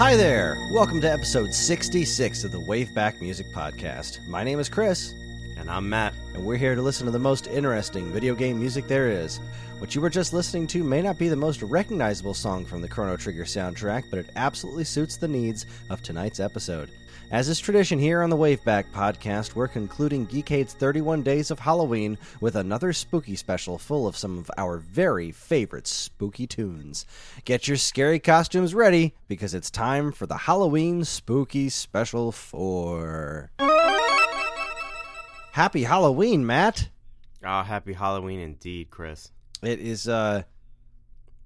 Hi 0.00 0.16
there! 0.16 0.56
Welcome 0.70 1.02
to 1.02 1.12
episode 1.12 1.52
66 1.52 2.44
of 2.44 2.52
the 2.52 2.58
Waveback 2.58 3.20
Music 3.20 3.46
Podcast. 3.48 4.26
My 4.26 4.42
name 4.42 4.58
is 4.58 4.70
Chris, 4.70 5.12
And 5.58 5.70
I'm 5.70 5.90
Matt. 5.90 6.14
and 6.32 6.42
we're 6.42 6.56
here 6.56 6.74
to 6.74 6.80
listen 6.80 7.04
to 7.04 7.12
the 7.12 7.18
most 7.18 7.48
interesting 7.48 8.10
video 8.10 8.34
game 8.34 8.58
music 8.58 8.88
there 8.88 9.10
is. 9.10 9.40
What 9.78 9.94
you 9.94 10.00
were 10.00 10.08
just 10.08 10.32
listening 10.32 10.66
to 10.68 10.82
may 10.82 11.02
not 11.02 11.18
be 11.18 11.28
the 11.28 11.36
most 11.36 11.60
recognizable 11.60 12.32
song 12.32 12.64
from 12.64 12.80
the 12.80 12.88
Chrono 12.88 13.14
Trigger 13.18 13.44
soundtrack, 13.44 14.04
but 14.08 14.18
it 14.18 14.30
absolutely 14.36 14.84
suits 14.84 15.18
the 15.18 15.28
needs 15.28 15.66
of 15.90 16.02
tonight's 16.02 16.40
episode. 16.40 16.90
As 17.32 17.48
is 17.48 17.60
tradition 17.60 18.00
here 18.00 18.22
on 18.22 18.30
the 18.30 18.36
Waveback 18.36 18.90
Podcast, 18.92 19.54
we're 19.54 19.68
concluding 19.68 20.26
Geekade's 20.26 20.74
31 20.74 21.22
Days 21.22 21.52
of 21.52 21.60
Halloween 21.60 22.18
with 22.40 22.56
another 22.56 22.92
spooky 22.92 23.36
special 23.36 23.78
full 23.78 24.08
of 24.08 24.16
some 24.16 24.36
of 24.36 24.50
our 24.58 24.78
very 24.78 25.30
favorite 25.30 25.86
spooky 25.86 26.48
tunes. 26.48 27.06
Get 27.44 27.68
your 27.68 27.76
scary 27.76 28.18
costumes 28.18 28.74
ready 28.74 29.14
because 29.28 29.54
it's 29.54 29.70
time 29.70 30.10
for 30.10 30.26
the 30.26 30.38
Halloween 30.38 31.04
Spooky 31.04 31.68
Special 31.68 32.32
4. 32.32 33.52
Happy 35.52 35.84
Halloween, 35.84 36.44
Matt! 36.44 36.88
Oh, 37.44 37.62
happy 37.62 37.92
Halloween 37.92 38.40
indeed, 38.40 38.90
Chris. 38.90 39.30
It 39.62 39.78
is 39.78 40.08
uh 40.08 40.42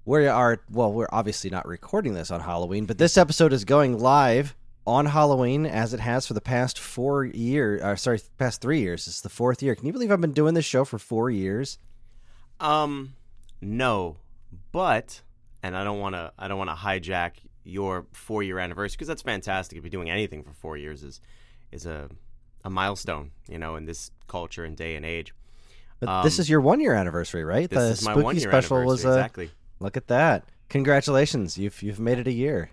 we 0.03 0.25
are 0.25 0.63
well, 0.71 0.91
we're 0.91 1.09
obviously 1.11 1.51
not 1.51 1.67
recording 1.67 2.15
this 2.15 2.31
on 2.31 2.39
Halloween, 2.39 2.87
but 2.87 2.97
this 2.97 3.17
episode 3.17 3.53
is 3.53 3.65
going 3.65 3.99
live 3.99 4.55
on 4.87 5.07
Halloween 5.07 5.65
as 5.65 5.93
it 5.93 5.99
has 5.99 6.27
for 6.27 6.33
the 6.33 6.41
past 6.41 6.79
four 6.79 7.25
years. 7.25 7.81
Uh, 7.81 7.95
sorry, 7.95 8.19
past 8.37 8.61
three 8.61 8.79
years. 8.81 9.07
It's 9.07 9.21
the 9.21 9.29
fourth 9.29 9.63
year. 9.63 9.75
Can 9.75 9.85
you 9.87 9.93
believe 9.93 10.11
I've 10.11 10.21
been 10.21 10.33
doing 10.33 10.53
this 10.53 10.65
show 10.65 10.85
for 10.85 10.99
four 10.99 11.29
years? 11.29 11.79
Um, 12.59 13.15
no, 13.61 14.17
but 14.71 15.21
and 15.63 15.75
I 15.75 15.83
don't 15.83 15.99
want 15.99 16.15
to. 16.15 16.31
I 16.37 16.47
don't 16.47 16.57
want 16.57 16.69
to 16.69 16.75
hijack 16.75 17.31
your 17.63 18.05
four 18.13 18.43
year 18.43 18.59
anniversary 18.59 18.95
because 18.95 19.07
that's 19.07 19.23
fantastic. 19.23 19.77
If 19.77 19.83
you're 19.83 19.89
doing 19.89 20.09
anything 20.09 20.43
for 20.43 20.53
four 20.53 20.77
years 20.77 21.03
is 21.03 21.19
is 21.71 21.85
a 21.85 22.09
a 22.63 22.69
milestone, 22.69 23.31
you 23.47 23.57
know, 23.59 23.75
in 23.75 23.85
this 23.85 24.11
culture 24.27 24.63
and 24.63 24.75
day 24.77 24.95
and 24.95 25.05
age. 25.05 25.33
But 25.99 26.23
this 26.23 26.37
Um, 26.37 26.41
is 26.41 26.49
your 26.49 26.61
one 26.61 26.79
year 26.79 26.93
anniversary, 26.93 27.43
right? 27.43 27.69
This 27.69 27.79
the 27.79 27.89
is 27.91 28.05
my 28.05 28.11
spooky 28.11 28.23
one 28.23 28.35
year 28.37 28.49
special 28.49 28.83
was 28.83 29.03
exactly. 29.05 29.49
look 29.79 29.97
at 29.97 30.07
that. 30.07 30.43
Congratulations, 30.69 31.57
you've 31.57 31.81
you've 31.81 31.99
made 31.99 32.19
it 32.19 32.27
a 32.27 32.31
year. 32.31 32.69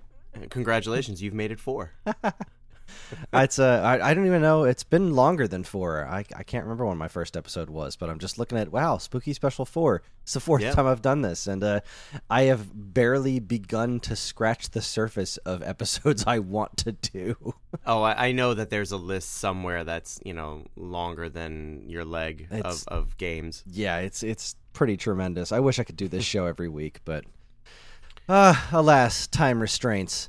Congratulations, 0.50 1.22
you've 1.22 1.34
made 1.34 1.50
it 1.52 1.60
four. 1.60 1.92
it's 3.32 3.58
uh, 3.58 3.80
I, 3.84 4.10
I 4.10 4.14
don't 4.14 4.26
even 4.26 4.42
know. 4.42 4.64
It's 4.64 4.84
been 4.84 5.14
longer 5.14 5.46
than 5.46 5.62
four. 5.62 6.06
I, 6.06 6.24
I 6.36 6.42
can't 6.42 6.64
remember 6.64 6.86
when 6.86 6.98
my 6.98 7.08
first 7.08 7.36
episode 7.36 7.70
was, 7.70 7.96
but 7.96 8.08
I'm 8.10 8.18
just 8.18 8.38
looking 8.38 8.58
at 8.58 8.72
wow, 8.72 8.98
spooky 8.98 9.32
special 9.32 9.64
four. 9.64 10.02
It's 10.22 10.34
the 10.34 10.40
fourth 10.40 10.62
time 10.72 10.86
I've 10.86 11.02
done 11.02 11.22
this, 11.22 11.46
and 11.46 11.62
uh, 11.64 11.80
I 12.30 12.42
have 12.42 12.68
barely 12.72 13.40
begun 13.40 13.98
to 14.00 14.14
scratch 14.16 14.70
the 14.70 14.80
surface 14.82 15.36
of 15.38 15.62
episodes 15.62 16.24
I 16.26 16.38
want 16.38 16.76
to 16.78 16.92
do. 16.92 17.54
Oh, 17.86 18.02
I, 18.02 18.28
I 18.28 18.32
know 18.32 18.54
that 18.54 18.70
there's 18.70 18.92
a 18.92 18.96
list 18.96 19.32
somewhere 19.32 19.84
that's 19.84 20.20
you 20.24 20.32
know 20.34 20.64
longer 20.76 21.28
than 21.28 21.88
your 21.88 22.04
leg 22.04 22.48
It's- 22.50 22.84
of, 22.84 23.04
of 23.06 23.16
games. 23.18 23.64
yeah, 23.66 23.98
it's 23.98 24.22
it's 24.22 24.56
pretty 24.72 24.96
tremendous. 24.96 25.52
I 25.52 25.60
wish 25.60 25.78
I 25.78 25.84
could 25.84 25.96
do 25.96 26.08
this 26.08 26.24
show 26.32 26.46
every 26.46 26.68
week, 26.68 27.00
but 27.04 27.24
uh, 28.28 28.54
alas, 28.72 29.26
time 29.26 29.60
restraints. 29.60 30.28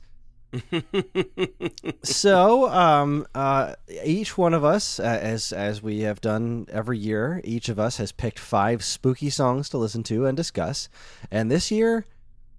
so 2.03 2.69
um 2.69 3.25
uh 3.33 3.73
each 4.03 4.37
one 4.37 4.53
of 4.53 4.63
us 4.63 4.99
uh, 4.99 5.03
as 5.03 5.51
as 5.51 5.81
we 5.81 6.01
have 6.01 6.21
done 6.21 6.67
every 6.71 6.99
year 6.99 7.41
each 7.43 7.69
of 7.69 7.79
us 7.79 7.97
has 7.97 8.11
picked 8.11 8.37
five 8.37 8.83
spooky 8.83 9.31
songs 9.31 9.67
to 9.67 9.79
listen 9.79 10.03
to 10.03 10.27
and 10.27 10.37
discuss. 10.37 10.89
And 11.31 11.49
this 11.49 11.71
year 11.71 12.05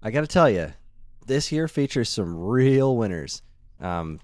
i 0.03 0.11
gotta 0.11 0.27
tell 0.27 0.49
you 0.49 0.73
this 1.25 1.53
year 1.53 1.69
features 1.69 2.09
some 2.09 2.35
real 2.37 2.97
winners. 2.97 3.41
Um 3.79 4.19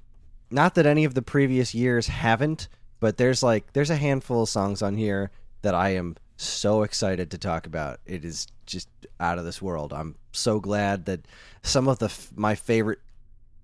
not 0.50 0.75
that 0.75 0.85
any 0.85 1.06
of 1.06 1.14
the 1.14 1.22
previous 1.22 1.74
years 1.74 2.08
haven't 2.08 2.68
but 3.00 3.16
there's 3.16 3.41
like 3.41 3.72
there's 3.72 3.90
a 3.90 3.96
handful 3.96 4.44
of 4.44 4.50
songs 4.50 4.81
on 4.81 4.96
here 4.96 5.31
that 5.62 5.74
i 5.74 5.91
am 5.91 6.18
so 6.41 6.81
excited 6.84 7.30
to 7.31 7.38
talk 7.38 7.68
about. 7.68 8.00
It 8.06 8.25
is 8.25 8.47
just 8.72 8.90
out 9.20 9.38
of 9.38 9.46
this 9.46 9.62
world 9.62 9.94
i'm 9.94 10.16
so 10.32 10.59
glad 10.59 11.06
that 11.06 11.22
some 11.62 11.88
of 11.88 12.00
the 12.00 12.06
f- 12.06 12.32
my 12.36 12.56
favorite 12.56 13.00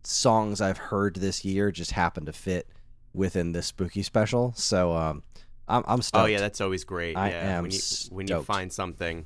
songs 0.07 0.61
I've 0.61 0.77
heard 0.77 1.15
this 1.15 1.43
year 1.43 1.71
just 1.71 1.91
happen 1.91 2.25
to 2.25 2.33
fit 2.33 2.67
within 3.13 3.51
this 3.51 3.67
spooky 3.67 4.03
special. 4.03 4.53
So 4.55 4.93
um, 4.93 5.23
I'm 5.67 5.83
I'm 5.87 6.01
stoked. 6.01 6.23
Oh 6.23 6.25
yeah, 6.25 6.39
that's 6.39 6.61
always 6.61 6.83
great. 6.83 7.17
I 7.17 7.29
yeah, 7.29 7.57
am 7.57 7.63
when 7.63 7.71
you 7.71 7.79
when 8.09 8.27
you 8.27 8.41
find 8.41 8.71
something, 8.71 9.25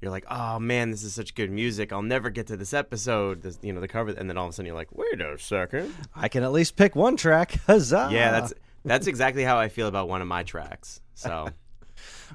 you're 0.00 0.10
like, 0.10 0.26
oh 0.30 0.58
man, 0.58 0.90
this 0.90 1.02
is 1.02 1.14
such 1.14 1.34
good 1.34 1.50
music. 1.50 1.92
I'll 1.92 2.02
never 2.02 2.30
get 2.30 2.46
to 2.48 2.56
this 2.56 2.74
episode. 2.74 3.42
This, 3.42 3.58
you 3.62 3.72
know, 3.72 3.80
the 3.80 3.88
cover, 3.88 4.10
and 4.10 4.28
then 4.28 4.36
all 4.36 4.46
of 4.46 4.50
a 4.50 4.52
sudden 4.52 4.66
you're 4.66 4.74
like, 4.74 4.94
wait 4.94 5.20
a 5.20 5.38
second. 5.38 5.94
I 6.14 6.28
can 6.28 6.42
at 6.42 6.52
least 6.52 6.76
pick 6.76 6.94
one 6.94 7.16
track. 7.16 7.52
Huzzah! 7.66 8.08
Yeah, 8.12 8.32
that's 8.32 8.52
that's 8.84 9.06
exactly 9.06 9.44
how 9.44 9.58
I 9.58 9.68
feel 9.68 9.88
about 9.88 10.08
one 10.08 10.20
of 10.20 10.28
my 10.28 10.42
tracks. 10.42 11.00
So 11.14 11.48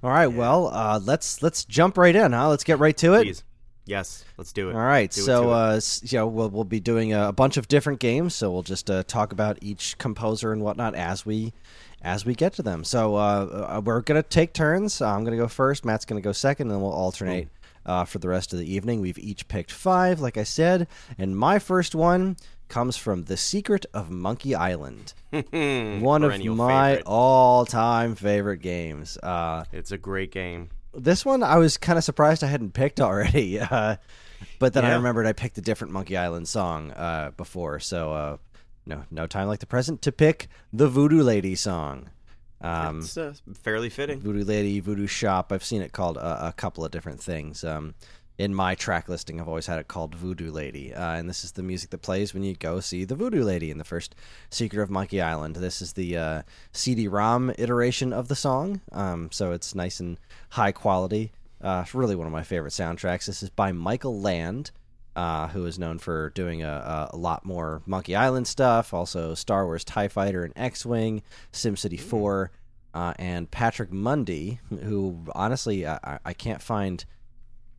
all 0.04 0.10
right. 0.10 0.28
Well, 0.28 0.68
uh, 0.68 1.00
let's 1.04 1.42
let's 1.42 1.66
jump 1.66 1.98
right 1.98 2.16
in, 2.16 2.32
huh? 2.32 2.50
Let's 2.50 2.64
get 2.64 2.80
right 2.80 2.96
to 2.98 3.14
it. 3.16 3.44
yes, 3.86 4.26
let's 4.38 4.52
do 4.52 4.70
it. 4.70 4.76
All 4.76 4.82
right, 4.82 5.10
Do 5.12 5.22
so 5.22 5.52
uh, 5.52 5.74
s- 5.78 6.02
you 6.12 6.18
know 6.20 6.28
we'll 6.28 6.50
we'll 6.50 6.64
be 6.64 6.80
doing 6.80 7.14
a, 7.14 7.32
bunch 7.32 7.58
of 7.58 7.68
different 7.68 8.00
games, 8.00 8.36
so 8.36 8.52
we'll 8.52 8.64
just 8.64 8.90
uh, 8.90 9.04
talk 9.04 9.32
about 9.32 9.58
each 9.62 9.98
composer 9.98 10.52
and 10.52 10.62
whatnot 10.62 10.96
as 10.96 11.26
we 11.26 11.54
as 12.02 12.26
we 12.26 12.36
get 12.36 12.54
to 12.54 12.62
them. 12.62 12.84
So 12.84 13.16
uh, 13.16 13.68
uh, 13.78 13.82
we're 13.84 14.02
gonna 14.02 14.24
take 14.24 14.54
turns. 14.54 15.02
I'm 15.02 15.24
gonna 15.24 15.38
go 15.38 15.48
first. 15.48 15.86
Matt's 15.86 16.06
gonna 16.06 16.22
go 16.22 16.32
second, 16.32 16.68
and 16.68 16.76
then 16.76 16.82
we'll 16.82 16.92
alternate 16.94 17.48
uh, 17.86 18.06
for 18.06 18.20
the 18.20 18.28
rest 18.28 18.54
of 18.54 18.60
the 18.60 18.72
evening. 18.72 19.02
We've 19.02 19.18
each 19.20 19.48
picked 19.48 19.72
five, 19.72 20.20
like 20.20 20.38
I 20.38 20.44
said, 20.44 20.88
and 21.18 21.38
my 21.38 21.60
first 21.60 21.94
one 21.96 22.38
comes 22.68 22.98
from 22.98 23.24
The 23.26 23.38
Secret 23.38 23.86
of 23.94 24.10
Monkey 24.10 24.56
Island, 24.56 25.14
one 25.32 26.24
of 26.24 26.44
my 26.44 26.90
favorite. 26.96 27.04
all-time 27.06 28.16
favorite 28.16 28.58
games. 28.62 29.18
Uh, 29.18 29.66
It's 29.72 29.92
a 29.92 29.98
great 29.98 30.32
game. 30.32 30.70
this 30.94 31.26
one 31.26 31.44
I 31.44 31.58
was 31.58 31.78
kind 31.78 31.98
of 31.98 32.04
surprised 32.04 32.44
I 32.44 32.48
hadn't 32.48 32.74
picked 32.74 33.00
already. 33.02 33.60
Uh, 33.72 33.96
but 34.60 34.74
then 34.74 34.84
I 34.86 34.94
remembered 34.96 35.26
I 35.26 35.34
picked 35.34 35.58
a 35.58 35.62
different 35.62 35.94
Monkey 35.94 36.18
Island 36.18 36.48
song 36.48 36.92
uh, 36.92 37.32
before, 37.38 37.80
so 37.80 38.14
uh, 38.14 38.38
no, 38.86 39.04
no 39.10 39.28
time 39.28 39.48
like 39.48 39.60
the 39.60 39.66
present 39.66 40.02
to 40.04 40.12
pick 40.12 40.48
the 40.74 40.88
Voodoo 40.90 41.24
Lady 41.24 41.56
song. 41.56 42.10
Um, 42.62 43.00
it's 43.00 43.18
uh, 43.18 43.34
fairly 43.54 43.90
fitting. 43.90 44.20
Voodoo 44.20 44.44
Lady, 44.44 44.80
Voodoo 44.82 45.08
Shop. 45.08 45.52
I've 45.52 45.64
seen 45.64 45.82
it 45.82 45.94
called 45.94 46.18
a, 46.18 46.48
a 46.48 46.54
couple 46.54 46.84
of 46.84 46.92
different 46.92 47.22
things. 47.22 47.64
Um, 47.64 47.96
in 48.38 48.54
my 48.54 48.76
track 48.76 49.08
listing, 49.08 49.40
I've 49.40 49.48
always 49.48 49.68
had 49.68 49.80
it 49.80 49.88
called 49.88 50.14
Voodoo 50.14 50.52
Lady, 50.52 50.94
uh, 50.94 51.14
and 51.14 51.30
this 51.30 51.44
is 51.46 51.54
the 51.54 51.64
music 51.64 51.92
that 51.92 52.02
plays 52.02 52.34
when 52.34 52.44
you 52.44 52.54
go 52.54 52.82
see 52.82 53.06
the 53.06 53.16
Voodoo 53.16 53.44
Lady 53.44 53.72
in 53.72 53.78
the 53.78 53.86
first 53.86 54.14
Secret 54.50 54.82
of 54.82 54.90
Monkey 54.90 55.22
Island. 55.22 55.56
This 55.56 55.82
is 55.82 55.94
the 55.94 56.18
uh, 56.18 56.42
CD-ROM 56.74 57.54
iteration 57.58 58.12
of 58.12 58.28
the 58.28 58.36
song, 58.36 58.82
um, 58.92 59.30
so 59.32 59.54
it's 59.54 59.74
nice 59.74 60.02
and 60.02 60.20
high 60.50 60.74
quality. 60.74 61.32
Uh, 61.62 61.84
it's 61.86 61.96
really 61.96 62.16
one 62.16 62.28
of 62.28 62.34
my 62.34 62.44
favorite 62.44 62.74
soundtracks. 62.74 63.26
This 63.26 63.42
is 63.42 63.50
by 63.50 63.72
Michael 63.72 64.20
Land, 64.20 64.72
uh, 65.16 65.48
who 65.48 65.66
is 65.66 65.80
known 65.80 65.98
for 65.98 66.32
doing 66.32 66.62
a, 66.62 67.10
a, 67.14 67.16
lot 67.16 67.46
more 67.46 67.82
Monkey 67.86 68.18
Island 68.18 68.48
stuff, 68.48 68.94
also 68.94 69.34
Star 69.34 69.66
Wars 69.66 69.86
TIE 69.86 70.10
Fighter 70.10 70.44
and 70.44 70.52
X 70.58 70.86
Wing, 70.86 71.24
SimCity 71.54 72.00
4, 72.00 72.52
uh, 72.94 73.14
and 73.18 73.50
Patrick 73.50 73.94
Mundy, 73.94 74.60
who 74.70 75.26
honestly, 75.34 75.88
I- 75.88 76.20
I 76.26 76.34
can't 76.34 76.62
find 76.62 77.06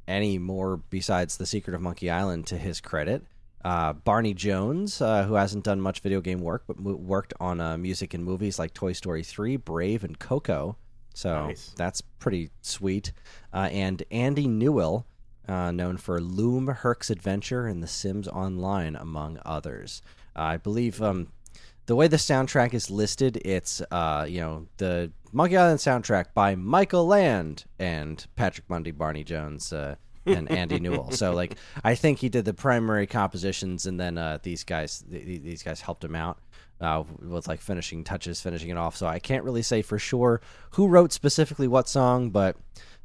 any 0.08 0.38
more 0.38 0.76
besides 0.76 1.36
The 1.36 1.46
Secret 1.46 1.74
of 1.74 1.80
Monkey 1.82 2.10
Island 2.10 2.46
to 2.48 2.58
his 2.58 2.80
credit. 2.80 3.24
Uh, 3.64 3.92
Barney 3.94 4.32
Jones, 4.34 5.00
uh, 5.02 5.24
who 5.24 5.34
hasn't 5.34 5.64
done 5.64 5.80
much 5.80 6.00
video 6.00 6.20
game 6.20 6.40
work, 6.40 6.64
but 6.68 6.78
mo- 6.78 6.94
worked 6.94 7.34
on 7.40 7.60
uh, 7.60 7.76
music 7.76 8.14
in 8.14 8.22
movies 8.22 8.58
like 8.58 8.72
Toy 8.72 8.92
Story 8.92 9.24
3, 9.24 9.56
Brave, 9.56 10.04
and 10.04 10.16
Coco. 10.18 10.76
So 11.14 11.46
Nice. 11.46 11.72
that's 11.76 12.00
pretty 12.00 12.50
sweet. 12.62 13.12
Uh, 13.52 13.68
and 13.72 14.04
Andy 14.12 14.46
Newell, 14.46 15.06
uh, 15.48 15.72
known 15.72 15.96
for 15.96 16.20
Loom 16.20 16.68
Herc's 16.68 17.10
Adventure 17.10 17.66
and 17.66 17.82
The 17.82 17.86
Sims 17.88 18.28
Online, 18.28 18.94
among 18.94 19.40
others. 19.44 20.00
Uh, 20.36 20.42
I 20.42 20.56
believe 20.58 21.02
um, 21.02 21.28
the 21.86 21.96
way 21.96 22.08
the 22.08 22.16
soundtrack 22.16 22.74
is 22.74 22.90
listed, 22.90 23.40
it's 23.44 23.80
uh, 23.90 24.26
you 24.28 24.40
know 24.40 24.66
the 24.76 25.12
Monkey 25.32 25.56
Island 25.56 25.80
soundtrack 25.80 26.26
by 26.34 26.54
Michael 26.54 27.06
Land 27.06 27.64
and 27.78 28.24
Patrick 28.36 28.68
Mundy, 28.68 28.90
Barney 28.90 29.24
Jones, 29.24 29.72
uh, 29.72 29.96
and 30.26 30.50
Andy 30.50 30.80
Newell. 30.80 31.10
So 31.12 31.32
like, 31.32 31.56
I 31.84 31.94
think 31.94 32.18
he 32.18 32.28
did 32.28 32.44
the 32.44 32.54
primary 32.54 33.06
compositions, 33.06 33.86
and 33.86 33.98
then 33.98 34.18
uh, 34.18 34.38
these 34.42 34.64
guys 34.64 35.04
th- 35.10 35.24
th- 35.24 35.42
these 35.42 35.62
guys 35.62 35.80
helped 35.80 36.02
him 36.04 36.16
out 36.16 36.38
uh, 36.80 37.04
with 37.20 37.46
like 37.48 37.60
finishing 37.60 38.04
touches, 38.04 38.40
finishing 38.40 38.70
it 38.70 38.76
off. 38.76 38.96
So 38.96 39.06
I 39.06 39.18
can't 39.18 39.44
really 39.44 39.62
say 39.62 39.82
for 39.82 39.98
sure 39.98 40.40
who 40.70 40.88
wrote 40.88 41.12
specifically 41.12 41.68
what 41.68 41.88
song, 41.88 42.30
but 42.30 42.56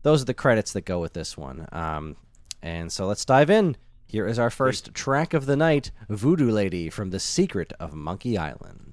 those 0.04 0.22
are 0.22 0.26
the 0.26 0.34
credits 0.34 0.74
that 0.74 0.86
go 0.86 1.00
with 1.00 1.14
this 1.14 1.38
one. 1.38 1.68
Um, 1.72 2.16
and 2.62 2.92
so 2.92 3.06
let's 3.06 3.26
dive 3.26 3.50
in. 3.50 3.78
Here 4.12 4.28
is 4.28 4.38
our 4.38 4.50
first 4.50 4.94
track 4.94 5.34
of 5.34 5.46
the 5.46 5.56
night 5.56 5.92
Voodoo 6.10 6.52
Lady 6.52 6.90
from 6.90 7.12
The 7.12 7.20
Secret 7.20 7.72
of 7.80 7.94
Monkey 7.94 8.38
Island. 8.38 8.91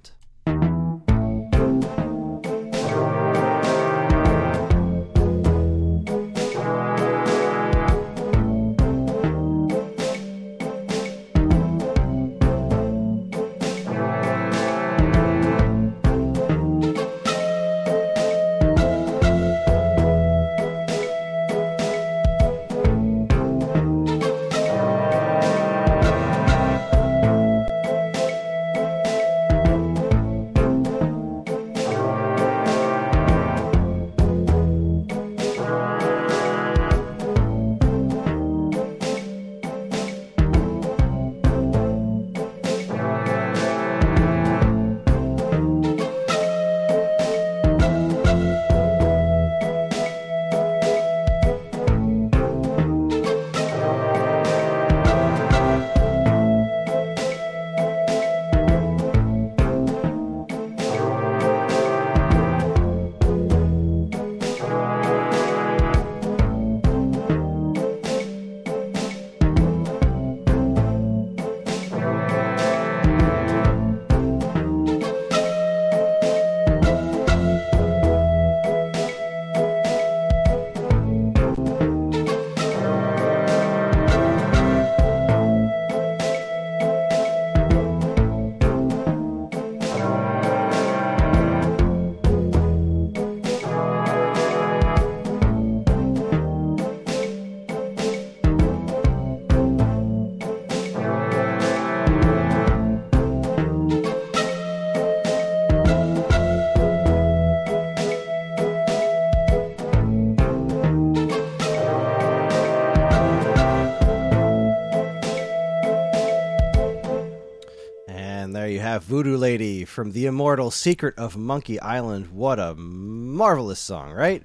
Voodoo 119.09 119.39
Lady 119.39 119.87
from 119.87 120.13
the 120.13 120.27
immortal 120.27 120.71
Secret 120.71 121.17
of 121.17 121.35
Monkey 121.35 121.81
Island. 121.81 122.31
What 122.31 122.59
a 122.59 122.75
marvelous 122.75 123.81
song, 123.81 124.13
right? 124.13 124.45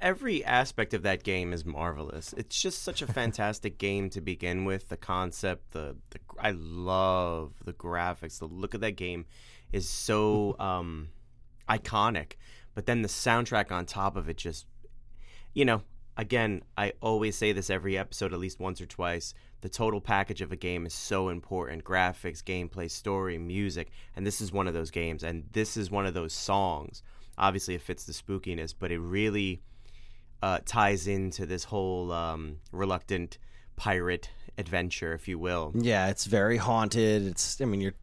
every 0.00 0.44
aspect 0.44 0.92
of 0.92 1.02
that 1.02 1.22
game 1.22 1.52
is 1.52 1.64
marvelous. 1.64 2.34
It's 2.36 2.60
just 2.60 2.82
such 2.82 3.00
a 3.00 3.06
fantastic 3.06 3.78
game 3.78 4.10
to 4.10 4.20
begin 4.20 4.64
with. 4.64 4.88
The 4.88 4.96
concept, 4.96 5.70
the, 5.70 5.96
the 6.10 6.18
I 6.38 6.50
love 6.50 7.52
the 7.64 7.72
graphics. 7.72 8.40
The 8.40 8.46
look 8.46 8.74
of 8.74 8.80
that 8.80 8.96
game 8.96 9.24
is 9.72 9.88
so 9.88 10.56
um, 10.60 11.10
iconic. 11.68 12.32
But 12.74 12.86
then 12.86 13.02
the 13.02 13.08
soundtrack 13.08 13.70
on 13.70 13.86
top 13.86 14.16
of 14.16 14.28
it 14.28 14.36
just 14.36 14.66
you 15.54 15.64
know, 15.64 15.82
again, 16.16 16.62
I 16.76 16.94
always 17.00 17.36
say 17.36 17.52
this 17.52 17.70
every 17.70 17.96
episode 17.96 18.32
at 18.32 18.40
least 18.40 18.58
once 18.58 18.80
or 18.80 18.86
twice. 18.86 19.32
The 19.64 19.70
total 19.70 20.02
package 20.02 20.42
of 20.42 20.52
a 20.52 20.56
game 20.56 20.84
is 20.84 20.92
so 20.92 21.30
important. 21.30 21.84
Graphics, 21.84 22.44
gameplay, 22.44 22.90
story, 22.90 23.38
music, 23.38 23.90
and 24.14 24.26
this 24.26 24.42
is 24.42 24.52
one 24.52 24.68
of 24.68 24.74
those 24.74 24.90
games 24.90 25.22
and 25.22 25.44
this 25.52 25.78
is 25.78 25.90
one 25.90 26.04
of 26.04 26.12
those 26.12 26.34
songs. 26.34 27.02
Obviously 27.38 27.74
it 27.74 27.80
fits 27.80 28.04
the 28.04 28.12
spookiness, 28.12 28.74
but 28.78 28.92
it 28.92 28.98
really 28.98 29.62
uh, 30.42 30.58
ties 30.66 31.06
into 31.06 31.46
this 31.46 31.64
whole 31.64 32.12
um, 32.12 32.58
reluctant 32.72 33.38
pirate 33.76 34.28
adventure, 34.58 35.14
if 35.14 35.28
you 35.28 35.38
will. 35.38 35.72
Yeah, 35.74 36.08
it's 36.08 36.26
very 36.26 36.58
haunted. 36.58 37.26
It's 37.26 37.58
I 37.58 37.64
mean 37.64 37.80
you're 37.80 37.94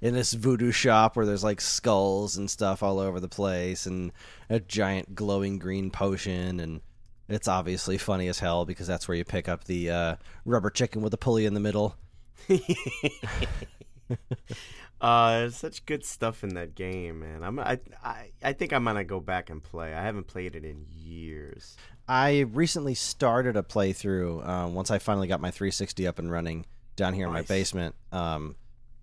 in 0.00 0.14
this 0.14 0.32
voodoo 0.32 0.72
shop 0.72 1.16
where 1.16 1.26
there's 1.26 1.44
like 1.44 1.60
skulls 1.60 2.38
and 2.38 2.50
stuff 2.50 2.82
all 2.82 2.98
over 2.98 3.20
the 3.20 3.28
place 3.28 3.84
and 3.84 4.10
a 4.48 4.58
giant 4.58 5.14
glowing 5.14 5.58
green 5.58 5.90
potion 5.90 6.60
and 6.60 6.80
it's 7.30 7.48
obviously 7.48 7.98
funny 7.98 8.28
as 8.28 8.38
hell 8.38 8.64
because 8.64 8.86
that's 8.86 9.06
where 9.08 9.16
you 9.16 9.24
pick 9.24 9.48
up 9.48 9.64
the 9.64 9.90
uh, 9.90 10.16
rubber 10.44 10.70
chicken 10.70 11.02
with 11.02 11.14
a 11.14 11.18
pulley 11.18 11.46
in 11.46 11.54
the 11.54 11.60
middle. 11.60 11.96
uh, 15.00 15.48
such 15.50 15.86
good 15.86 16.04
stuff 16.04 16.42
in 16.42 16.54
that 16.54 16.74
game, 16.74 17.20
man. 17.20 17.42
I'm 17.42 17.58
I, 17.58 17.78
I 18.02 18.30
I 18.42 18.52
think 18.52 18.72
I'm 18.72 18.84
gonna 18.84 19.04
go 19.04 19.20
back 19.20 19.50
and 19.50 19.62
play. 19.62 19.94
I 19.94 20.02
haven't 20.02 20.26
played 20.26 20.56
it 20.56 20.64
in 20.64 20.86
years. 20.88 21.76
I 22.08 22.40
recently 22.40 22.94
started 22.94 23.56
a 23.56 23.62
playthrough 23.62 24.46
uh, 24.46 24.68
once 24.68 24.90
I 24.90 24.98
finally 24.98 25.28
got 25.28 25.40
my 25.40 25.50
360 25.50 26.06
up 26.06 26.18
and 26.18 26.30
running 26.30 26.66
down 26.96 27.14
here 27.14 27.26
in 27.26 27.32
my 27.32 27.42
basement. 27.42 27.94
Um, 28.10 28.56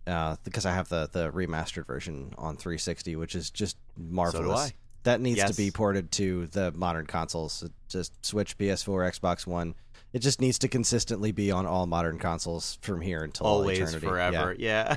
uh, 0.06 0.38
because 0.44 0.65
I 0.65 0.71
have 0.71 0.89
the 0.89 1.09
the 1.12 1.31
remastered 1.31 1.85
version 1.85 2.33
on 2.38 2.57
360, 2.57 3.15
which 3.15 3.35
is 3.35 3.50
just 3.50 3.77
marvelous. 3.97 4.71
I. 4.71 4.74
That 5.07 5.21
needs 5.21 5.44
to 5.44 5.56
be 5.56 5.71
ported 5.71 6.12
to 6.13 6.48
the 6.48 6.71
modern 6.71 7.06
consoles. 7.06 7.63
Just 7.89 8.25
Switch, 8.25 8.57
PS4, 8.57 9.19
Xbox 9.19 9.48
One. 9.48 9.75
It 10.13 10.19
just 10.19 10.39
needs 10.39 10.59
to 10.59 10.68
consistently 10.68 11.31
be 11.31 11.51
on 11.51 11.65
all 11.65 11.86
modern 11.86 12.20
consoles 12.20 12.77
from 12.81 13.01
here 13.01 13.24
until 13.24 13.48
Always, 13.48 13.79
eternity. 13.79 14.08
Forever. 14.08 14.55
Yeah. 14.58 14.96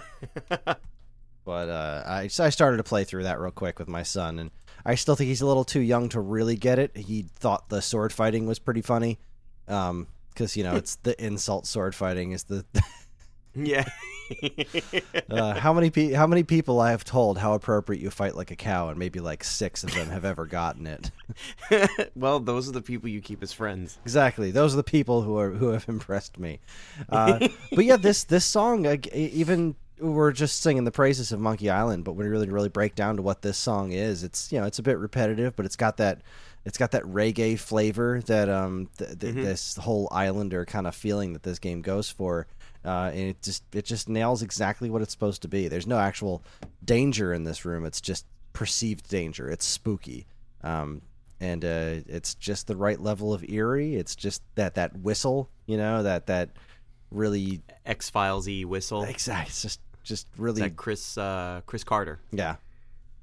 But 1.44 1.68
uh, 1.68 2.02
I 2.06 2.26
so 2.28 2.44
I 2.44 2.50
started 2.50 2.76
to 2.76 2.84
play 2.84 3.04
through 3.04 3.24
that 3.24 3.40
real 3.40 3.50
quick 3.50 3.78
with 3.78 3.88
my 3.88 4.02
son, 4.02 4.38
and 4.38 4.50
I 4.84 4.94
still 4.94 5.16
think 5.16 5.28
he's 5.28 5.40
a 5.40 5.46
little 5.46 5.64
too 5.64 5.80
young 5.80 6.08
to 6.10 6.20
really 6.20 6.54
get 6.54 6.78
it. 6.78 6.96
He 6.96 7.22
thought 7.22 7.68
the 7.68 7.80
sword 7.82 8.12
fighting 8.12 8.46
was 8.46 8.58
pretty 8.58 8.82
funny, 8.82 9.18
because 9.66 10.56
you 10.56 10.62
know 10.62 10.74
it's 10.76 10.96
the 10.96 11.20
insult 11.24 11.66
sword 11.66 11.94
fighting 11.94 12.32
is 12.32 12.44
the. 12.44 12.64
Yeah. 13.54 13.84
Uh, 15.28 15.54
how 15.54 15.72
many 15.72 15.90
pe- 15.90 16.12
how 16.12 16.24
many 16.24 16.44
people 16.44 16.80
I 16.80 16.92
have 16.92 17.02
told 17.02 17.36
how 17.36 17.54
appropriate 17.54 18.00
you 18.00 18.10
fight 18.10 18.36
like 18.36 18.52
a 18.52 18.56
cow, 18.56 18.88
and 18.88 18.96
maybe 18.96 19.18
like 19.18 19.42
six 19.42 19.82
of 19.82 19.92
them 19.92 20.08
have 20.10 20.24
ever 20.24 20.46
gotten 20.46 20.86
it. 20.86 21.10
well, 22.14 22.38
those 22.38 22.68
are 22.68 22.72
the 22.72 22.80
people 22.80 23.08
you 23.08 23.20
keep 23.20 23.42
as 23.42 23.52
friends. 23.52 23.98
Exactly. 24.04 24.52
Those 24.52 24.74
are 24.74 24.76
the 24.76 24.84
people 24.84 25.22
who 25.22 25.36
are 25.36 25.50
who 25.50 25.70
have 25.70 25.88
impressed 25.88 26.38
me. 26.38 26.60
Uh, 27.08 27.48
but 27.74 27.84
yeah, 27.84 27.96
this 27.96 28.22
this 28.22 28.44
song 28.44 28.86
uh, 28.86 28.96
even 29.12 29.74
we're 29.98 30.32
just 30.32 30.62
singing 30.62 30.84
the 30.84 30.90
praises 30.90 31.32
of 31.32 31.40
Monkey 31.40 31.68
Island, 31.68 32.04
but 32.04 32.12
when 32.12 32.24
you 32.24 32.30
really 32.30 32.48
really 32.48 32.68
break 32.68 32.94
down 32.94 33.16
to 33.16 33.22
what 33.22 33.42
this 33.42 33.58
song 33.58 33.92
is, 33.92 34.22
it's 34.22 34.52
you 34.52 34.60
know 34.60 34.66
it's 34.66 34.78
a 34.78 34.82
bit 34.82 34.98
repetitive, 34.98 35.56
but 35.56 35.66
it's 35.66 35.76
got 35.76 35.96
that 35.98 36.22
it's 36.64 36.78
got 36.78 36.92
that 36.92 37.02
reggae 37.04 37.58
flavor 37.58 38.20
that 38.26 38.48
um 38.48 38.88
th- 38.98 39.18
th- 39.18 39.34
this 39.34 39.76
whole 39.76 40.08
islander 40.12 40.64
kind 40.64 40.86
of 40.86 40.94
feeling 40.94 41.32
that 41.32 41.42
this 41.42 41.58
game 41.58 41.82
goes 41.82 42.10
for. 42.10 42.46
Uh, 42.84 43.10
and 43.12 43.28
it 43.30 43.42
just 43.42 43.62
it 43.74 43.84
just 43.84 44.08
nails 44.08 44.42
exactly 44.42 44.88
what 44.88 45.02
it's 45.02 45.12
supposed 45.12 45.42
to 45.42 45.48
be. 45.48 45.68
There's 45.68 45.86
no 45.86 45.98
actual 45.98 46.42
danger 46.84 47.32
in 47.32 47.44
this 47.44 47.64
room. 47.64 47.84
It's 47.84 48.00
just 48.00 48.24
perceived 48.52 49.08
danger. 49.08 49.50
It's 49.50 49.66
spooky. 49.66 50.26
Um, 50.62 51.02
and 51.40 51.64
uh, 51.64 52.04
it's 52.06 52.34
just 52.34 52.66
the 52.66 52.76
right 52.76 53.00
level 53.00 53.32
of 53.32 53.48
eerie. 53.48 53.96
It's 53.96 54.14
just 54.14 54.42
that 54.54 54.74
that 54.74 54.96
whistle, 54.98 55.48
you 55.66 55.76
know, 55.76 56.02
that 56.02 56.26
that 56.26 56.50
really 57.10 57.62
X 57.86 58.10
Files 58.10 58.46
y 58.46 58.64
whistle. 58.64 59.04
Exactly. 59.04 59.48
It's 59.48 59.62
just 59.62 59.80
just 60.02 60.26
really 60.36 60.62
that 60.62 60.76
Chris 60.76 61.16
uh, 61.18 61.60
Chris 61.66 61.84
Carter. 61.84 62.20
yeah, 62.32 62.56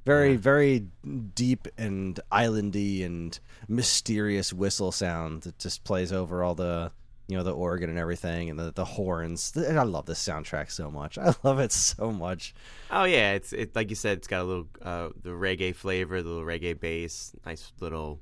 very 0.06 0.36
very 0.36 0.88
deep 1.36 1.68
and 1.78 2.20
islandy 2.32 3.06
and 3.06 3.40
mysterious 3.68 4.54
whistle 4.54 4.92
sound 4.92 5.44
that 5.44 5.58
just 5.60 5.84
plays 5.84 6.12
over 6.12 6.44
all 6.44 6.56
the 6.56 6.92
you 7.28 7.36
know 7.36 7.44
the 7.44 7.54
organ 7.54 7.90
and 7.90 8.00
everything 8.00 8.50
and 8.50 8.58
the 8.58 8.72
the 8.72 8.86
horns. 8.86 9.56
I 9.58 9.84
love 9.84 10.06
this 10.06 10.26
soundtrack 10.26 10.72
so 10.72 10.90
much. 10.90 11.18
I 11.18 11.34
love 11.44 11.60
it 11.60 11.72
so 11.72 12.12
much. 12.12 12.54
Oh 12.90 13.04
yeah, 13.04 13.34
it's 13.34 13.54
it 13.54 13.76
like 13.76 13.90
you 13.90 13.96
said, 13.96 14.20
it's 14.20 14.28
got 14.28 14.42
a 14.42 14.44
little 14.44 14.68
uh, 14.82 15.10
the 15.22 15.32
reggae 15.32 15.76
flavor, 15.76 16.22
the 16.22 16.30
little 16.30 16.46
reggae 16.46 16.80
bass, 16.80 17.34
nice 17.46 17.72
little 17.80 18.22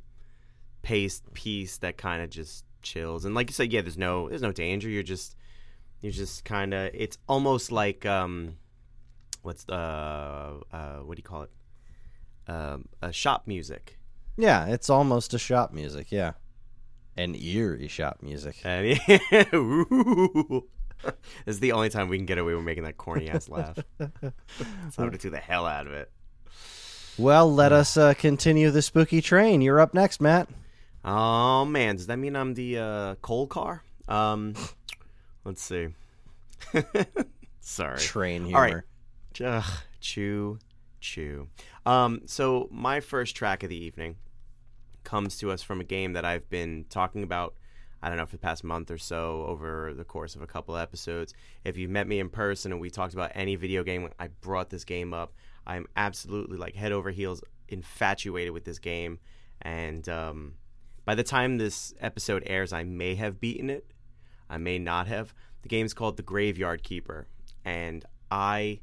paste 0.81 1.33
piece 1.33 1.77
that 1.77 1.97
kind 1.97 2.23
of 2.23 2.29
just 2.29 2.65
chills. 2.81 3.25
And 3.25 3.35
like 3.35 3.49
you 3.49 3.53
said, 3.53 3.71
yeah, 3.71 3.81
there's 3.81 3.97
no 3.97 4.29
there's 4.29 4.41
no 4.41 4.51
danger. 4.51 4.89
You're 4.89 5.03
just 5.03 5.35
you're 6.01 6.11
just 6.11 6.43
kind 6.43 6.73
of 6.73 6.89
it's 6.93 7.17
almost 7.27 7.71
like 7.71 8.05
um 8.05 8.57
what's 9.43 9.67
uh, 9.69 10.55
uh 10.71 10.97
what 10.97 11.15
do 11.15 11.19
you 11.19 11.23
call 11.23 11.43
it? 11.43 11.51
Um, 12.47 12.85
a 13.01 13.11
shop 13.11 13.43
music. 13.45 13.97
Yeah, 14.37 14.67
it's 14.67 14.89
almost 14.89 15.33
a 15.33 15.39
shop 15.39 15.73
music. 15.73 16.11
Yeah, 16.11 16.33
an 17.17 17.35
eerie 17.35 17.87
shop 17.87 18.19
music. 18.21 18.57
And 18.63 18.99
Ooh. 19.53 20.65
this 21.45 21.55
is 21.55 21.59
the 21.59 21.71
only 21.71 21.89
time 21.89 22.09
we 22.09 22.17
can 22.17 22.25
get 22.25 22.37
away 22.37 22.53
with 22.53 22.63
making 22.63 22.83
that 22.83 22.97
corny 22.97 23.29
ass 23.29 23.49
laugh. 23.49 23.77
so 23.99 24.07
I'm 24.21 24.31
gonna 24.97 25.17
do 25.17 25.29
the 25.29 25.37
hell 25.37 25.65
out 25.65 25.87
of 25.87 25.93
it. 25.93 26.11
Well, 27.17 27.53
let 27.53 27.71
us 27.71 27.95
uh, 27.95 28.13
continue 28.13 28.71
the 28.71 28.81
spooky 28.81 29.21
train. 29.21 29.61
You're 29.61 29.79
up 29.79 29.93
next, 29.93 30.19
Matt. 30.19 30.49
Oh 31.03 31.65
man, 31.65 31.95
does 31.95 32.07
that 32.07 32.17
mean 32.17 32.35
I'm 32.35 32.53
the 32.55 32.77
uh, 32.79 33.15
coal 33.15 33.47
car? 33.47 33.83
Um, 34.07 34.53
let's 35.43 35.61
see. 35.61 35.89
Sorry. 37.61 37.99
Train 37.99 38.53
All 38.53 38.61
right. 38.61 38.69
humor. 39.35 39.57
Ugh, 39.57 39.71
chew, 39.99 40.59
chew. 40.99 41.47
Um, 41.85 42.21
so 42.25 42.67
my 42.71 42.99
first 42.99 43.35
track 43.35 43.63
of 43.63 43.69
the 43.69 43.77
evening 43.77 44.17
comes 45.05 45.37
to 45.37 45.51
us 45.51 45.61
from 45.61 45.79
a 45.79 45.85
game 45.85 46.13
that 46.13 46.25
I've 46.25 46.49
been 46.49 46.85
talking 46.89 47.23
about. 47.23 47.55
I 48.01 48.09
don't 48.09 48.17
know 48.17 48.25
for 48.25 48.35
the 48.35 48.41
past 48.41 48.63
month 48.63 48.91
or 48.91 48.97
so 48.97 49.45
over 49.47 49.93
the 49.93 50.03
course 50.03 50.35
of 50.35 50.41
a 50.41 50.47
couple 50.47 50.75
episodes. 50.75 51.33
If 51.63 51.77
you've 51.77 51.89
met 51.89 52.07
me 52.07 52.19
in 52.19 52.29
person 52.29 52.71
and 52.71 52.81
we 52.81 52.89
talked 52.89 53.13
about 53.13 53.31
any 53.33 53.55
video 53.55 53.83
game, 53.83 54.09
I 54.19 54.27
brought 54.27 54.69
this 54.69 54.83
game 54.83 55.13
up. 55.13 55.33
I'm 55.65 55.87
absolutely 55.95 56.57
like 56.57 56.75
head 56.75 56.91
over 56.91 57.09
heels 57.09 57.41
infatuated 57.67 58.53
with 58.53 58.65
this 58.65 58.77
game, 58.77 59.19
and 59.61 60.07
um, 60.09 60.53
by 61.05 61.15
the 61.15 61.23
time 61.23 61.57
this 61.57 61.93
episode 61.99 62.43
airs, 62.45 62.73
I 62.73 62.83
may 62.83 63.15
have 63.15 63.39
beaten 63.39 63.69
it. 63.69 63.91
I 64.49 64.57
may 64.57 64.77
not 64.77 65.07
have. 65.07 65.33
The 65.63 65.69
game's 65.69 65.95
called 65.95 66.17
The 66.17 66.23
Graveyard 66.23 66.83
Keeper, 66.83 67.27
and 67.63 68.05
I 68.29 68.81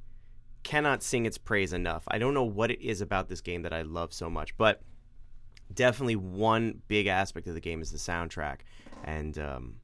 cannot 0.64 1.02
sing 1.02 1.26
its 1.26 1.38
praise 1.38 1.72
enough. 1.72 2.02
I 2.08 2.18
don't 2.18 2.34
know 2.34 2.42
what 2.42 2.70
it 2.70 2.80
is 2.80 3.00
about 3.00 3.28
this 3.28 3.40
game 3.40 3.62
that 3.62 3.72
I 3.72 3.82
love 3.82 4.12
so 4.12 4.28
much, 4.28 4.56
but 4.56 4.82
definitely 5.74 6.16
one 6.16 6.82
big 6.88 7.06
aspect 7.06 7.46
of 7.46 7.54
the 7.54 7.60
game 7.60 7.82
is 7.82 7.90
the 7.90 7.98
soundtrack. 7.98 8.60
And 9.04 9.38
um, 9.38 9.76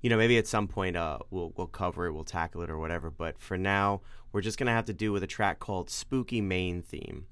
you 0.00 0.08
know, 0.10 0.16
maybe 0.16 0.38
at 0.38 0.46
some 0.46 0.68
point 0.68 0.96
uh, 0.96 1.18
we'll 1.30 1.52
we'll 1.56 1.66
cover 1.66 2.06
it, 2.06 2.12
we'll 2.12 2.24
tackle 2.24 2.62
it 2.62 2.70
or 2.70 2.78
whatever. 2.78 3.10
But 3.10 3.38
for 3.38 3.56
now, 3.56 4.00
we're 4.32 4.40
just 4.40 4.58
gonna 4.58 4.72
have 4.72 4.86
to 4.86 4.94
do 4.94 5.12
with 5.12 5.22
a 5.22 5.26
track 5.26 5.58
called 5.58 5.90
"Spooky 5.90 6.40
Main 6.40 6.82
Theme," 6.82 7.26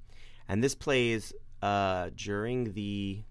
and 0.48 0.62
this 0.62 0.74
plays 0.74 1.32
uh, 1.62 2.10
during 2.14 2.72
the 2.74 3.22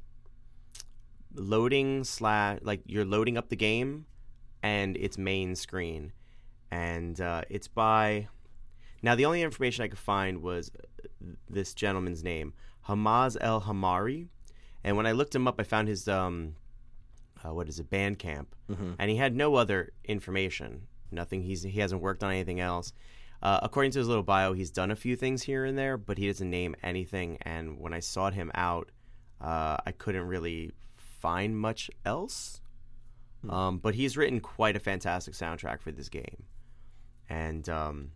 loading 1.34 2.04
slash 2.04 2.60
like 2.62 2.82
you're 2.86 3.06
loading 3.06 3.38
up 3.38 3.50
the 3.50 3.56
game 3.56 4.06
and 4.64 4.98
its 4.98 5.18
main 5.18 5.56
screen 5.56 6.12
and 6.72 7.22
uh, 7.22 7.44
it's 7.50 7.68
by 7.68 8.28
now 9.04 9.14
the 9.14 9.26
only 9.26 9.42
information 9.44 9.84
i 9.84 9.88
could 9.88 10.00
find 10.00 10.42
was 10.42 10.72
uh, 10.76 11.28
this 11.50 11.74
gentleman's 11.76 12.24
name 12.24 12.54
hamza 12.84 13.38
el 13.42 13.62
hamari 13.62 14.30
and 14.84 14.96
when 14.98 15.06
i 15.08 15.12
looked 15.12 15.34
him 15.36 15.48
up 15.48 15.60
i 15.60 15.64
found 15.64 15.88
his 15.88 16.08
um 16.08 16.56
uh, 17.46 17.54
what 17.54 17.70
is 17.70 17.80
it 17.80 17.90
bandcamp. 17.90 18.48
Mhm. 18.70 18.96
and 18.98 19.10
he 19.12 19.18
had 19.18 19.36
no 19.36 19.56
other 19.56 19.92
information 20.04 20.88
nothing. 21.12 21.42
He's 21.44 21.64
he 21.64 21.80
hasn't 21.80 22.02
worked 22.02 22.24
on 22.24 22.32
anything 22.32 22.60
else. 22.60 22.92
Uh, 23.42 23.60
according 23.62 23.92
to 23.92 24.00
his 24.00 24.08
little 24.08 24.24
bio 24.24 24.54
he's 24.54 24.72
done 24.72 24.90
a 24.92 24.96
few 24.96 25.16
things 25.16 25.44
here 25.44 25.64
and 25.64 25.78
there 25.78 25.96
but 25.98 26.18
he 26.18 26.28
doesn't 26.28 26.50
name 26.50 26.76
anything. 26.84 27.38
And 27.44 27.80
when 27.80 27.94
i 27.94 28.00
sought 28.00 28.34
him 28.34 28.52
out 28.56 28.90
uh, 29.40 29.78
i 29.86 29.92
couldn't 29.92 30.24
really 30.28 30.72
find 30.96 31.58
much 31.58 31.90
else. 32.06 32.60
Um, 33.48 33.78
but 33.78 33.94
he's 33.96 34.18
written 34.18 34.40
quite 34.40 34.76
a 34.76 34.80
fantastic 34.80 35.34
soundtrack 35.36 35.80
for 35.82 35.92
this 35.92 36.10
game. 36.10 36.44
And 37.30 37.70
um, 37.70 38.12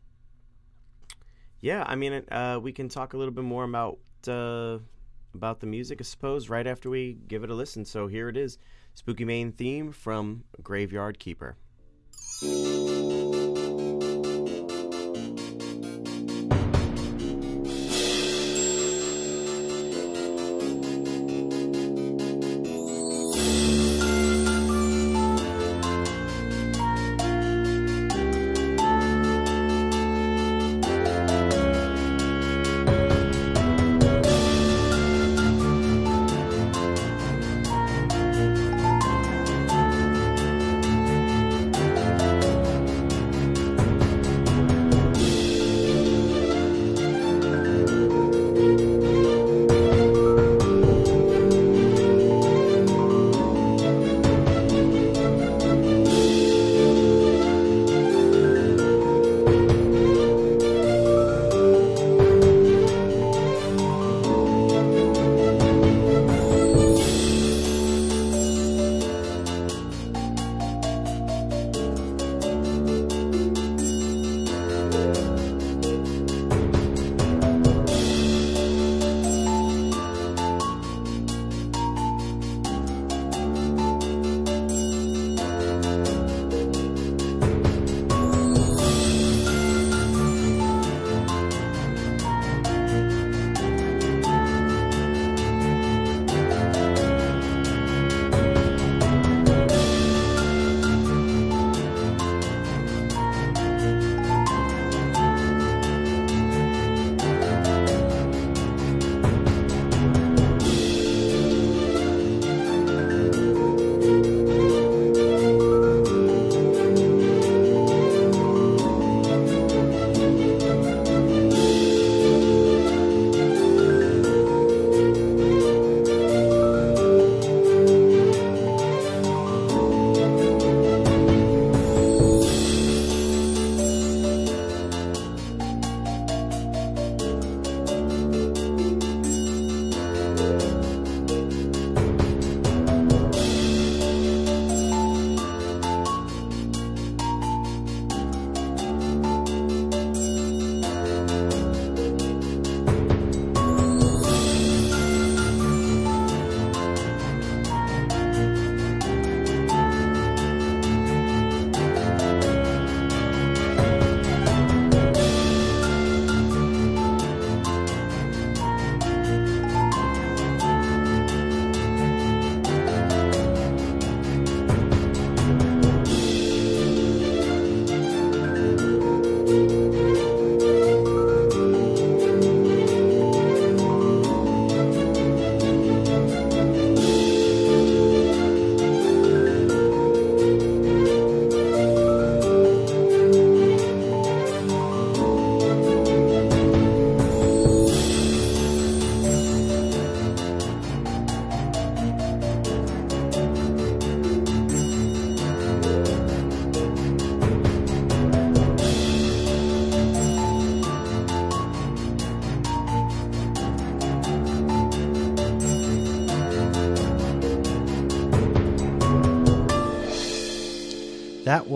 yeah, 1.60 1.84
I 1.88 1.96
mean, 1.96 2.13
uh, 2.32 2.60
we 2.62 2.72
can 2.72 2.89
talk 2.89 3.13
a 3.13 3.18
little 3.18 3.34
bit 3.34 3.44
more 3.44 3.63
about 3.63 4.00
uh, 4.27 4.80
about 5.33 5.59
the 5.59 5.67
music, 5.67 6.00
I 6.01 6.03
suppose, 6.03 6.50
right 6.50 6.67
after 6.67 6.89
we 6.89 7.17
give 7.27 7.43
it 7.43 7.50
a 7.50 7.55
listen. 7.55 7.85
So 7.85 8.07
here 8.07 8.29
it 8.29 8.38
is, 8.38 8.57
Spooky 8.93 9.25
Main 9.25 9.51
theme 9.51 9.91
from 9.91 10.43
Graveyard 10.61 11.19
Keeper. 11.19 11.57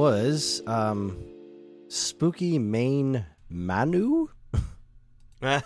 Was 0.06 0.62
um, 0.68 1.18
Spooky 1.88 2.60
Main 2.60 3.26
Manu. 3.50 4.28
yeah, 5.42 5.62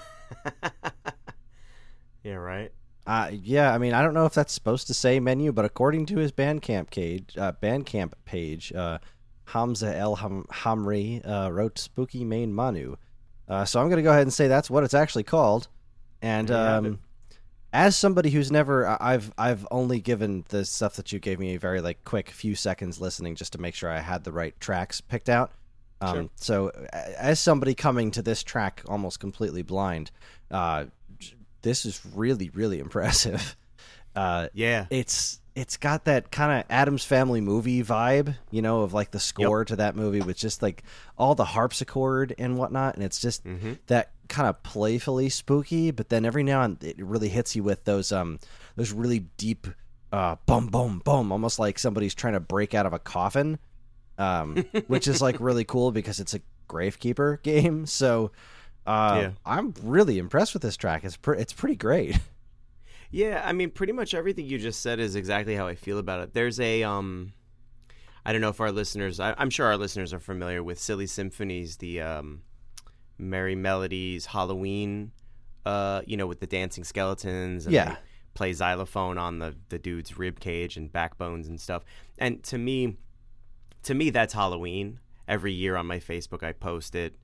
right. 2.23 2.71
Uh, 3.05 3.31
yeah, 3.33 3.73
I 3.73 3.77
mean, 3.77 3.93
I 3.93 4.01
don't 4.01 4.13
know 4.13 4.25
if 4.25 4.33
that's 4.33 4.53
supposed 4.53 4.87
to 4.87 4.93
say 4.93 5.19
menu, 5.19 5.51
but 5.51 5.65
according 5.65 6.05
to 6.05 6.19
his 6.19 6.31
Bandcamp 6.31 6.89
page, 6.89 7.35
uh, 7.37 7.51
Bandcamp 7.61 8.13
page, 8.23 8.71
uh, 8.71 8.99
Hamza 9.43 9.93
El 9.93 10.15
Ham- 10.15 10.45
Hamri 10.49 11.21
uh, 11.27 11.51
wrote 11.51 11.77
"Spooky 11.77 12.23
Main 12.23 12.53
Manu," 12.53 12.95
uh, 13.49 13.65
so 13.65 13.81
I'm 13.81 13.87
going 13.89 13.97
to 13.97 14.03
go 14.03 14.11
ahead 14.11 14.21
and 14.21 14.33
say 14.33 14.47
that's 14.47 14.69
what 14.69 14.85
it's 14.85 14.93
actually 14.93 15.23
called. 15.23 15.67
And 16.21 16.47
There 16.47 16.57
you 16.57 16.63
have 16.63 16.85
um, 16.85 16.99
as 17.71 17.95
somebody 17.95 18.29
who's 18.31 18.51
never, 18.51 18.97
I've 19.01 19.31
I've 19.37 19.67
only 19.71 19.99
given 19.99 20.43
the 20.49 20.65
stuff 20.65 20.95
that 20.95 21.11
you 21.11 21.19
gave 21.19 21.39
me 21.39 21.55
a 21.55 21.59
very 21.59 21.81
like 21.81 22.03
quick 22.03 22.29
few 22.29 22.55
seconds 22.55 22.99
listening 22.99 23.35
just 23.35 23.53
to 23.53 23.61
make 23.61 23.75
sure 23.75 23.89
I 23.91 23.99
had 23.99 24.23
the 24.23 24.31
right 24.31 24.59
tracks 24.59 25.01
picked 25.01 25.29
out. 25.29 25.51
Um, 26.01 26.15
Sure. 26.15 26.29
So, 26.35 26.87
as 26.93 27.39
somebody 27.39 27.75
coming 27.75 28.11
to 28.11 28.21
this 28.21 28.41
track 28.41 28.81
almost 28.87 29.19
completely 29.19 29.61
blind, 29.63 30.11
uh, 30.49 30.85
this 31.61 31.85
is 31.85 32.01
really 32.15 32.49
really 32.53 32.79
impressive. 32.87 33.55
Uh, 34.15 34.47
Yeah. 34.53 34.85
it's 34.89 35.39
it's 35.55 35.75
got 35.77 36.05
that 36.05 36.31
kind 36.31 36.57
of 36.61 36.65
Addams 36.69 37.03
Family 37.03 37.41
movie 37.41 37.83
vibe, 37.83 38.35
you 38.49 38.61
know, 38.61 38.81
of 38.83 38.93
like 38.93 39.11
the 39.11 39.19
score 39.19 39.65
to 39.65 39.75
that 39.75 39.95
movie 39.95 40.21
with 40.21 40.37
just 40.37 40.61
like 40.61 40.83
all 41.17 41.35
the 41.35 41.43
harpsichord 41.43 42.33
and 42.39 42.57
whatnot, 42.57 42.95
and 42.95 43.03
it's 43.03 43.19
just 43.19 43.45
Mm-hmm. 43.45 43.73
that 43.87 44.11
kind 44.29 44.47
of 44.47 44.61
playfully 44.63 45.27
spooky. 45.29 45.91
But 45.91 46.09
then 46.09 46.25
every 46.25 46.43
now 46.43 46.61
and 46.63 46.81
it 46.83 46.97
really 47.03 47.29
hits 47.29 47.55
you 47.55 47.63
with 47.63 47.83
those 47.85 48.11
um 48.11 48.39
those 48.75 48.91
really 48.93 49.19
deep 49.37 49.67
uh 50.13 50.37
boom 50.45 50.67
boom 50.67 51.01
boom, 51.03 51.31
almost 51.31 51.59
like 51.59 51.77
somebody's 51.79 52.15
trying 52.15 52.33
to 52.33 52.39
break 52.39 52.73
out 52.73 52.85
of 52.85 52.93
a 52.93 52.99
coffin, 52.99 53.59
um, 54.17 54.55
which 54.87 55.07
is 55.07 55.21
like 55.21 55.35
really 55.39 55.65
cool 55.65 55.91
because 55.91 56.19
it's 56.19 56.33
a 56.33 56.41
Gravekeeper 56.69 57.41
game. 57.43 57.85
So. 57.85 58.31
Uh, 58.87 59.17
Yeah. 59.21 59.31
I'm 59.45 59.73
really 59.83 60.17
impressed 60.17 60.53
with 60.53 60.63
this 60.63 60.75
track. 60.77 61.03
It's 61.03 61.15
pre- 61.17 61.37
it's 61.37 61.53
pretty 61.53 61.75
great. 61.75 62.17
Yeah, 63.11 63.41
I 63.43 63.53
mean, 63.53 63.71
pretty 63.71 63.93
much 63.93 64.13
everything 64.13 64.45
you 64.45 64.59
just 64.59 64.81
said 64.83 64.99
is 64.99 65.15
exactly 65.15 65.55
how 65.55 65.65
I 65.65 65.73
feel 65.73 65.97
about 65.97 66.21
it. 66.21 66.33
There's 66.35 66.59
a, 66.59 66.83
um, 66.83 67.33
I 68.23 68.31
don't 68.31 68.41
know 68.41 68.49
if 68.49 68.61
our 68.61 68.71
listeners, 68.71 69.19
I, 69.19 69.33
I'm 69.35 69.49
sure 69.49 69.65
our 69.65 69.77
listeners 69.77 70.13
are 70.13 70.19
familiar 70.19 70.61
with 70.61 70.79
Silly 70.79 71.07
Symphonies, 71.07 71.77
the 71.77 72.01
um, 72.01 72.43
Merrie 73.19 73.57
Melodies 73.57 74.27
Halloween, 74.27 75.11
uh, 75.65 76.01
you 76.05 76.17
know, 76.17 76.27
with 76.27 76.39
the 76.39 76.47
dancing 76.47 76.83
skeletons. 76.83 77.65
And 77.65 77.73
Yeah. 77.73 77.97
play 78.35 78.53
xylophone 78.53 79.17
on 79.17 79.39
the 79.39 79.55
the 79.69 79.77
dude's 79.79 80.17
rib 80.17 80.39
cage 80.39 80.77
and 80.77 80.91
backbones 80.91 81.47
and 81.47 81.59
stuff. 81.59 81.83
And 82.17 82.41
to 82.43 82.57
me, 82.57 82.97
to 83.83 83.93
me, 83.93 84.09
that's 84.09 84.33
Halloween. 84.33 84.99
Every 85.27 85.51
year 85.53 85.75
on 85.75 85.85
my 85.85 85.99
Facebook, 85.99 86.43
I 86.43 86.53
post 86.53 86.95
it. 86.95 87.15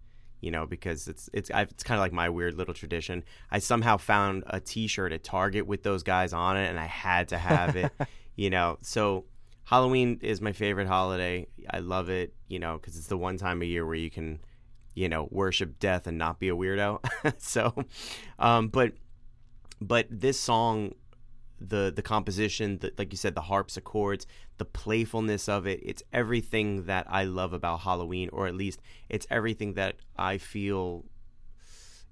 You 0.41 0.51
know, 0.51 0.65
because 0.67 1.08
it's 1.08 1.29
it's 1.34 1.49
I've, 1.51 1.71
it's 1.71 1.84
kind 1.84 1.97
of 1.97 2.01
like 2.03 2.12
my 2.13 2.29
weird 2.29 2.55
little 2.55 2.73
tradition. 2.73 3.23
I 3.49 3.60
somehow 3.60 3.97
found 3.97 4.43
a 4.47 4.60
T-shirt 4.60 5.12
at 5.12 5.23
Target 5.23 5.65
with 5.65 5.81
those 5.84 6.03
guys 6.03 6.34
on 6.34 6.58
it, 6.58 6.67
and 6.69 6.79
I 6.79 6.86
had 6.86 7.29
to 7.29 7.38
have 7.38 7.75
it. 7.75 7.91
you 8.36 8.49
know, 8.49 8.77
so 8.81 9.25
Halloween 9.63 10.19
is 10.21 10.41
my 10.41 10.51
favorite 10.51 10.88
holiday. 10.88 11.47
I 11.69 11.79
love 11.79 12.10
it. 12.10 12.34
You 12.47 12.60
know, 12.60 12.77
because 12.77 12.95
it's 12.97 13.08
the 13.08 13.17
one 13.17 13.38
time 13.38 13.62
a 13.62 13.65
year 13.65 13.86
where 13.88 13.95
you 13.95 14.12
can, 14.12 14.39
you 14.95 15.08
know, 15.10 15.27
worship 15.31 15.79
death 15.79 16.08
and 16.08 16.17
not 16.17 16.39
be 16.39 16.49
a 16.49 16.55
weirdo. 16.55 16.99
so, 17.38 17.73
um, 18.39 18.69
but 18.69 18.93
but 19.79 20.08
this 20.10 20.39
song 20.39 20.93
the 21.60 21.91
the 21.95 22.01
composition 22.01 22.79
the, 22.79 22.91
like 22.97 23.13
you 23.13 23.17
said 23.17 23.34
the 23.34 23.41
harpsichords 23.41 24.27
the 24.58 24.65
playfulness 24.65 25.47
of 25.47 25.65
it 25.65 25.79
it's 25.84 26.03
everything 26.12 26.84
that 26.86 27.05
i 27.10 27.23
love 27.23 27.53
about 27.53 27.79
halloween 27.79 28.29
or 28.34 28.45
at 28.45 28.53
least 28.53 28.81
it's 29.08 29.25
everything 29.29 29.73
that 29.73 29.95
i 30.17 30.38
feel 30.38 31.05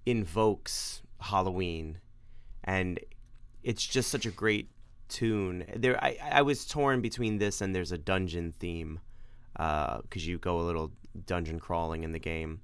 invokes 0.05 1.01
halloween. 1.23 1.99
And 2.63 2.99
it's 3.63 3.85
just 3.85 4.09
such 4.11 4.25
a 4.25 4.31
great 4.31 4.69
tune. 5.09 5.65
There 5.75 6.01
i, 6.03 6.17
I 6.21 6.41
was 6.41 6.65
torn 6.65 7.01
between 7.01 7.37
this 7.37 7.61
and 7.61 7.75
there's 7.75 7.91
a 7.91 7.97
dungeon 7.97 8.51
theme 8.51 8.99
because 9.53 10.27
you 10.27 10.37
go 10.37 10.59
a 10.59 10.63
little 10.63 10.91
dungeon 11.25 11.59
crawling 11.59 12.03
in 12.03 12.11
the 12.11 12.19
game 12.19 12.61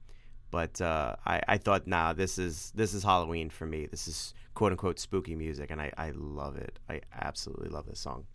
but 0.52 0.80
uh, 0.82 1.16
I, 1.26 1.42
I 1.48 1.58
thought 1.58 1.88
nah 1.88 2.14
this 2.14 2.38
is 2.38 2.72
this 2.76 2.94
is 2.94 3.04
halloween 3.04 3.50
for 3.50 3.66
me 3.66 3.86
this 3.86 4.08
is 4.08 4.34
quote 4.54 4.72
unquote 4.72 5.00
spooky 5.00 5.36
music 5.36 5.72
and 5.72 5.82
I, 5.82 5.92
I 5.98 6.12
love 6.16 6.56
it 6.58 6.80
i 6.90 7.02
absolutely 7.14 7.70
love 7.70 7.86
this 7.88 8.00
song 8.00 8.26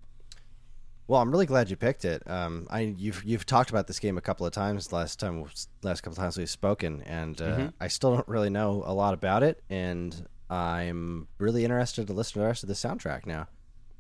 Well, 1.07 1.21
I'm 1.21 1.31
really 1.31 1.45
glad 1.45 1.69
you 1.69 1.77
picked 1.77 2.07
it. 2.07 2.23
Um, 2.31 2.67
I 2.71 2.81
you've 2.97 3.23
you've 3.25 3.45
talked 3.45 3.69
about 3.69 3.87
this 3.89 3.99
game 4.01 4.17
a 4.17 4.23
couple 4.23 4.47
of 4.47 4.53
times 4.55 4.91
last 4.91 5.21
time 5.21 5.45
last 5.83 6.01
couple 6.01 6.13
of 6.15 6.19
times 6.19 6.39
we've 6.39 6.49
spoken, 6.49 7.03
and 7.03 7.41
uh, 7.43 7.45
Mm-hmm. 7.45 7.67
I 7.79 7.89
still 7.89 8.15
don't 8.15 8.29
really 8.29 8.49
know 8.49 8.83
a 8.87 8.95
lot 8.95 9.13
about 9.13 9.43
it, 9.43 9.63
and 9.69 10.27
I'm 10.49 11.29
really 11.39 11.63
interested 11.65 12.07
to 12.07 12.15
listen 12.15 12.35
to 12.35 12.39
the 12.41 12.47
rest 12.47 12.63
of 12.63 12.69
the 12.69 12.75
soundtrack 12.75 13.27
now. 13.27 13.49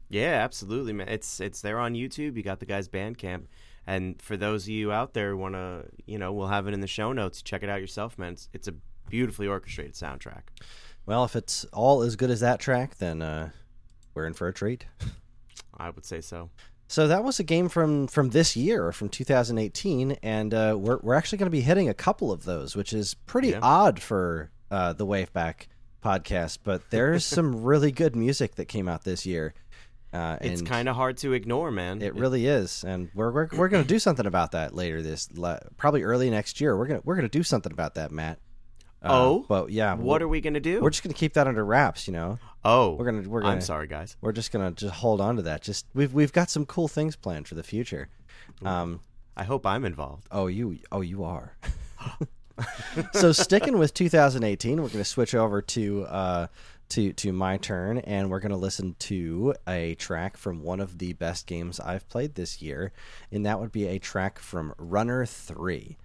yeah 0.08 0.44
absolutely 0.44 0.92
man 0.94 1.08
it's 1.08 1.40
it's 1.40 1.60
there 1.60 1.78
on 1.78 1.92
youtube 1.94 2.36
you 2.36 2.42
got 2.42 2.60
the 2.60 2.66
guy's 2.66 2.88
bandcamp 2.88 3.44
and 3.86 4.20
for 4.20 4.36
those 4.36 4.64
of 4.64 4.68
you 4.70 4.92
out 4.92 5.14
there 5.14 5.30
who 5.30 5.36
want 5.36 5.54
to 5.54 5.84
you 6.06 6.18
know 6.18 6.32
we'll 6.32 6.48
have 6.48 6.66
it 6.66 6.74
in 6.74 6.80
the 6.80 6.86
show 6.86 7.12
notes 7.12 7.42
check 7.42 7.62
it 7.62 7.68
out 7.68 7.80
yourself 7.80 8.18
man 8.18 8.32
it's, 8.32 8.48
it's 8.52 8.68
a 8.68 8.74
beautifully 9.08 9.46
orchestrated 9.46 9.94
soundtrack 9.94 10.42
Well, 11.06 11.24
if 11.24 11.36
it's 11.36 11.64
all 11.66 12.02
as 12.02 12.16
good 12.16 12.30
as 12.30 12.40
that 12.40 12.58
track, 12.60 12.96
then 12.96 13.20
uh, 13.20 13.50
we're 14.14 14.26
in 14.26 14.32
for 14.32 14.48
a 14.48 14.52
treat. 14.54 14.86
i 15.76 15.90
would 15.90 16.04
say 16.06 16.20
so 16.22 16.48
So 16.86 17.06
that 17.08 17.22
was 17.24 17.38
a 17.40 17.44
game 17.44 17.68
from 17.68 18.06
from 18.06 18.30
this 18.30 18.56
year, 18.56 18.92
from 18.92 19.08
2018, 19.08 20.12
and 20.22 20.54
uh, 20.54 20.76
we're 20.78 20.98
we're 21.02 21.14
actually 21.14 21.38
going 21.38 21.46
to 21.50 21.58
be 21.58 21.60
hitting 21.62 21.88
a 21.88 21.94
couple 21.94 22.30
of 22.32 22.44
those, 22.44 22.76
which 22.76 22.92
is 22.92 23.14
pretty 23.26 23.48
Yeah. 23.48 23.60
odd 23.62 24.00
for 24.00 24.50
uh, 24.70 24.92
the 24.92 25.06
Waveback 25.06 25.66
podcast. 26.02 26.58
But 26.64 26.90
there's 26.90 27.24
some 27.38 27.62
really 27.62 27.90
good 27.92 28.14
music 28.16 28.54
that 28.56 28.66
came 28.66 28.86
out 28.88 29.04
this 29.04 29.24
year. 29.26 29.52
Uh, 30.14 30.38
it's 30.40 30.62
kind 30.62 30.88
of 30.88 30.94
hard 30.94 31.16
to 31.16 31.32
ignore 31.32 31.72
man 31.72 32.00
It 32.00 32.14
really 32.14 32.46
is, 32.46 32.84
and 32.84 33.10
we're 33.14 33.32
we're, 33.32 33.48
we're 33.52 33.68
going 33.68 33.82
to 33.82 33.88
do 33.88 33.98
something 33.98 34.26
about 34.26 34.52
that 34.52 34.72
later 34.72 35.02
this 35.02 35.28
probably 35.76 36.04
early 36.04 36.30
next 36.30 36.60
year. 36.60 36.76
We're 36.76 36.86
gonna 36.86 37.00
we're 37.04 37.16
gonna 37.16 37.28
do 37.28 37.42
something 37.42 37.72
about 37.72 37.96
that, 37.96 38.12
Matt. 38.12 38.38
Uh, 39.02 39.08
Oh? 39.10 39.44
but 39.48 39.70
yeah, 39.70 39.94
what 39.94 40.22
are 40.22 40.28
we 40.28 40.40
gonna 40.40 40.60
do 40.60 40.80
we're 40.80 40.88
just 40.90 41.02
gonna 41.02 41.12
keep 41.14 41.34
that 41.34 41.46
under 41.48 41.64
wraps, 41.64 42.06
you 42.06 42.12
know. 42.12 42.38
oh 42.64 42.94
We're 42.94 43.04
gonna 43.04 43.28
we're 43.28 43.40
gonna 43.42 43.54
i'm 43.54 43.60
sorry 43.60 43.86
guys 43.86 44.16
we're 44.22 44.32
just 44.32 44.50
gonna 44.52 44.70
just 44.70 44.94
hold 44.94 45.20
on 45.20 45.36
to 45.36 45.42
that. 45.42 45.62
Just 45.62 45.84
we've 45.94 46.14
we've 46.14 46.32
got 46.32 46.48
some 46.48 46.64
cool 46.64 46.86
things 46.88 47.16
planned 47.16 47.46
for 47.48 47.54
the 47.56 47.64
future. 47.64 48.08
Um, 48.64 49.00
i 49.36 49.42
hope 49.42 49.66
i'm 49.66 49.84
involved 49.84 50.28
oh 50.30 50.46
you 50.46 50.78
oh 50.92 51.00
you 51.00 51.24
are. 51.24 51.56
so 53.14 53.32
sticking 53.32 53.78
with 53.78 53.92
2018, 53.94 54.80
we're 54.80 54.88
gonna 54.88 55.04
switch 55.04 55.34
over 55.34 55.60
to 55.60 56.04
uh 56.04 56.46
to 56.94 57.12
to 57.12 57.32
my 57.32 57.56
turn, 57.56 57.98
and 57.98 58.30
we're 58.30 58.38
gonna 58.38 58.56
listen 58.56 58.94
to 59.00 59.54
a 59.66 59.96
track 59.96 60.36
from 60.36 60.62
one 60.62 60.78
of 60.78 60.98
the 60.98 61.12
best 61.14 61.46
games 61.46 61.80
I've 61.80 62.08
played 62.08 62.36
this 62.36 62.62
year, 62.62 62.92
and 63.32 63.44
that 63.44 63.58
would 63.58 63.72
be 63.72 63.86
a 63.88 63.98
track 63.98 64.38
from 64.38 64.72
Runner 64.78 65.26
Three. 65.26 65.96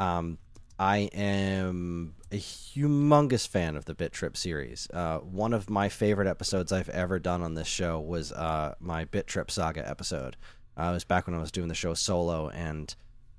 Um, 0.00 0.38
I 0.80 1.10
am 1.14 2.14
a 2.32 2.38
humongous 2.38 3.46
fan 3.46 3.76
of 3.76 3.84
the 3.84 3.94
Bit 3.94 4.12
Trip 4.12 4.36
series. 4.36 4.88
Uh, 4.92 5.18
one 5.18 5.52
of 5.52 5.70
my 5.70 5.88
favorite 5.88 6.26
episodes 6.26 6.72
I've 6.72 6.88
ever 6.88 7.20
done 7.20 7.42
on 7.42 7.54
this 7.54 7.68
show 7.68 8.00
was 8.00 8.32
uh, 8.32 8.74
my 8.80 9.04
Bit 9.04 9.28
Trip 9.28 9.48
Saga 9.48 9.88
episode. 9.88 10.36
Uh, 10.76 10.88
it 10.90 10.94
was 10.94 11.04
back 11.04 11.28
when 11.28 11.36
I 11.36 11.40
was 11.40 11.52
doing 11.52 11.68
the 11.68 11.74
show 11.74 11.94
solo, 11.94 12.48
and 12.48 12.92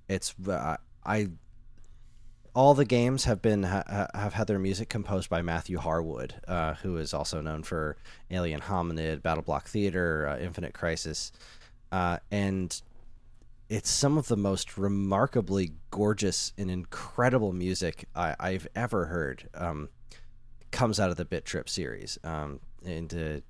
it's 0.07 0.33
uh, 0.47 0.77
I. 1.05 1.27
All 2.55 2.75
the 2.75 2.85
games 2.85 3.23
have 3.23 3.41
been 3.41 3.63
ha- 3.63 3.83
ha- 3.87 4.07
have 4.13 4.33
had 4.33 4.47
their 4.47 4.59
music 4.59 4.87
composed 4.87 5.29
by 5.29 5.41
Matthew 5.41 5.79
Harwood, 5.79 6.35
uh, 6.47 6.75
who 6.75 6.97
is 6.97 7.13
also 7.13 7.41
known 7.41 7.63
for 7.63 7.97
Alien 8.29 8.61
Hominid, 8.61 9.23
Battle 9.23 9.43
Block 9.43 9.67
Theater, 9.67 10.27
uh, 10.27 10.37
Infinite 10.39 10.73
Crisis, 10.73 11.31
uh, 11.91 12.19
and 12.29 12.79
it's 13.69 13.89
some 13.89 14.19
of 14.19 14.27
the 14.27 14.37
most 14.37 14.77
remarkably 14.77 15.71
gorgeous 15.89 16.53
and 16.57 16.69
incredible 16.69 17.53
music 17.53 18.05
I, 18.15 18.35
I've 18.39 18.67
ever 18.75 19.05
heard. 19.05 19.49
Um, 19.55 19.89
comes 20.69 20.99
out 20.99 21.09
of 21.09 21.17
the 21.17 21.25
Bit 21.25 21.45
Trip 21.45 21.69
series, 21.69 22.19
um, 22.23 22.59
and 22.85 23.13
uh, 23.13 23.41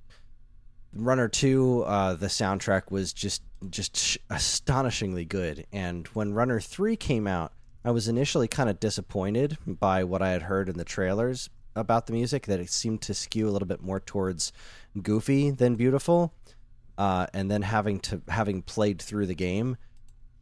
Runner 0.93 1.27
Two, 1.27 1.83
uh, 1.83 2.13
the 2.13 2.27
soundtrack 2.27 2.91
was 2.91 3.11
just 3.11 3.41
just 3.69 3.97
sh- 3.97 4.17
astonishingly 4.29 5.25
good. 5.25 5.65
And 5.71 6.07
when 6.09 6.33
Runner 6.33 6.59
Three 6.59 6.95
came 6.95 7.27
out, 7.27 7.53
I 7.85 7.91
was 7.91 8.07
initially 8.07 8.47
kind 8.47 8.69
of 8.69 8.79
disappointed 8.79 9.57
by 9.65 10.03
what 10.03 10.21
I 10.21 10.29
had 10.29 10.43
heard 10.43 10.69
in 10.69 10.77
the 10.77 10.85
trailers 10.85 11.49
about 11.75 12.07
the 12.07 12.13
music. 12.13 12.45
That 12.47 12.59
it 12.59 12.69
seemed 12.69 13.01
to 13.03 13.13
skew 13.13 13.47
a 13.49 13.51
little 13.51 13.67
bit 13.67 13.81
more 13.81 13.99
towards 13.99 14.53
goofy 15.01 15.51
than 15.51 15.75
beautiful. 15.75 16.33
Uh, 16.97 17.25
and 17.33 17.49
then 17.49 17.63
having 17.63 17.99
to 18.01 18.21
having 18.27 18.61
played 18.61 19.01
through 19.01 19.25
the 19.25 19.35
game, 19.35 19.77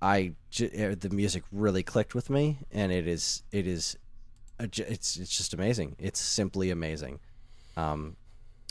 I 0.01 0.34
uh, 0.60 0.95
the 0.99 1.10
music 1.12 1.43
really 1.51 1.84
clicked 1.84 2.13
with 2.13 2.30
me, 2.30 2.60
and 2.71 2.91
it 2.91 3.08
is 3.08 3.43
it 3.51 3.67
is 3.67 3.97
it's 4.60 5.17
it's 5.17 5.38
just 5.38 5.54
amazing. 5.54 5.95
It's 5.97 6.19
simply 6.19 6.69
amazing. 6.69 7.19
Um, 7.77 8.17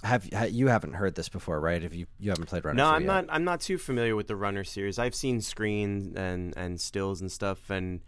have 0.02 0.28
you 0.50 0.68
haven't 0.68 0.94
heard 0.94 1.14
this 1.14 1.28
before, 1.28 1.60
right? 1.60 1.82
Have 1.82 1.94
you 1.94 2.06
you 2.18 2.30
haven't 2.30 2.46
played 2.46 2.64
Runner? 2.64 2.76
No, 2.76 2.88
I'm 2.88 3.02
yet? 3.02 3.06
not. 3.06 3.26
I'm 3.28 3.44
not 3.44 3.60
too 3.60 3.78
familiar 3.78 4.16
with 4.16 4.28
the 4.28 4.36
Runner 4.36 4.64
series. 4.64 4.98
I've 4.98 5.14
seen 5.14 5.40
screens 5.40 6.14
and 6.16 6.54
and 6.56 6.80
stills 6.80 7.20
and 7.20 7.30
stuff, 7.30 7.70
and 7.70 8.00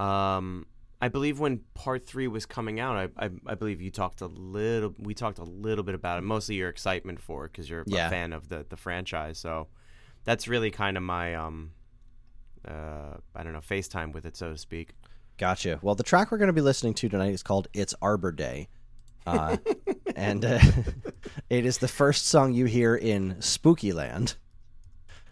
um, 0.00 0.66
I 1.02 1.08
believe 1.08 1.38
when 1.40 1.60
Part 1.74 2.06
Three 2.06 2.28
was 2.28 2.46
coming 2.46 2.78
out, 2.80 2.96
I, 3.18 3.26
I 3.26 3.30
I 3.46 3.54
believe 3.54 3.80
you 3.80 3.90
talked 3.90 4.20
a 4.20 4.26
little. 4.26 4.94
We 4.98 5.14
talked 5.14 5.38
a 5.38 5.44
little 5.44 5.82
bit 5.84 5.94
about 5.94 6.18
it. 6.18 6.22
Mostly 6.22 6.56
your 6.56 6.68
excitement 6.68 7.20
for 7.20 7.46
it 7.46 7.52
because 7.52 7.68
you're 7.70 7.84
Yeah. 7.86 8.06
a 8.08 8.10
fan 8.10 8.32
of 8.32 8.48
the 8.48 8.66
the 8.68 8.76
franchise. 8.76 9.38
So 9.38 9.68
that's 10.24 10.46
really 10.48 10.70
kind 10.70 10.96
of 10.96 11.02
my 11.02 11.34
um, 11.34 11.72
uh, 12.68 13.16
I 13.34 13.42
don't 13.42 13.52
know, 13.54 13.60
FaceTime 13.60 14.12
with 14.12 14.26
it, 14.26 14.36
so 14.36 14.50
to 14.52 14.58
speak. 14.58 14.94
Gotcha. 15.38 15.78
Well, 15.80 15.94
the 15.94 16.02
track 16.02 16.30
we're 16.30 16.36
going 16.38 16.48
to 16.48 16.52
be 16.52 16.60
listening 16.60 16.92
to 16.94 17.08
tonight 17.08 17.32
is 17.32 17.42
called 17.42 17.68
"It's 17.72 17.94
Arbor 18.02 18.32
Day," 18.32 18.68
uh, 19.26 19.56
and 20.16 20.44
uh, 20.44 20.58
it 21.50 21.64
is 21.64 21.78
the 21.78 21.88
first 21.88 22.26
song 22.26 22.52
you 22.52 22.66
hear 22.66 22.94
in 22.94 23.40
Spooky 23.40 23.94
Land, 23.94 24.36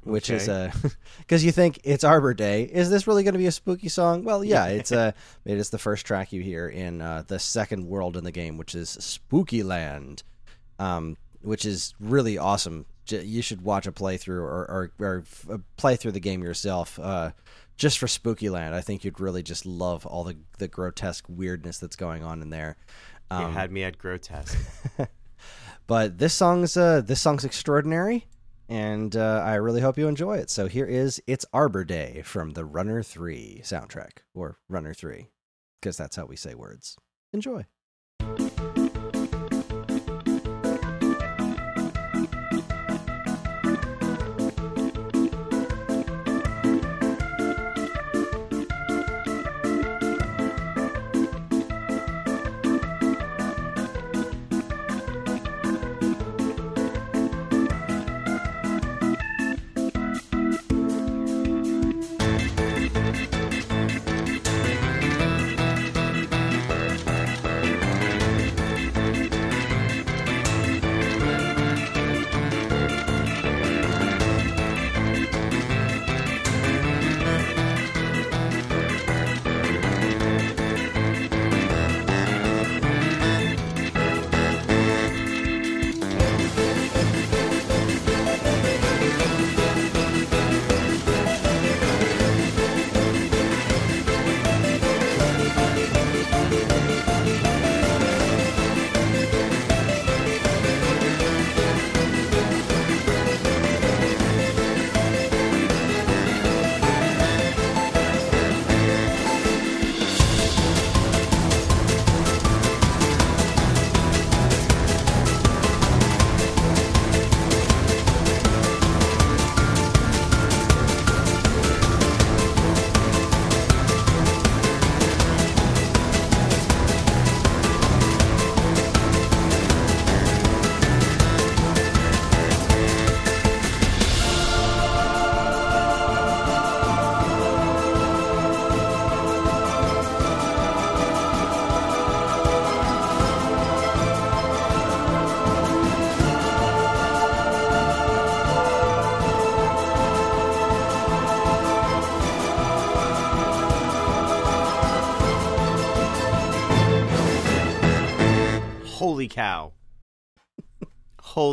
which 0.09 0.31
is 0.31 0.49
a 0.49 0.73
because 1.19 1.45
you 1.45 1.53
think 1.53 1.81
it's 1.85 2.03
Arbor 2.05 2.35
Day. 2.35 2.63
Is 2.65 2.91
this 2.91 3.07
really 3.07 3.23
going 3.23 3.35
to 3.35 3.39
be 3.39 3.47
a 3.47 3.53
spooky 3.53 3.89
song? 3.89 4.25
Well, 4.25 4.43
yeah, 4.45 4.67
it's 4.67 4.93
a 4.93 5.15
it 5.45 5.59
is 5.59 5.71
the 5.71 5.79
first 5.79 6.07
track 6.07 6.33
you 6.33 6.43
hear 6.43 6.69
in 6.69 7.01
uh, 7.01 7.23
the 7.27 7.39
second 7.39 7.87
world 7.87 8.17
in 8.17 8.25
the 8.25 8.33
game, 8.33 8.57
which 8.59 8.75
is 8.75 8.91
Spooky 8.91 9.63
Land, 9.63 10.23
um, 10.79 11.17
which 11.43 11.65
is 11.65 11.95
really 12.01 12.37
awesome. 12.39 12.87
J- 13.05 13.25
You 13.25 13.43
should 13.43 13.63
watch 13.63 13.87
a 13.87 13.93
playthrough 13.93 14.41
or 14.41 14.67
or, 14.67 14.93
or 14.99 15.19
f- 15.27 15.47
uh, 15.51 15.59
play 15.77 15.97
through 15.97 16.13
the 16.13 16.21
game 16.21 16.43
yourself. 16.43 16.99
Uh, 16.99 17.31
just 17.77 17.99
for 17.99 18.09
Spooky 18.09 18.49
Land, 18.51 18.75
I 18.75 18.81
think 18.81 19.05
you'd 19.05 19.21
really 19.21 19.43
just 19.43 19.65
love 19.65 20.05
all 20.05 20.25
the 20.25 20.37
the 20.59 20.67
grotesque 20.69 21.25
weirdness 21.29 21.79
that's 21.79 21.97
going 21.97 22.25
on 22.25 22.43
in 22.43 22.51
there. 22.51 22.77
You 23.31 23.37
Um, 23.37 23.53
had 23.55 23.71
me 23.71 23.85
at 23.85 23.99
grotesque. 23.99 24.59
but 25.87 26.19
this 26.19 26.35
song's 26.35 26.77
uh, 26.77 27.01
this 27.03 27.21
song's 27.21 27.45
extraordinary, 27.45 28.27
and 28.69 29.17
uh, 29.17 29.43
I 29.45 29.55
really 29.55 29.81
hope 29.81 29.99
you 29.99 30.09
enjoy 30.09 30.37
it. 30.39 30.51
So 30.51 30.67
here 30.69 30.87
is 30.87 31.23
"It's 31.27 31.47
Arbor 31.53 31.85
Day" 31.85 32.23
from 32.25 32.51
the 32.51 32.65
Runner 32.65 33.03
Three 33.03 33.61
soundtrack, 33.65 34.19
or 34.35 34.59
Runner 34.69 34.95
Three, 34.95 35.31
because 35.81 35.97
that's 35.97 36.17
how 36.17 36.27
we 36.27 36.37
say 36.37 36.55
words. 36.55 36.97
Enjoy. 37.33 37.67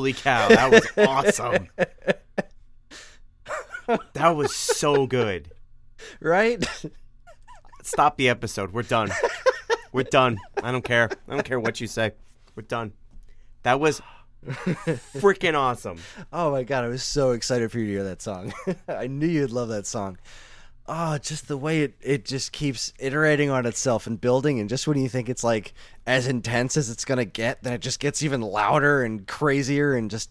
Holy 0.05 0.13
cow, 0.13 0.49
that 0.49 0.69
was 0.69 0.87
awesome. 1.07 1.67
that 4.13 4.35
was 4.35 4.55
so 4.55 5.07
good. 5.07 5.49
Right? 6.19 6.63
Stop 7.81 8.15
the 8.17 8.29
episode. 8.29 8.71
We're 8.71 8.83
done. 8.83 9.09
We're 9.91 10.03
done. 10.03 10.37
I 10.61 10.71
don't 10.71 10.83
care. 10.83 11.09
I 11.27 11.33
don't 11.33 11.43
care 11.43 11.59
what 11.59 11.81
you 11.81 11.87
say. 11.87 12.11
We're 12.55 12.61
done. 12.61 12.93
That 13.63 13.79
was 13.79 13.99
freaking 14.45 15.55
awesome. 15.55 15.97
Oh 16.31 16.51
my 16.51 16.61
god, 16.61 16.83
I 16.83 16.87
was 16.89 17.01
so 17.01 17.31
excited 17.31 17.71
for 17.71 17.79
you 17.79 17.87
to 17.87 17.91
hear 17.93 18.03
that 18.03 18.21
song. 18.21 18.53
I 18.87 19.07
knew 19.07 19.25
you'd 19.25 19.49
love 19.49 19.69
that 19.69 19.87
song. 19.87 20.19
Oh, 20.87 21.17
just 21.17 21.47
the 21.47 21.57
way 21.57 21.81
it, 21.81 21.95
it 22.01 22.25
just 22.25 22.51
keeps 22.51 22.93
iterating 22.99 23.49
on 23.49 23.65
itself 23.65 24.05
and 24.05 24.21
building, 24.21 24.59
and 24.59 24.69
just 24.69 24.87
when 24.87 24.99
you 24.99 25.09
think 25.09 25.29
it's 25.29 25.43
like 25.43 25.73
as 26.05 26.27
intense 26.27 26.77
as 26.77 26.89
it's 26.91 27.05
gonna 27.05 27.25
get, 27.25 27.63
then 27.63 27.73
it 27.73 27.81
just 27.81 27.99
gets 27.99 28.21
even 28.21 28.41
louder 28.41 29.03
and 29.03 29.25
crazier 29.25 29.95
and 29.95 30.11
just 30.11 30.29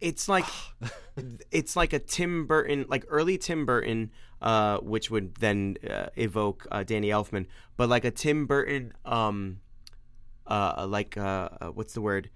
It's 0.00 0.28
like 0.28 0.46
it's 1.52 1.76
like 1.76 1.92
a 1.92 2.00
Tim 2.00 2.46
Burton, 2.46 2.86
like 2.88 3.04
early 3.08 3.38
Tim 3.38 3.66
Burton, 3.66 4.10
uh, 4.42 4.78
which 4.78 5.10
would 5.10 5.36
then 5.36 5.76
uh, 5.88 6.06
evoke 6.16 6.66
uh, 6.72 6.82
Danny 6.82 7.10
Elfman, 7.10 7.46
but 7.76 7.88
like 7.88 8.04
a 8.04 8.10
Tim 8.10 8.46
Burton, 8.46 8.92
um, 9.04 9.60
uh, 10.46 10.86
like 10.88 11.16
uh, 11.16 11.48
uh, 11.60 11.66
what's 11.68 11.94
the 11.94 12.00
word? 12.00 12.30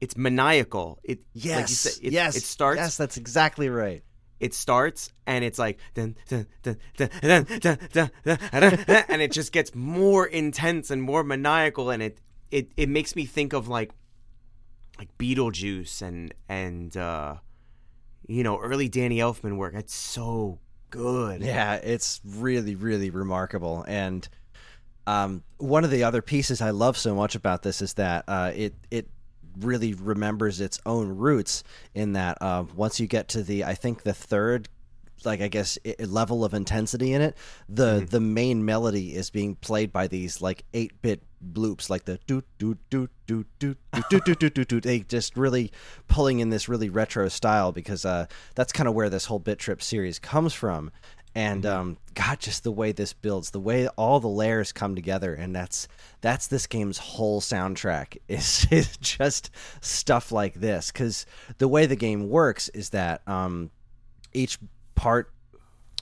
It's 0.00 0.16
maniacal. 0.16 0.98
It 1.02 1.20
like 1.34 1.44
yes, 1.44 1.72
said, 1.72 2.04
it, 2.04 2.12
yes, 2.12 2.36
It 2.36 2.42
starts. 2.42 2.78
Yes, 2.78 2.96
that's 2.98 3.16
exactly 3.16 3.70
right 3.70 4.02
it 4.40 4.54
starts 4.54 5.12
and 5.26 5.44
it's 5.44 5.58
like 5.58 5.78
dun, 5.94 6.16
dun, 6.28 6.46
dun, 6.62 8.10
and 9.08 9.22
it 9.22 9.32
just 9.32 9.52
gets 9.52 9.74
more 9.74 10.26
intense 10.26 10.90
and 10.90 11.02
more 11.02 11.24
maniacal 11.24 11.90
and 11.90 12.02
it 12.02 12.18
it, 12.50 12.70
it 12.76 12.88
makes 12.88 13.16
me 13.16 13.24
think 13.24 13.52
of 13.52 13.68
like 13.68 13.92
like 14.98 15.16
Beetlejuice 15.18 16.02
and 16.02 16.32
and 16.48 16.96
uh, 16.96 17.36
you 18.26 18.42
know 18.42 18.58
early 18.58 18.88
Danny 18.88 19.18
Elfman 19.18 19.56
work. 19.56 19.74
It's 19.74 19.94
so 19.94 20.58
good. 20.90 21.42
Yeah, 21.42 21.74
it's 21.76 22.20
really 22.24 22.74
really 22.74 23.10
remarkable. 23.10 23.84
And 23.88 24.28
um, 25.06 25.42
one 25.58 25.84
of 25.84 25.90
the 25.90 26.04
other 26.04 26.22
pieces 26.22 26.60
I 26.60 26.70
love 26.70 26.96
so 26.96 27.14
much 27.14 27.34
about 27.34 27.62
this 27.62 27.82
is 27.82 27.94
that 27.94 28.24
uh, 28.28 28.52
it 28.54 28.74
it 28.90 29.08
really 29.58 29.94
remembers 29.94 30.60
its 30.60 30.80
own 30.86 31.08
roots. 31.08 31.64
In 31.94 32.12
that, 32.12 32.38
uh, 32.40 32.64
once 32.74 33.00
you 33.00 33.06
get 33.06 33.28
to 33.28 33.42
the, 33.42 33.64
I 33.64 33.74
think 33.74 34.02
the 34.02 34.14
third. 34.14 34.68
Like 35.24 35.40
I 35.40 35.48
guess 35.48 35.78
i 35.86 36.04
level 36.04 36.44
of 36.44 36.52
intensity 36.52 37.14
in 37.14 37.22
it, 37.22 37.34
the 37.66 38.06
the 38.06 38.20
main 38.20 38.62
melody 38.62 39.14
is 39.14 39.30
being 39.30 39.54
played 39.54 39.90
by 39.90 40.06
these 40.06 40.42
like 40.42 40.64
eight 40.74 41.00
bit 41.00 41.22
bloops, 41.52 41.88
like 41.88 42.04
the 42.04 42.18
doot 42.26 42.44
doot 42.58 42.78
doot 42.90 43.10
doot 43.26 43.46
doot 43.58 43.78
doot 44.10 44.24
doot 44.24 44.38
doot 44.38 44.54
doot 44.54 44.68
doot. 44.68 44.82
They 44.82 45.00
just 45.00 45.36
really 45.36 45.72
pulling 46.08 46.40
in 46.40 46.50
this 46.50 46.68
really 46.68 46.90
retro 46.90 47.28
style 47.28 47.72
because 47.72 48.04
uh, 48.04 48.26
that's 48.54 48.72
kind 48.72 48.88
of 48.88 48.94
where 48.94 49.08
this 49.08 49.26
whole 49.26 49.38
Bit 49.38 49.58
Trip 49.58 49.82
series 49.82 50.18
comes 50.18 50.52
from 50.52 50.90
and 51.34 51.66
um, 51.66 51.96
God, 52.14 52.38
just 52.38 52.62
the 52.62 52.70
way 52.70 52.92
this 52.92 53.12
builds, 53.12 53.50
the 53.50 53.60
way 53.60 53.88
all 53.88 54.20
the 54.20 54.28
layers 54.28 54.72
come 54.72 54.94
together, 54.94 55.34
and 55.34 55.54
that's 55.54 55.88
that's 56.20 56.46
this 56.46 56.66
game's 56.66 56.98
whole 56.98 57.40
soundtrack 57.40 58.18
is, 58.28 58.66
is 58.70 58.96
just 58.98 59.50
stuff 59.80 60.30
like 60.30 60.54
this. 60.54 60.92
Because 60.92 61.26
the 61.58 61.68
way 61.68 61.86
the 61.86 61.96
game 61.96 62.28
works 62.28 62.68
is 62.70 62.90
that 62.90 63.26
um, 63.28 63.70
each 64.32 64.58
part, 64.94 65.32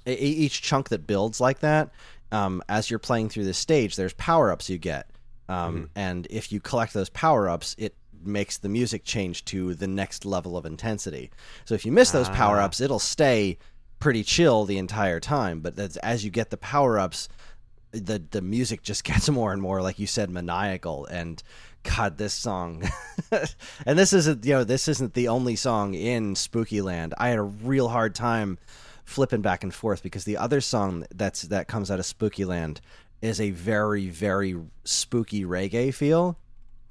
each 0.06 0.60
chunk 0.60 0.90
that 0.90 1.06
builds 1.06 1.40
like 1.40 1.60
that, 1.60 1.90
um, 2.30 2.62
as 2.68 2.90
you're 2.90 2.98
playing 2.98 3.30
through 3.30 3.44
the 3.44 3.54
stage, 3.54 3.96
there's 3.96 4.14
power 4.14 4.52
ups 4.52 4.68
you 4.68 4.76
get, 4.76 5.08
um, 5.48 5.88
and 5.96 6.26
if 6.28 6.52
you 6.52 6.60
collect 6.60 6.92
those 6.92 7.08
power 7.10 7.48
ups, 7.48 7.74
it 7.78 7.94
makes 8.24 8.58
the 8.58 8.68
music 8.68 9.04
change 9.04 9.44
to 9.46 9.74
the 9.74 9.88
next 9.88 10.24
level 10.24 10.56
of 10.56 10.64
intensity. 10.66 11.30
So 11.64 11.74
if 11.74 11.84
you 11.84 11.92
miss 11.92 12.10
those 12.10 12.28
power 12.28 12.60
ups, 12.60 12.80
it'll 12.80 12.98
stay 12.98 13.58
pretty 14.02 14.24
chill 14.24 14.64
the 14.64 14.78
entire 14.78 15.20
time. 15.20 15.60
But 15.60 15.76
that's, 15.76 15.96
as 15.98 16.24
you 16.24 16.30
get 16.30 16.50
the 16.50 16.56
power 16.56 16.98
ups, 16.98 17.28
the 17.92 18.22
the 18.30 18.42
music 18.42 18.82
just 18.82 19.04
gets 19.10 19.30
more 19.30 19.52
and 19.52 19.62
more, 19.62 19.80
like 19.80 19.98
you 19.98 20.06
said, 20.06 20.28
maniacal. 20.28 21.06
And 21.06 21.42
God, 21.84 22.18
this 22.18 22.34
song, 22.34 22.82
and 23.86 23.98
this 23.98 24.12
isn't 24.12 24.44
you 24.44 24.52
know 24.52 24.64
this 24.64 24.88
isn't 24.88 25.14
the 25.14 25.28
only 25.28 25.56
song 25.56 25.94
in 25.94 26.34
Spooky 26.34 26.80
Land. 26.82 27.14
I 27.18 27.28
had 27.28 27.38
a 27.38 27.42
real 27.42 27.88
hard 27.88 28.14
time 28.14 28.58
flipping 29.04 29.42
back 29.42 29.62
and 29.62 29.74
forth 29.74 30.02
because 30.02 30.24
the 30.24 30.36
other 30.36 30.60
song 30.60 31.04
that's 31.14 31.42
that 31.42 31.68
comes 31.68 31.90
out 31.90 31.98
of 31.98 32.06
Spooky 32.06 32.44
Land 32.44 32.80
is 33.20 33.40
a 33.40 33.50
very 33.50 34.08
very 34.08 34.56
spooky 34.84 35.44
reggae 35.44 35.92
feel 35.94 36.36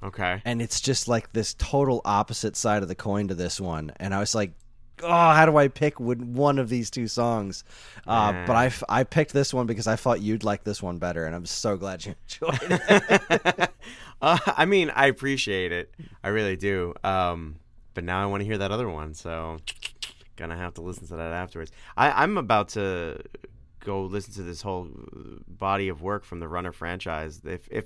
Okay. 0.03 0.41
and 0.45 0.61
it's 0.61 0.81
just 0.81 1.07
like 1.07 1.31
this 1.33 1.53
total 1.53 2.01
opposite 2.05 2.55
side 2.55 2.83
of 2.83 2.89
the 2.89 2.95
coin 2.95 3.27
to 3.27 3.35
this 3.35 3.59
one 3.61 3.91
and 3.97 4.13
i 4.13 4.19
was 4.19 4.33
like 4.33 4.51
oh 5.03 5.07
how 5.09 5.45
do 5.45 5.57
i 5.57 5.67
pick 5.67 5.99
one 5.99 6.59
of 6.59 6.69
these 6.69 6.89
two 6.89 7.07
songs 7.07 7.63
uh, 8.07 8.31
but 8.45 8.55
I 8.89 9.03
picked 9.03 9.33
this 9.33 9.53
one 9.53 9.67
because 9.67 9.87
i 9.87 9.95
thought 9.95 10.21
you'd 10.21 10.43
like 10.43 10.63
this 10.63 10.81
one 10.81 10.97
better 10.97 11.25
and 11.25 11.35
i'm 11.35 11.45
so 11.45 11.77
glad 11.77 12.05
you 12.05 12.15
enjoyed 12.41 12.59
it 12.69 13.71
uh, 14.21 14.37
I 14.45 14.65
mean, 14.65 14.89
I 14.91 15.07
appreciate 15.07 15.71
it. 15.71 15.93
I 16.23 16.29
really 16.29 16.55
do. 16.55 16.93
Um, 17.03 17.55
but 17.93 18.03
now 18.03 18.21
I 18.21 18.25
want 18.27 18.41
to 18.41 18.45
hear 18.45 18.57
that 18.59 18.71
other 18.71 18.89
one, 18.89 19.13
so 19.13 19.57
gonna 20.37 20.57
have 20.57 20.75
to 20.75 20.81
listen 20.81 21.07
to 21.07 21.15
that 21.17 21.33
afterwards. 21.33 21.71
I, 21.97 22.23
I'm 22.23 22.37
about 22.37 22.69
to 22.69 23.21
go 23.79 24.03
listen 24.03 24.33
to 24.35 24.43
this 24.43 24.61
whole 24.61 24.87
body 25.47 25.89
of 25.89 26.01
work 26.01 26.23
from 26.23 26.39
the 26.39 26.47
Runner 26.47 26.71
franchise. 26.71 27.41
If 27.43 27.67
if 27.69 27.85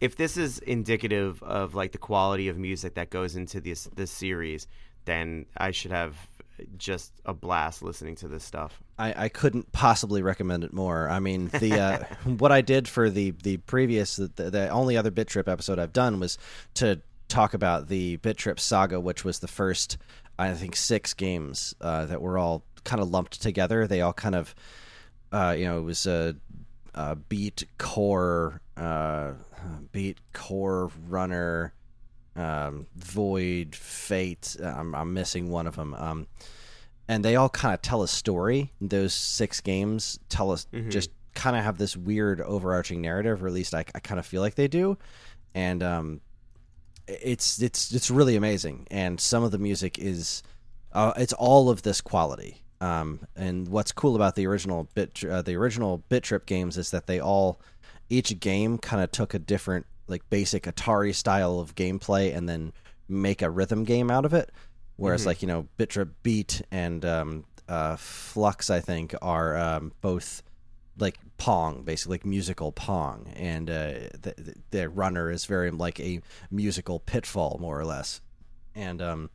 if 0.00 0.16
this 0.16 0.36
is 0.36 0.58
indicative 0.60 1.42
of 1.42 1.74
like 1.74 1.92
the 1.92 1.98
quality 1.98 2.48
of 2.48 2.58
music 2.58 2.94
that 2.94 3.10
goes 3.10 3.34
into 3.34 3.60
this 3.60 3.84
this 3.96 4.10
series, 4.10 4.68
then 5.06 5.46
I 5.56 5.72
should 5.72 5.90
have 5.90 6.16
just 6.76 7.12
a 7.24 7.34
blast 7.34 7.82
listening 7.82 8.16
to 8.16 8.28
this 8.28 8.44
stuff. 8.44 8.82
I, 8.98 9.24
I 9.24 9.28
couldn't 9.28 9.72
possibly 9.72 10.22
recommend 10.22 10.64
it 10.64 10.72
more. 10.72 11.08
I 11.08 11.20
mean, 11.20 11.48
the 11.48 11.78
uh, 11.80 12.04
what 12.38 12.52
I 12.52 12.60
did 12.60 12.88
for 12.88 13.10
the 13.10 13.32
the 13.42 13.58
previous 13.58 14.16
the, 14.16 14.28
the 14.28 14.68
only 14.68 14.96
other 14.96 15.10
Bit 15.10 15.28
Trip 15.28 15.48
episode 15.48 15.78
I've 15.78 15.92
done 15.92 16.20
was 16.20 16.38
to 16.74 17.00
talk 17.28 17.54
about 17.54 17.88
the 17.88 18.16
Bit 18.16 18.36
Trip 18.36 18.60
saga, 18.60 19.00
which 19.00 19.24
was 19.24 19.38
the 19.38 19.48
first 19.48 19.98
I 20.38 20.52
think 20.54 20.76
six 20.76 21.14
games 21.14 21.74
uh, 21.80 22.06
that 22.06 22.20
were 22.20 22.38
all 22.38 22.64
kind 22.84 23.00
of 23.00 23.10
lumped 23.10 23.40
together. 23.40 23.86
They 23.86 24.00
all 24.00 24.12
kind 24.12 24.34
of 24.34 24.54
uh, 25.32 25.54
you 25.58 25.64
know 25.64 25.78
it 25.78 25.82
was 25.82 26.06
a, 26.06 26.36
a 26.94 27.16
beat 27.16 27.64
core 27.78 28.60
uh, 28.76 29.32
beat 29.92 30.18
core 30.32 30.90
runner 31.08 31.72
um, 32.36 32.86
void 32.96 33.74
fate 33.74 34.56
I'm, 34.62 34.94
I'm 34.94 35.12
missing 35.12 35.50
one 35.50 35.66
of 35.66 35.76
them 35.76 35.94
um, 35.94 36.26
and 37.08 37.24
they 37.24 37.36
all 37.36 37.48
kind 37.48 37.74
of 37.74 37.82
tell 37.82 38.02
a 38.02 38.08
story. 38.08 38.72
Those 38.80 39.12
six 39.12 39.60
games 39.60 40.18
tell 40.28 40.50
us 40.50 40.66
just 40.88 41.10
kind 41.34 41.56
of 41.56 41.64
have 41.64 41.78
this 41.78 41.96
weird 41.96 42.40
overarching 42.40 43.00
narrative 43.00 43.42
or 43.42 43.46
at 43.46 43.52
least 43.52 43.74
i, 43.74 43.84
I 43.94 44.00
kind 44.00 44.18
of 44.18 44.26
feel 44.26 44.40
like 44.42 44.54
they 44.54 44.68
do. 44.68 44.96
And 45.54 45.82
um, 45.82 46.20
it's 47.06 47.60
it's 47.60 47.92
it's 47.92 48.10
really 48.10 48.36
amazing. 48.36 48.86
And 48.90 49.20
some 49.20 49.42
of 49.42 49.50
the 49.50 49.58
music 49.58 49.98
is 49.98 50.42
uh, 50.92 51.12
it's 51.16 51.32
all 51.34 51.68
of 51.68 51.82
this 51.82 52.00
quality. 52.00 52.62
Um, 52.80 53.20
and 53.36 53.68
what's 53.68 53.92
cool 53.92 54.16
about 54.16 54.34
the 54.34 54.46
original 54.46 54.88
bit 54.94 55.22
uh, 55.24 55.42
the 55.42 55.54
original 55.56 55.98
bit 56.08 56.22
trip 56.22 56.46
games 56.46 56.78
is 56.78 56.90
that 56.92 57.06
they 57.06 57.20
all 57.20 57.60
each 58.08 58.38
game 58.40 58.78
kind 58.78 59.02
of 59.02 59.10
took 59.10 59.34
a 59.34 59.38
different 59.38 59.86
like 60.06 60.28
basic 60.30 60.64
atari 60.64 61.14
style 61.14 61.58
of 61.58 61.74
gameplay 61.74 62.34
and 62.34 62.48
then 62.48 62.72
make 63.08 63.42
a 63.42 63.50
rhythm 63.50 63.84
game 63.84 64.10
out 64.10 64.24
of 64.24 64.34
it. 64.34 64.50
Whereas 64.96 65.26
like 65.26 65.42
you 65.42 65.48
know 65.48 65.66
bit 65.76 65.90
trip 65.90 66.10
beat 66.22 66.62
and 66.70 67.04
um, 67.04 67.44
uh, 67.68 67.96
flux 67.96 68.70
i 68.70 68.78
think 68.78 69.14
are 69.22 69.56
um, 69.56 69.92
both 70.00 70.42
like 70.98 71.18
pong 71.38 71.82
basically 71.82 72.14
like 72.14 72.26
musical 72.26 72.72
pong. 72.72 73.32
And 73.34 73.68
uh, 73.68 73.92
the, 74.20 74.54
the, 74.70 74.88
runner 74.88 75.30
is 75.30 75.44
very 75.44 75.70
like 75.70 75.98
a 76.00 76.20
musical 76.50 77.00
pitfall 77.00 77.58
more 77.60 77.78
or 77.78 77.84
less. 77.84 78.20
And 78.74 79.02
um, 79.02 79.30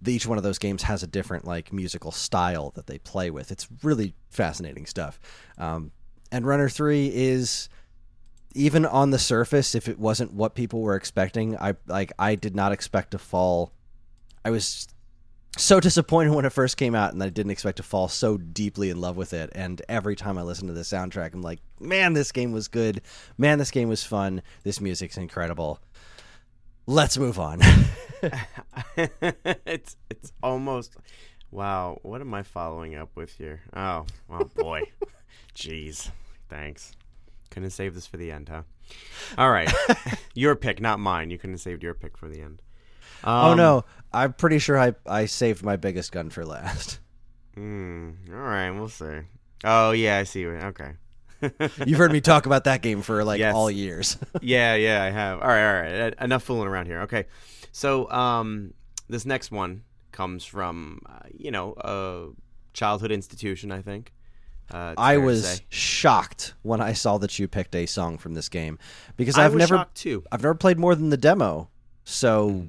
the, 0.00 0.12
each 0.12 0.26
one 0.26 0.38
of 0.38 0.44
those 0.44 0.58
games 0.58 0.82
has 0.82 1.02
a 1.02 1.06
different 1.06 1.46
like 1.46 1.72
musical 1.72 2.10
style 2.10 2.70
that 2.74 2.86
they 2.86 2.98
play 2.98 3.30
with. 3.30 3.52
It's 3.52 3.68
really 3.82 4.14
fascinating 4.30 4.86
stuff. 4.86 5.20
Um, 5.58 5.92
and 6.30 6.46
runner 6.46 6.68
3 6.68 7.10
is 7.14 7.68
even 8.54 8.84
on 8.86 9.10
the 9.10 9.18
surface 9.18 9.74
if 9.74 9.88
it 9.88 9.98
wasn't 9.98 10.32
what 10.32 10.54
people 10.54 10.80
were 10.80 10.96
expecting 10.96 11.56
i 11.58 11.74
like 11.86 12.12
i 12.18 12.34
did 12.34 12.54
not 12.54 12.72
expect 12.72 13.10
to 13.10 13.18
fall 13.18 13.72
i 14.44 14.50
was 14.50 14.88
so 15.58 15.80
disappointed 15.80 16.34
when 16.34 16.44
it 16.44 16.52
first 16.52 16.76
came 16.76 16.94
out 16.94 17.12
and 17.12 17.22
I 17.22 17.28
didn't 17.28 17.52
expect 17.52 17.76
to 17.76 17.82
fall 17.82 18.08
so 18.08 18.38
deeply 18.38 18.90
in 18.90 19.00
love 19.00 19.16
with 19.16 19.32
it. 19.32 19.50
And 19.54 19.82
every 19.88 20.16
time 20.16 20.38
I 20.38 20.42
listen 20.42 20.66
to 20.68 20.72
the 20.72 20.80
soundtrack, 20.80 21.34
I'm 21.34 21.42
like, 21.42 21.60
man, 21.78 22.14
this 22.14 22.32
game 22.32 22.52
was 22.52 22.68
good. 22.68 23.02
Man, 23.36 23.58
this 23.58 23.70
game 23.70 23.88
was 23.88 24.02
fun. 24.02 24.42
This 24.62 24.80
music's 24.80 25.18
incredible. 25.18 25.78
Let's 26.86 27.18
move 27.18 27.38
on. 27.38 27.60
it's 28.96 29.96
it's 30.10 30.32
almost 30.42 30.96
wow. 31.50 31.98
What 32.02 32.20
am 32.20 32.34
I 32.34 32.42
following 32.42 32.96
up 32.96 33.10
with 33.14 33.36
here? 33.36 33.60
Oh, 33.72 34.06
oh 34.28 34.50
boy, 34.56 34.82
jeez. 35.54 36.10
Thanks. 36.48 36.92
Couldn't 37.52 37.64
have 37.64 37.72
saved 37.72 37.94
this 37.94 38.06
for 38.06 38.16
the 38.16 38.32
end, 38.32 38.48
huh? 38.48 38.62
All 39.38 39.50
right, 39.50 39.72
your 40.34 40.56
pick, 40.56 40.80
not 40.80 40.98
mine. 40.98 41.30
You 41.30 41.38
couldn't 41.38 41.54
have 41.54 41.60
saved 41.60 41.82
your 41.84 41.94
pick 41.94 42.16
for 42.16 42.28
the 42.28 42.40
end. 42.40 42.62
oh 43.22 43.52
Um, 43.52 43.56
no, 43.56 43.84
I'm 44.12 44.32
pretty 44.32 44.58
sure 44.58 44.76
I 44.78 44.94
I 45.06 45.26
saved 45.26 45.62
my 45.62 45.76
biggest 45.76 46.10
gun 46.12 46.30
for 46.30 46.44
last. 46.44 46.98
Mm, 47.56 48.30
all 48.30 48.36
right, 48.36 48.70
we'll 48.70 48.88
see. 48.88 49.20
Oh 49.64 49.92
yeah, 49.92 50.16
I 50.18 50.24
see. 50.24 50.46
Okay. 50.46 50.92
You've 51.86 51.98
heard 51.98 52.12
me 52.12 52.20
talk 52.20 52.46
about 52.46 52.64
that 52.64 52.82
game 52.82 53.02
for 53.02 53.24
like 53.24 53.38
Yes. 53.40 53.54
all 53.54 53.70
years. 53.70 54.16
yeah, 54.40 54.74
yeah, 54.76 55.02
I 55.02 55.10
have. 55.10 55.40
All 55.40 55.48
right, 55.48 55.66
all 55.66 56.00
right. 56.04 56.14
Enough 56.20 56.42
fooling 56.44 56.68
around 56.68 56.86
here. 56.86 57.00
Okay. 57.02 57.26
So, 57.72 58.10
um, 58.10 58.74
this 59.08 59.26
next 59.26 59.50
one 59.50 59.82
comes 60.12 60.44
from, 60.44 61.00
uh, 61.06 61.26
you 61.36 61.50
know, 61.50 61.74
a 61.78 62.28
childhood 62.74 63.10
institution, 63.10 63.72
I 63.72 63.82
think. 63.82 64.12
Uh, 64.72 64.94
I 64.96 65.18
was 65.18 65.60
shocked 65.68 66.54
when 66.62 66.80
I 66.80 66.92
saw 66.94 67.18
that 67.18 67.38
you 67.38 67.46
picked 67.48 67.74
a 67.74 67.86
song 67.86 68.16
from 68.18 68.34
this 68.34 68.48
game 68.48 68.78
because 69.16 69.36
I've 69.38 69.54
never. 69.54 69.86
I've 70.32 70.42
never 70.42 70.54
played 70.54 70.78
more 70.78 70.94
than 70.94 71.10
the 71.10 71.16
demo. 71.16 71.68
So 72.04 72.48
Hmm. 72.50 72.66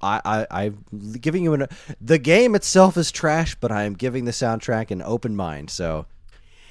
I, 0.00 0.20
I 0.24 0.46
I'm 0.64 0.84
giving 1.20 1.42
you 1.42 1.54
an 1.54 1.66
the 2.00 2.18
game 2.18 2.54
itself 2.54 2.96
is 2.96 3.10
trash, 3.10 3.56
but 3.56 3.72
I 3.72 3.82
am 3.82 3.94
giving 3.94 4.24
the 4.26 4.30
soundtrack 4.30 4.90
an 4.92 5.02
open 5.02 5.34
mind. 5.34 5.70
So 5.70 6.06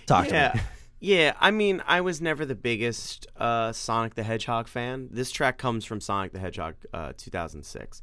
talk 0.06 0.28
to 0.28 0.34
Yeah. 0.34 0.52
me. 0.56 0.62
Yeah, 1.00 1.34
I 1.39 1.52
mean, 1.52 1.84
I 1.86 2.02
was 2.02 2.22
never 2.22 2.43
the 2.43 2.56
biggest 2.56 3.28
uh, 3.38 3.72
Sonic 3.72 4.15
the 4.15 4.24
Hedgehog 4.24 4.67
fan. 4.67 5.10
This 5.12 5.30
track 5.30 5.60
comes 5.60 5.86
from 5.86 6.02
Sonic 6.02 6.32
the 6.34 6.39
Hedgehog 6.39 6.74
uh, 6.91 7.13
2006. 7.15 8.02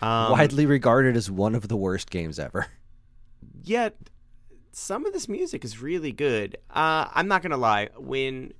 Um, 0.00 0.30
Widely 0.30 0.64
regarded 0.64 1.16
as 1.16 1.28
one 1.28 1.56
of 1.56 1.66
the 1.66 1.76
worst 1.76 2.10
games 2.10 2.38
ever. 2.38 2.68
yet 3.64 3.96
some 4.78 5.04
of 5.04 5.12
this 5.12 5.28
music 5.28 5.64
is 5.64 5.82
really 5.82 6.12
good. 6.12 6.56
Uh, 6.70 7.08
I'm 7.12 7.28
not 7.28 7.42
gonna 7.42 7.56
lie, 7.56 7.88
when 7.98 8.52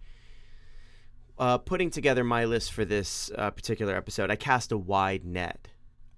uh, 1.38 1.58
putting 1.58 1.90
together 1.90 2.24
my 2.24 2.44
list 2.44 2.72
for 2.72 2.84
this 2.84 3.30
uh, 3.38 3.50
particular 3.50 3.94
episode, 3.94 4.30
I 4.30 4.36
cast 4.36 4.72
a 4.72 4.76
wide 4.76 5.24
net. 5.24 5.68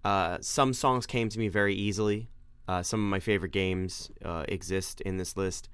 Uh, 0.03 0.39
some 0.41 0.73
songs 0.73 1.07
came 1.07 1.29
to 1.29 1.39
me 1.39 1.49
very 1.49 1.75
easily. 1.75 2.31
Uh, 2.67 2.83
some 2.83 3.05
of 3.05 3.11
my 3.11 3.21
favorite 3.21 3.53
games 3.53 4.11
uh, 4.25 4.45
exist 4.49 5.01
in 5.03 5.19
this 5.19 5.37
list, 5.37 5.69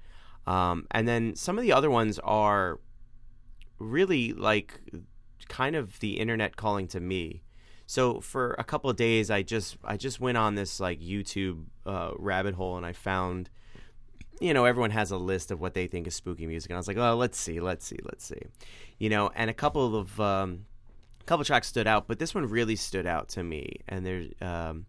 um, 0.45 0.85
and 0.91 1.07
then 1.07 1.35
some 1.35 1.57
of 1.57 1.61
the 1.61 1.71
other 1.71 1.89
ones 1.89 2.19
are 2.19 2.79
really 3.79 4.33
like 4.33 4.81
kind 5.47 5.75
of 5.75 5.99
the 5.99 6.19
internet 6.19 6.55
calling 6.55 6.87
to 6.87 6.99
me. 6.99 7.43
So 7.85 8.19
for 8.19 8.55
a 8.59 8.63
couple 8.63 8.89
of 8.89 8.97
days, 8.97 9.31
I 9.31 9.43
just 9.43 9.77
I 9.83 9.95
just 9.95 10.19
went 10.19 10.37
on 10.37 10.55
this 10.55 10.79
like 10.79 10.99
YouTube 10.99 11.65
rabbit 12.17 12.55
hole, 12.55 12.75
and 12.75 12.85
I 12.85 12.93
found, 12.93 13.49
you 14.39 14.53
know, 14.53 14.65
everyone 14.65 14.91
has 14.91 15.11
a 15.11 15.17
list 15.17 15.51
of 15.51 15.59
what 15.59 15.73
they 15.73 15.87
think 15.87 16.07
is 16.07 16.15
spooky 16.15 16.47
music, 16.47 16.69
and 16.69 16.77
I 16.77 16.79
was 16.79 16.87
like, 16.87 16.97
oh, 16.97 17.15
let's 17.15 17.37
see, 17.37 17.59
let's 17.59 17.85
see, 17.85 17.97
let's 18.03 18.25
see, 18.25 18.41
you 18.99 19.09
know, 19.09 19.31
and 19.35 19.49
a 19.49 19.53
couple 19.53 19.95
of 19.95 20.19
um, 20.19 20.65
a 21.21 21.23
couple 21.23 21.43
tracks 21.45 21.67
stood 21.67 21.87
out, 21.87 22.07
but 22.07 22.19
this 22.19 22.35
one 22.35 22.45
really 22.45 22.75
stood 22.75 23.05
out 23.05 23.29
to 23.29 23.43
me, 23.43 23.81
and 23.87 24.05
there's 24.05 24.27
um, 24.41 24.85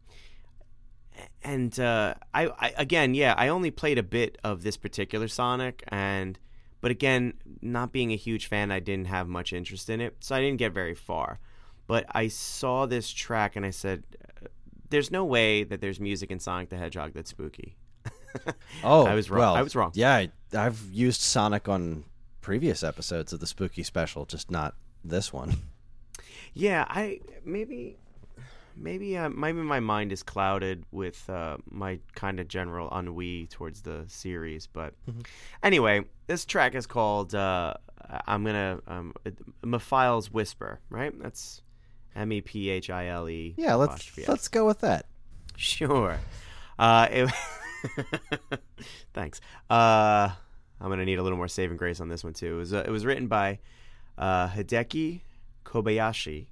and 1.42 1.78
uh, 1.80 2.14
I, 2.34 2.46
I 2.46 2.74
again, 2.76 3.14
yeah, 3.14 3.34
I 3.36 3.48
only 3.48 3.70
played 3.70 3.98
a 3.98 4.02
bit 4.02 4.38
of 4.44 4.62
this 4.62 4.76
particular 4.76 5.28
Sonic, 5.28 5.82
and 5.88 6.38
but 6.80 6.90
again, 6.90 7.34
not 7.60 7.92
being 7.92 8.12
a 8.12 8.16
huge 8.16 8.46
fan, 8.46 8.70
I 8.70 8.80
didn't 8.80 9.06
have 9.06 9.28
much 9.28 9.52
interest 9.52 9.90
in 9.90 10.00
it, 10.00 10.16
so 10.20 10.34
I 10.34 10.40
didn't 10.40 10.58
get 10.58 10.72
very 10.72 10.94
far. 10.94 11.40
But 11.86 12.04
I 12.10 12.28
saw 12.28 12.86
this 12.86 13.10
track 13.10 13.56
and 13.56 13.64
I 13.64 13.70
said, 13.70 14.04
"There's 14.90 15.10
no 15.10 15.24
way 15.24 15.64
that 15.64 15.80
there's 15.80 15.98
music 15.98 16.30
in 16.30 16.38
Sonic 16.38 16.68
the 16.68 16.76
Hedgehog 16.76 17.12
that's 17.14 17.30
spooky." 17.30 17.76
Oh, 18.84 19.06
I 19.06 19.14
was 19.14 19.30
wrong. 19.30 19.40
Well, 19.40 19.54
I 19.54 19.62
was 19.62 19.74
wrong. 19.74 19.92
Yeah, 19.94 20.14
I, 20.14 20.30
I've 20.54 20.80
used 20.92 21.20
Sonic 21.20 21.68
on 21.68 22.04
previous 22.40 22.82
episodes 22.82 23.32
of 23.32 23.40
the 23.40 23.46
Spooky 23.46 23.82
Special, 23.82 24.24
just 24.24 24.50
not 24.50 24.74
this 25.04 25.32
one. 25.32 25.56
Yeah, 26.54 26.84
I 26.88 27.20
maybe 27.44 27.96
maybe 28.76 29.16
uh, 29.16 29.28
maybe 29.28 29.60
my 29.60 29.80
mind 29.80 30.12
is 30.12 30.22
clouded 30.22 30.84
with 30.92 31.28
uh, 31.28 31.56
my 31.70 31.98
kind 32.14 32.40
of 32.40 32.48
general 32.48 32.88
ennui 32.96 33.46
towards 33.46 33.82
the 33.82 34.04
series, 34.06 34.66
but 34.66 34.94
anyway, 35.62 36.04
this 36.26 36.44
track 36.44 36.74
is 36.74 36.86
called 36.86 37.34
uh, 37.34 37.74
I'm 38.26 38.44
gonna 38.44 38.80
um, 38.86 39.14
Mephile's 39.62 40.32
Whisper, 40.32 40.80
right? 40.90 41.12
That's 41.20 41.62
M 42.14 42.32
E 42.32 42.40
P 42.40 42.70
H 42.70 42.90
I 42.90 43.06
L 43.08 43.28
E. 43.28 43.54
Yeah, 43.56 43.74
let's 43.74 44.10
let's 44.26 44.48
go 44.48 44.66
with 44.66 44.80
that. 44.80 45.06
Sure. 45.56 46.18
Uh, 46.78 47.08
it, 47.10 47.30
thanks. 49.14 49.40
Uh, 49.68 50.30
I'm 50.80 50.88
gonna 50.88 51.04
need 51.04 51.18
a 51.18 51.22
little 51.22 51.38
more 51.38 51.48
saving 51.48 51.76
grace 51.76 52.00
on 52.00 52.08
this 52.08 52.24
one 52.24 52.32
too. 52.32 52.54
It 52.54 52.58
was 52.58 52.74
uh, 52.74 52.84
it 52.86 52.90
was 52.90 53.04
written 53.04 53.26
by 53.26 53.58
uh, 54.16 54.48
Hideaki 54.48 55.20
Kobayashi. 55.64 56.46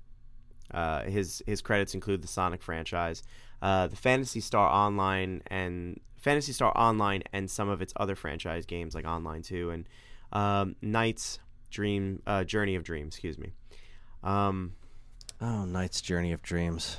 Uh, 0.72 1.02
his 1.04 1.42
his 1.46 1.62
credits 1.62 1.94
include 1.94 2.22
the 2.22 2.28
Sonic 2.28 2.62
franchise, 2.62 3.22
uh, 3.62 3.86
the 3.86 3.96
Phantasy 3.96 4.40
Star 4.40 4.68
Online, 4.68 5.42
and 5.46 6.00
Phantasy 6.16 6.52
Star 6.52 6.76
Online, 6.76 7.22
and 7.32 7.50
some 7.50 7.68
of 7.68 7.80
its 7.80 7.92
other 7.96 8.16
franchise 8.16 8.66
games 8.66 8.94
like 8.94 9.06
Online 9.06 9.42
2 9.42 9.70
and 9.70 9.88
um, 10.32 10.74
NiGHTS 10.82 11.38
Dream 11.70 12.22
uh, 12.26 12.42
Journey 12.42 12.74
of 12.74 12.82
Dreams. 12.82 13.14
Excuse 13.14 13.38
me. 13.38 13.52
Um, 14.24 14.72
Oh, 15.40 15.66
NiGHTS 15.68 16.02
Journey 16.02 16.32
of 16.32 16.42
Dreams. 16.42 16.96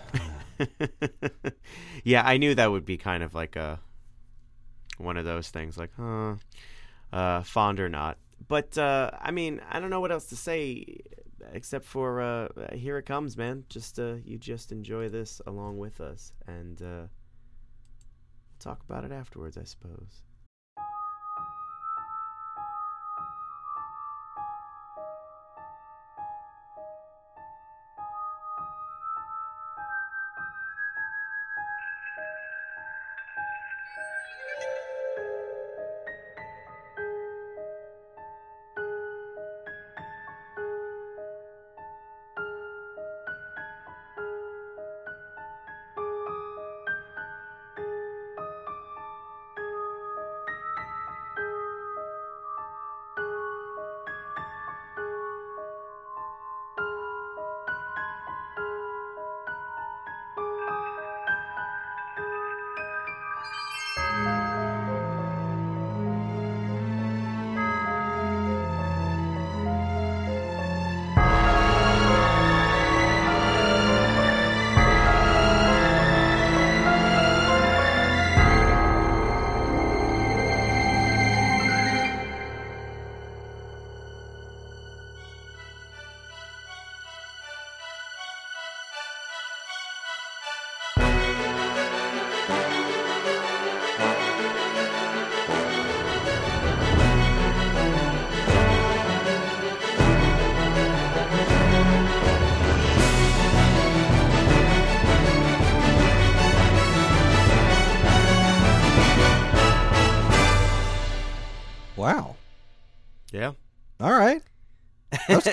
yeah, 2.04 2.22
I 2.24 2.38
knew 2.38 2.54
that 2.54 2.70
would 2.70 2.86
be 2.86 2.98
kind 2.98 3.24
of 3.24 3.34
like 3.34 3.56
a 3.56 3.80
one 4.98 5.18
of 5.18 5.26
those 5.26 5.50
things, 5.50 5.78
like, 5.78 5.92
huh, 5.98 6.36
uh, 7.12 7.42
fond 7.44 7.80
or 7.80 7.90
not. 7.90 8.18
But 8.48 8.78
uh, 8.78 9.12
I 9.20 9.32
mean, 9.32 9.62
I 9.70 9.80
don't 9.80 9.90
know 9.90 10.00
what 10.00 10.12
else 10.12 10.28
to 10.28 10.36
say 10.36 11.00
except 11.54 11.86
for 11.86 12.22
uh, 12.22 12.48
here 12.74 12.98
it 12.98 13.06
comes, 13.06 13.38
man. 13.38 13.64
Just 13.70 14.00
uh, 14.00 14.16
you 14.24 14.38
just 14.38 14.72
enjoy 14.72 15.10
this 15.10 15.42
along 15.48 15.78
with 15.78 16.02
us, 16.02 16.34
and 16.46 16.82
uh, 16.82 17.08
talk 18.60 18.82
about 18.88 19.04
it 19.04 19.12
afterwards, 19.12 19.58
I 19.58 19.64
suppose. 19.64 20.24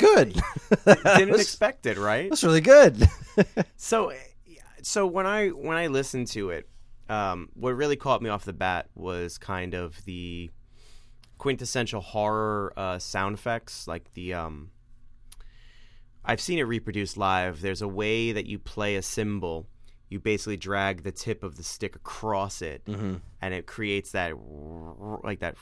Good. 0.00 0.40
didn't 1.16 1.35
expect 1.35 1.87
it, 1.87 1.98
right? 1.98 2.28
that's 2.30 2.44
really 2.44 2.61
good. 2.61 3.09
So, 3.76 4.12
so 4.83 5.07
when 5.07 5.26
I 5.26 5.48
when 5.48 5.76
I 5.76 5.88
listened 5.88 6.28
to 6.28 6.50
it, 6.50 6.68
um, 7.09 7.48
what 7.54 7.70
really 7.70 7.96
caught 7.96 8.22
me 8.22 8.30
off 8.30 8.44
the 8.44 8.52
bat 8.52 8.88
was 8.94 9.38
kind 9.38 9.74
of 9.74 10.04
the 10.04 10.50
quintessential 11.38 12.00
horror 12.00 12.72
uh, 12.76 12.98
sound 12.98 13.35
effects, 13.35 13.87
like 13.88 14.12
the 14.14 14.35
um. 14.35 14.70
I've 16.24 16.40
seen 16.40 16.59
it 16.59 16.62
reproduced 16.62 17.16
live. 17.16 17.61
There's 17.61 17.83
a 17.83 17.88
way 17.88 18.33
that 18.33 18.46
you 18.46 18.59
play 18.59 18.96
a 18.96 19.02
cymbal. 19.02 19.66
You 20.09 20.20
basically 20.20 20.57
drag 20.57 21.02
the 21.02 21.12
tip 21.12 21.42
of 21.42 21.57
the 21.57 21.62
stick 21.62 21.96
across 21.96 22.62
it, 22.62 22.85
Mm-hmm. 22.87 23.16
and 23.42 23.52
it 23.54 23.66
creates 23.66 24.12
that 24.12 24.33
like 25.24 25.40
that 25.40 25.57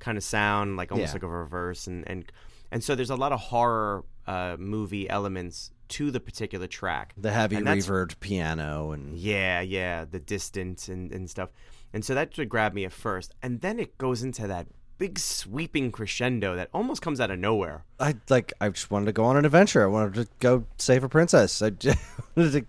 kind 0.00 0.18
of 0.18 0.24
sound, 0.24 0.76
like 0.76 0.92
almost 0.92 1.10
Yeah. 1.10 1.14
like 1.14 1.22
a 1.22 1.28
reverse, 1.28 1.86
and 1.86 2.04
and 2.08 2.30
and 2.70 2.82
so 2.84 2.94
there's 2.94 3.10
a 3.10 3.16
lot 3.16 3.32
of 3.32 3.40
horror 3.40 4.04
uh, 4.26 4.56
movie 4.58 5.08
elements 5.08 5.70
to 5.88 6.10
the 6.10 6.20
particular 6.20 6.66
track. 6.66 7.14
The 7.16 7.32
heavy 7.32 7.56
reverb 7.56 8.18
piano 8.20 8.92
and 8.92 9.16
Yeah, 9.16 9.60
yeah, 9.62 10.04
the 10.04 10.18
distance 10.18 10.88
and, 10.88 11.10
and 11.12 11.30
stuff. 11.30 11.48
And 11.94 12.04
so 12.04 12.14
that 12.14 12.36
would 12.36 12.48
grab 12.50 12.74
me 12.74 12.84
at 12.84 12.92
first. 12.92 13.34
And 13.42 13.60
then 13.62 13.78
it 13.80 13.96
goes 13.96 14.22
into 14.22 14.46
that 14.46 14.66
big 14.98 15.18
sweeping 15.18 15.90
crescendo 15.90 16.56
that 16.56 16.68
almost 16.74 17.00
comes 17.00 17.20
out 17.20 17.30
of 17.30 17.38
nowhere. 17.38 17.84
I 17.98 18.16
like. 18.28 18.52
I 18.60 18.68
just 18.68 18.90
wanted 18.90 19.06
to 19.06 19.12
go 19.12 19.24
on 19.24 19.36
an 19.38 19.46
adventure. 19.46 19.82
I 19.82 19.86
wanted 19.86 20.14
to 20.14 20.28
go 20.40 20.64
save 20.76 21.04
a 21.04 21.08
princess. 21.08 21.62
I 21.62 21.70
just 21.70 21.98
wanted 22.36 22.52
to 22.52 22.66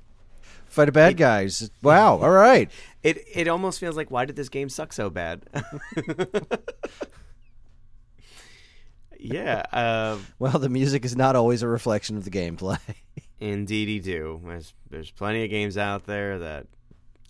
fight 0.68 0.88
a 0.88 0.94
bad 0.94 1.18
guy. 1.18 1.42
It's 1.42 1.60
just- 1.60 1.74
wow. 1.82 2.18
All 2.20 2.30
right. 2.32 2.72
It 3.04 3.18
it 3.34 3.48
almost 3.50 3.80
feels 3.82 3.98
like 3.98 4.10
why 4.12 4.24
did 4.24 4.38
this 4.38 4.48
game 4.48 4.70
suck 4.70 4.94
so 4.94 5.10
bad? 5.10 5.42
yeah, 9.20 9.64
uh, 9.72 10.18
Well, 10.40 10.58
the 10.60 10.70
music 10.70 11.06
is 11.06 11.16
not 11.16 11.36
always 11.36 11.62
a 11.62 11.68
reflection 11.68 12.18
of 12.18 12.24
the 12.24 12.32
gameplay. 12.32 12.80
indeedy 13.40 14.00
do. 14.00 14.42
There's 14.44 14.74
there's 14.90 15.12
plenty 15.12 15.44
of 15.44 15.50
games 15.50 15.78
out 15.78 16.06
there 16.06 16.40
that 16.40 16.68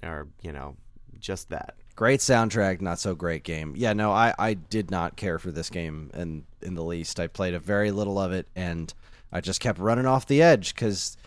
are, 0.03 0.27
you 0.41 0.51
know, 0.51 0.75
just 1.19 1.49
that. 1.49 1.75
great 1.95 2.19
soundtrack, 2.21 2.81
not 2.81 2.99
so 2.99 3.13
great 3.13 3.43
game. 3.43 3.73
Yeah, 3.75 3.93
no, 3.93 4.11
I, 4.11 4.33
I 4.39 4.53
did 4.53 4.89
not 4.89 5.17
care 5.17 5.37
for 5.39 5.51
this 5.51 5.69
game 5.69 6.09
in 6.13 6.45
in 6.61 6.75
the 6.75 6.83
least. 6.83 7.19
I 7.19 7.27
played 7.27 7.53
a 7.53 7.59
very 7.59 7.91
little 7.91 8.19
of 8.19 8.31
it, 8.31 8.47
and 8.55 8.93
I 9.31 9.41
just 9.41 9.59
kept 9.59 9.79
running 9.79 10.05
off 10.05 10.25
the 10.27 10.41
edge 10.41 10.73
because 10.73 11.17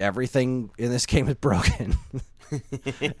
everything 0.00 0.70
in 0.78 0.90
this 0.90 1.06
game 1.12 1.28
is 1.28 1.36
broken. 1.36 1.96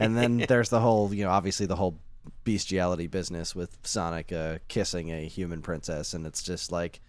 and 0.00 0.16
then 0.16 0.38
there's 0.48 0.68
the 0.70 0.80
whole, 0.80 1.12
you 1.12 1.24
know, 1.24 1.30
obviously 1.30 1.66
the 1.66 1.76
whole 1.76 1.98
bestiality 2.44 3.06
business 3.06 3.54
with 3.54 3.78
Sonic 3.82 4.32
uh, 4.32 4.58
kissing 4.68 5.10
a 5.12 5.26
human 5.26 5.62
princess, 5.62 6.14
and 6.14 6.26
it's 6.26 6.42
just 6.42 6.72
like 6.72 7.00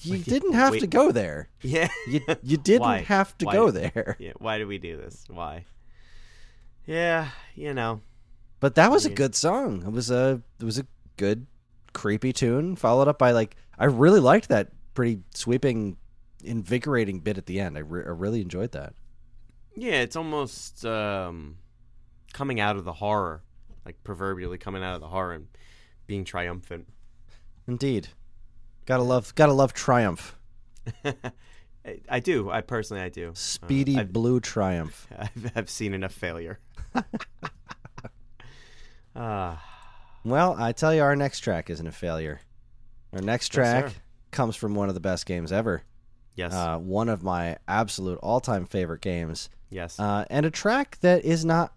you 0.00 0.18
didn't 0.18 0.52
have 0.54 0.72
wait. 0.72 0.80
to 0.80 0.86
go 0.86 1.12
there. 1.12 1.48
Yeah. 1.62 1.88
You 2.08 2.20
you 2.42 2.56
didn't 2.56 3.04
have 3.04 3.36
to 3.38 3.46
Why? 3.46 3.52
go 3.52 3.70
there. 3.70 4.16
Yeah, 4.20 4.32
why 4.38 4.58
do 4.58 4.66
we 4.66 4.78
do 4.78 4.96
this? 4.96 5.24
Why? 5.28 5.64
Yeah, 6.86 7.28
you 7.54 7.74
know. 7.74 8.00
But 8.60 8.74
that 8.76 8.90
was 8.90 9.04
a 9.04 9.10
good 9.10 9.34
song. 9.34 9.82
It 9.86 9.92
was 9.92 10.10
a 10.10 10.42
it 10.60 10.64
was 10.64 10.78
a 10.78 10.86
good 11.16 11.46
creepy 11.92 12.32
tune 12.32 12.76
followed 12.76 13.08
up 13.08 13.18
by 13.18 13.30
like 13.32 13.56
I 13.78 13.86
really 13.86 14.20
liked 14.20 14.48
that 14.48 14.72
pretty 14.94 15.20
sweeping 15.34 15.96
invigorating 16.42 17.20
bit 17.20 17.38
at 17.38 17.46
the 17.46 17.60
end. 17.60 17.76
I, 17.76 17.80
re- 17.80 18.04
I 18.04 18.10
really 18.10 18.40
enjoyed 18.40 18.72
that. 18.72 18.94
Yeah, 19.76 20.00
it's 20.00 20.16
almost 20.16 20.84
um, 20.84 21.56
coming 22.32 22.60
out 22.60 22.76
of 22.76 22.84
the 22.84 22.92
horror, 22.92 23.42
like 23.84 24.02
proverbially 24.04 24.58
coming 24.58 24.82
out 24.82 24.94
of 24.94 25.00
the 25.00 25.08
horror 25.08 25.32
and 25.34 25.46
being 26.06 26.24
triumphant. 26.24 26.88
Indeed. 27.66 28.08
Got 28.86 28.98
to 28.98 29.02
love 29.02 29.34
got 29.34 29.46
to 29.46 29.52
love 29.52 29.72
Triumph. 29.72 30.36
I, 31.04 32.00
I 32.08 32.20
do. 32.20 32.50
I 32.50 32.60
personally, 32.60 33.02
I 33.02 33.08
do. 33.08 33.30
Uh, 33.30 33.34
Speedy 33.34 33.98
I've, 33.98 34.12
blue 34.12 34.40
Triumph. 34.40 35.06
I've, 35.18 35.52
I've 35.56 35.70
seen 35.70 35.94
enough 35.94 36.12
failure. 36.12 36.58
Ah, 39.16 39.62
Well, 40.24 40.56
I 40.58 40.72
tell 40.72 40.92
you 40.94 41.02
our 41.02 41.16
next 41.16 41.40
track 41.40 41.70
isn't 41.70 41.86
a 41.86 41.92
failure. 41.92 42.40
Our 43.12 43.20
next 43.22 43.50
track 43.50 43.90
sir. 43.90 43.94
comes 44.32 44.56
from 44.56 44.74
one 44.74 44.88
of 44.88 44.94
the 44.94 45.00
best 45.00 45.24
games 45.26 45.52
ever. 45.52 45.82
yes, 46.34 46.52
Uh, 46.52 46.78
one 46.78 47.08
of 47.08 47.22
my 47.22 47.58
absolute 47.68 48.18
all-time 48.22 48.66
favorite 48.66 49.00
games. 49.02 49.48
yes. 49.70 50.00
uh, 50.00 50.24
and 50.30 50.44
a 50.46 50.50
track 50.50 50.98
that 51.00 51.24
is 51.24 51.44
not 51.44 51.72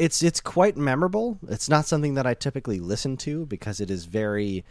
it's 0.00 0.22
it's 0.22 0.40
quite 0.40 0.76
memorable. 0.76 1.38
It's 1.48 1.68
not 1.68 1.86
something 1.86 2.14
that 2.14 2.26
i 2.26 2.34
typically 2.34 2.80
listen 2.80 3.16
to 3.18 3.46
because 3.46 3.80
it 3.80 3.90
is 3.90 4.06
very 4.06 4.64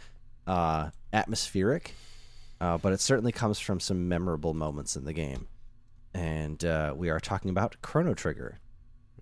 uh, 0.46 0.90
atmospheric 1.12 1.94
uh, 2.60 2.76
but 2.78 2.92
it 2.92 3.00
certainly 3.00 3.32
comes 3.32 3.58
from 3.58 3.80
some 3.80 4.08
memorable 4.08 4.54
moments 4.54 4.96
in 4.96 5.04
the 5.04 5.12
game. 5.12 5.48
And 6.12 6.62
uh, 6.64 6.94
we 6.96 7.08
are 7.08 7.20
talking 7.20 7.50
about 7.50 7.76
chrono 7.82 8.14
trigger. 8.14 8.60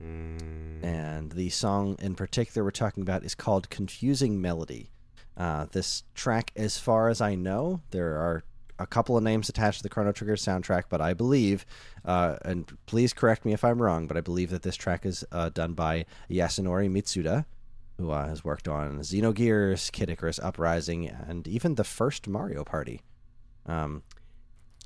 Mm, 0.02 0.84
and 0.84 1.32
the 1.32 1.48
song 1.50 1.96
in 2.00 2.14
particular 2.14 2.64
we're 2.64 2.70
talking 2.70 3.02
about 3.02 3.24
is 3.24 3.34
called 3.34 3.70
confusing 3.70 4.40
melody. 4.40 4.90
Uh, 5.36 5.66
this 5.70 6.02
track 6.14 6.50
as 6.56 6.78
far 6.78 7.08
as 7.08 7.20
i 7.20 7.36
know 7.36 7.80
there 7.92 8.16
are 8.16 8.42
a 8.78 8.86
couple 8.86 9.16
of 9.16 9.22
names 9.22 9.48
attached 9.48 9.78
to 9.78 9.82
the 9.82 9.88
chrono 9.88 10.12
trigger 10.12 10.36
soundtrack 10.36 10.84
but 10.88 11.00
i 11.00 11.12
believe 11.12 11.66
uh, 12.04 12.36
and 12.44 12.76
please 12.86 13.12
correct 13.12 13.44
me 13.44 13.52
if 13.52 13.64
i'm 13.64 13.80
wrong 13.80 14.06
but 14.06 14.16
i 14.16 14.20
believe 14.20 14.50
that 14.50 14.62
this 14.62 14.76
track 14.76 15.04
is 15.04 15.24
uh, 15.32 15.48
done 15.48 15.72
by 15.72 16.04
yasunori 16.30 16.90
mitsuda 16.90 17.44
who 17.98 18.10
uh, 18.10 18.28
has 18.28 18.44
worked 18.44 18.68
on 18.68 18.98
xenogears 19.00 19.90
kid 19.92 20.08
icarus 20.10 20.38
uprising 20.38 21.08
and 21.08 21.46
even 21.48 21.74
the 21.74 21.84
first 21.84 22.28
mario 22.28 22.64
party 22.64 23.02
um, 23.66 24.02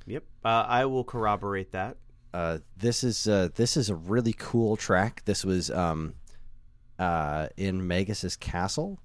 yep. 0.06 0.24
Uh, 0.44 0.66
I 0.66 0.86
will 0.86 1.04
corroborate 1.04 1.70
that. 1.70 1.98
uh, 2.34 2.58
this 2.76 3.04
is 3.04 3.28
uh, 3.28 3.48
this 3.54 3.76
is 3.76 3.90
a 3.90 3.94
really 3.94 4.34
cool 4.36 4.76
track. 4.76 5.22
This 5.24 5.44
was 5.44 5.70
um, 5.70 6.14
uh, 6.98 7.48
in 7.56 7.86
Magus's 7.86 8.36
castle, 8.36 8.98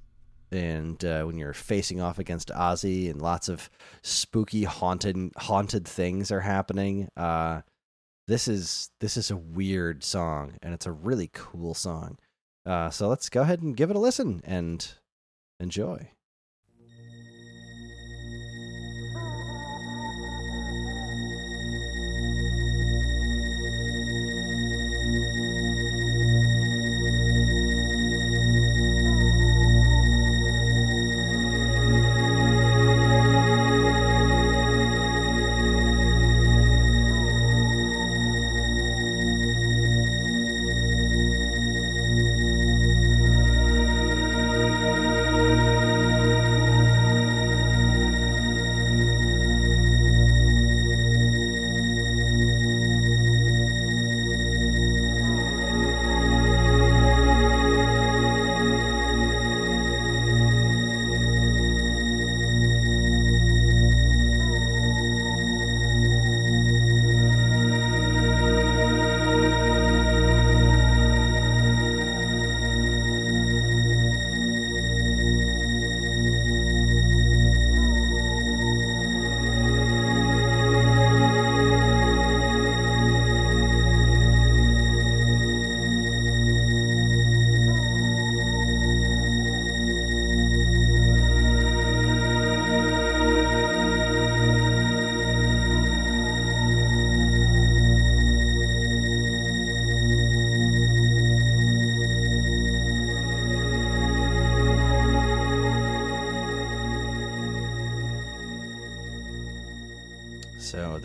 and 0.51 1.03
uh, 1.03 1.23
when 1.23 1.37
you're 1.37 1.53
facing 1.53 2.01
off 2.01 2.19
against 2.19 2.51
Ozzie, 2.51 3.09
and 3.09 3.21
lots 3.21 3.49
of 3.49 3.69
spooky, 4.01 4.63
haunted, 4.63 5.31
haunted 5.37 5.87
things 5.87 6.31
are 6.31 6.41
happening. 6.41 7.09
Uh, 7.17 7.61
this 8.27 8.47
is 8.47 8.89
this 8.99 9.17
is 9.17 9.31
a 9.31 9.37
weird 9.37 10.03
song, 10.03 10.53
and 10.61 10.73
it's 10.73 10.85
a 10.85 10.91
really 10.91 11.29
cool 11.33 11.73
song. 11.73 12.17
Uh, 12.65 12.89
so 12.89 13.07
let's 13.07 13.29
go 13.29 13.41
ahead 13.41 13.61
and 13.61 13.77
give 13.77 13.89
it 13.89 13.95
a 13.95 13.99
listen 13.99 14.41
and 14.43 14.95
enjoy. 15.59 16.09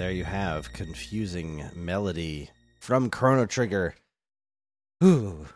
There 0.03 0.11
you 0.11 0.24
have 0.24 0.72
confusing 0.72 1.70
melody 1.76 2.50
from 2.80 3.09
Chrono 3.09 3.46
Trigger. 3.46 3.94
Ooh, 5.05 5.46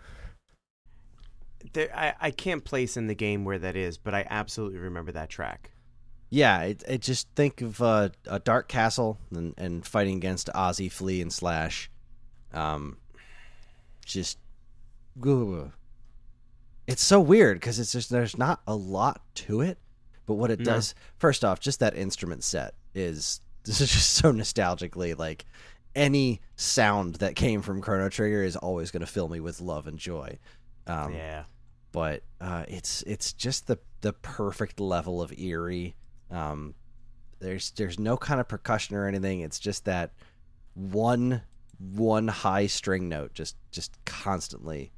there, 1.72 1.90
I, 1.92 2.14
I 2.20 2.30
can't 2.30 2.62
place 2.62 2.96
in 2.96 3.08
the 3.08 3.16
game 3.16 3.44
where 3.44 3.58
that 3.58 3.74
is, 3.74 3.98
but 3.98 4.14
I 4.14 4.24
absolutely 4.30 4.78
remember 4.78 5.10
that 5.10 5.30
track. 5.30 5.72
Yeah, 6.30 6.62
it, 6.62 6.84
it 6.86 7.00
just 7.02 7.26
think 7.34 7.60
of 7.60 7.82
uh, 7.82 8.10
a 8.28 8.38
dark 8.38 8.68
castle 8.68 9.18
and, 9.34 9.52
and 9.58 9.84
fighting 9.84 10.16
against 10.16 10.48
Ozzie, 10.54 10.90
Flea, 10.90 11.22
and 11.22 11.32
Slash. 11.32 11.90
Um, 12.54 12.98
just 14.04 14.38
it's 16.86 17.02
so 17.02 17.20
weird 17.20 17.58
because 17.58 17.80
it's 17.80 17.90
just 17.90 18.10
there's 18.10 18.38
not 18.38 18.60
a 18.64 18.76
lot 18.76 19.22
to 19.34 19.60
it, 19.60 19.78
but 20.24 20.34
what 20.34 20.52
it 20.52 20.60
No. 20.60 20.66
does, 20.66 20.94
first 21.18 21.44
off, 21.44 21.58
just 21.58 21.80
that 21.80 21.96
instrument 21.96 22.44
set 22.44 22.74
is 22.94 23.40
this 23.66 23.80
is 23.80 23.90
just 23.92 24.10
so 24.14 24.32
nostalgically 24.32 25.18
like 25.18 25.44
any 25.94 26.40
sound 26.56 27.16
that 27.16 27.36
came 27.36 27.62
from 27.62 27.80
Chrono 27.80 28.08
Trigger 28.08 28.42
is 28.42 28.56
always 28.56 28.90
going 28.90 29.00
to 29.00 29.06
fill 29.06 29.28
me 29.28 29.40
with 29.40 29.60
love 29.60 29.86
and 29.86 29.98
joy. 29.98 30.38
Um, 30.86 31.14
yeah. 31.14 31.44
but 31.92 32.22
uh, 32.40 32.64
it's 32.68 33.02
it's 33.02 33.32
just 33.32 33.66
the 33.66 33.78
the 34.02 34.12
perfect 34.12 34.78
level 34.78 35.20
of 35.22 35.36
eerie. 35.38 35.96
Um, 36.30 36.74
there's 37.38 37.70
there's 37.72 37.98
no 37.98 38.16
kind 38.16 38.40
of 38.40 38.48
percussion 38.48 38.94
or 38.96 39.06
anything. 39.06 39.40
It's 39.40 39.58
just 39.58 39.84
that 39.86 40.12
one 40.74 41.42
one 41.78 42.28
high 42.28 42.66
string 42.66 43.08
note 43.08 43.32
just 43.34 43.56
just 43.72 43.92
constantly, 44.04 44.92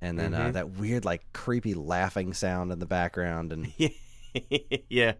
and 0.00 0.18
then 0.18 0.32
uh, 0.34 0.46
Mhm. 0.48 0.52
that 0.54 0.70
weird 0.70 1.04
like 1.04 1.24
creepy 1.32 1.74
laughing 1.74 2.32
sound 2.32 2.72
in 2.72 2.78
the 2.78 2.86
background, 2.86 3.52
and 3.52 3.72
yeah. 4.88 5.12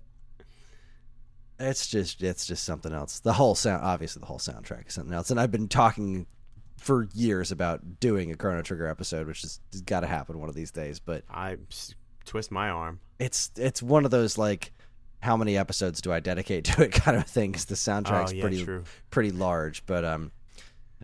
It's 1.58 1.86
just 1.86 2.22
it's 2.22 2.46
just 2.46 2.64
something 2.64 2.92
else. 2.92 3.20
The 3.20 3.32
whole 3.32 3.54
sound, 3.54 3.82
obviously, 3.82 4.20
the 4.20 4.26
whole 4.26 4.38
soundtrack 4.38 4.88
is 4.88 4.94
something 4.94 5.14
else. 5.14 5.30
And 5.30 5.40
I've 5.40 5.52
been 5.52 5.68
talking 5.68 6.26
for 6.76 7.08
years 7.14 7.52
about 7.52 8.00
doing 8.00 8.30
a 8.30 8.36
Chrono 8.36 8.62
Trigger 8.62 8.86
episode, 8.86 9.26
which 9.26 9.42
has 9.42 9.60
got 9.84 10.00
to 10.00 10.06
happen 10.06 10.38
one 10.38 10.48
of 10.48 10.54
these 10.54 10.70
days. 10.70 11.00
But 11.00 11.24
I 11.30 11.56
twist 12.26 12.50
my 12.50 12.68
arm. 12.68 13.00
it's 13.18 13.50
it's 13.56 13.82
one 13.82 14.04
of 14.04 14.10
those 14.10 14.36
like 14.36 14.72
how 15.20 15.36
many 15.36 15.56
episodes 15.56 16.00
do 16.00 16.12
I 16.12 16.20
dedicate 16.20 16.64
to 16.66 16.82
it 16.82 16.92
kind 16.92 17.16
of 17.16 17.26
thing 17.26 17.52
because 17.52 17.64
the 17.64 17.74
soundtrack's 17.74 18.32
oh, 18.32 18.34
yeah, 18.34 18.42
pretty 18.42 18.64
true. 18.64 18.84
pretty 19.10 19.30
large 19.30 19.86
but 19.86 20.04
um 20.04 20.32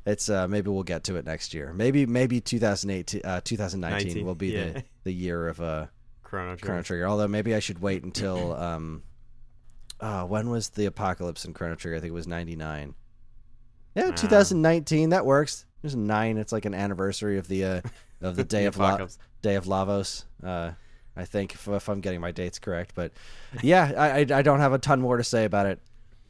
it's 0.05 0.29
uh 0.29 0.47
maybe 0.49 0.69
we'll 0.69 0.83
get 0.83 1.05
to 1.05 1.17
it 1.17 1.25
next 1.25 1.55
year 1.55 1.73
maybe 1.73 2.05
maybe 2.07 2.41
2008 2.41 3.25
uh 3.25 3.41
2019 3.43 4.07
19, 4.09 4.27
will 4.27 4.35
be 4.35 4.49
yeah. 4.49 4.65
the 4.65 4.85
the 5.05 5.13
year 5.13 5.49
of 5.49 5.61
uh 5.61 5.87
Chrono 6.23 6.51
Trigger. 6.51 6.67
Chrono 6.67 6.83
Trigger 6.83 7.07
although 7.07 7.29
maybe 7.29 7.55
I 7.55 7.61
should 7.61 7.81
wait 7.81 8.05
until 8.05 8.55
um 8.55 9.03
uh 10.03 10.25
when 10.25 10.51
was 10.51 10.69
the 10.71 10.85
apocalypse 10.87 11.45
in 11.47 11.55
Chrono 11.55 11.75
Trigger 11.77 11.97
I 11.97 12.01
think 12.01 12.11
it 12.11 12.15
was 12.15 12.27
99 12.27 12.95
yeah 13.95 14.05
Um, 14.07 14.15
2019 14.15 15.09
that 15.11 15.25
works 15.25 15.65
there's 15.81 15.97
9 15.97 16.37
it's 16.39 16.53
like 16.53 16.65
an 16.67 16.75
anniversary 16.75 17.39
of 17.39 17.49
the 17.49 17.65
uh 17.65 17.81
of 18.21 18.37
the 18.37 18.45
day 18.57 18.67
of 18.67 18.77
La- 18.79 18.99
Day 19.43 19.57
of 19.57 19.65
Lavos. 19.65 20.25
Uh, 20.45 20.71
I 21.17 21.25
think 21.25 21.55
if, 21.55 21.67
if 21.67 21.89
I'm 21.89 22.01
getting 22.01 22.21
my 22.21 22.31
dates 22.31 22.59
correct, 22.61 22.93
but 22.95 23.13
yeah, 23.61 23.93
I, 23.97 24.21
I 24.21 24.39
I 24.39 24.43
don't 24.43 24.61
have 24.61 24.73
a 24.73 24.79
ton 24.79 25.01
more 25.01 25.17
to 25.17 25.25
say 25.25 25.45
about 25.45 25.67
it. 25.67 25.81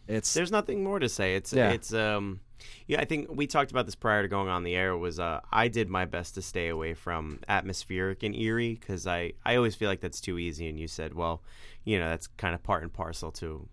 It's 0.08 0.32
There's 0.32 0.50
nothing 0.50 0.82
more 0.82 0.98
to 0.98 1.08
say. 1.10 1.34
It's 1.36 1.52
Yeah. 1.52 1.70
it's 1.72 1.92
um 1.92 2.40
yeah, 2.86 3.00
I 3.00 3.04
think 3.04 3.28
we 3.30 3.46
talked 3.46 3.70
about 3.70 3.86
this 3.86 3.94
prior 3.94 4.22
to 4.22 4.28
going 4.28 4.48
on 4.48 4.62
the 4.64 4.74
air 4.76 4.96
was 4.96 5.18
uh 5.20 5.40
I 5.50 5.68
did 5.68 5.88
my 5.88 6.04
best 6.04 6.34
to 6.34 6.42
stay 6.42 6.68
away 6.68 6.94
from 6.94 7.40
atmospheric 7.48 8.22
and 8.22 8.34
eerie 8.34 8.76
cuz 8.76 9.06
I 9.06 9.32
I 9.44 9.56
always 9.56 9.74
feel 9.74 9.88
like 9.88 10.00
that's 10.00 10.20
too 10.20 10.38
easy 10.38 10.68
and 10.68 10.78
you 10.78 10.88
said, 10.88 11.14
well, 11.14 11.42
you 11.84 11.98
know, 11.98 12.08
that's 12.08 12.26
kind 12.26 12.54
of 12.54 12.62
part 12.62 12.82
and 12.82 12.92
parcel 12.92 13.30
to 13.32 13.68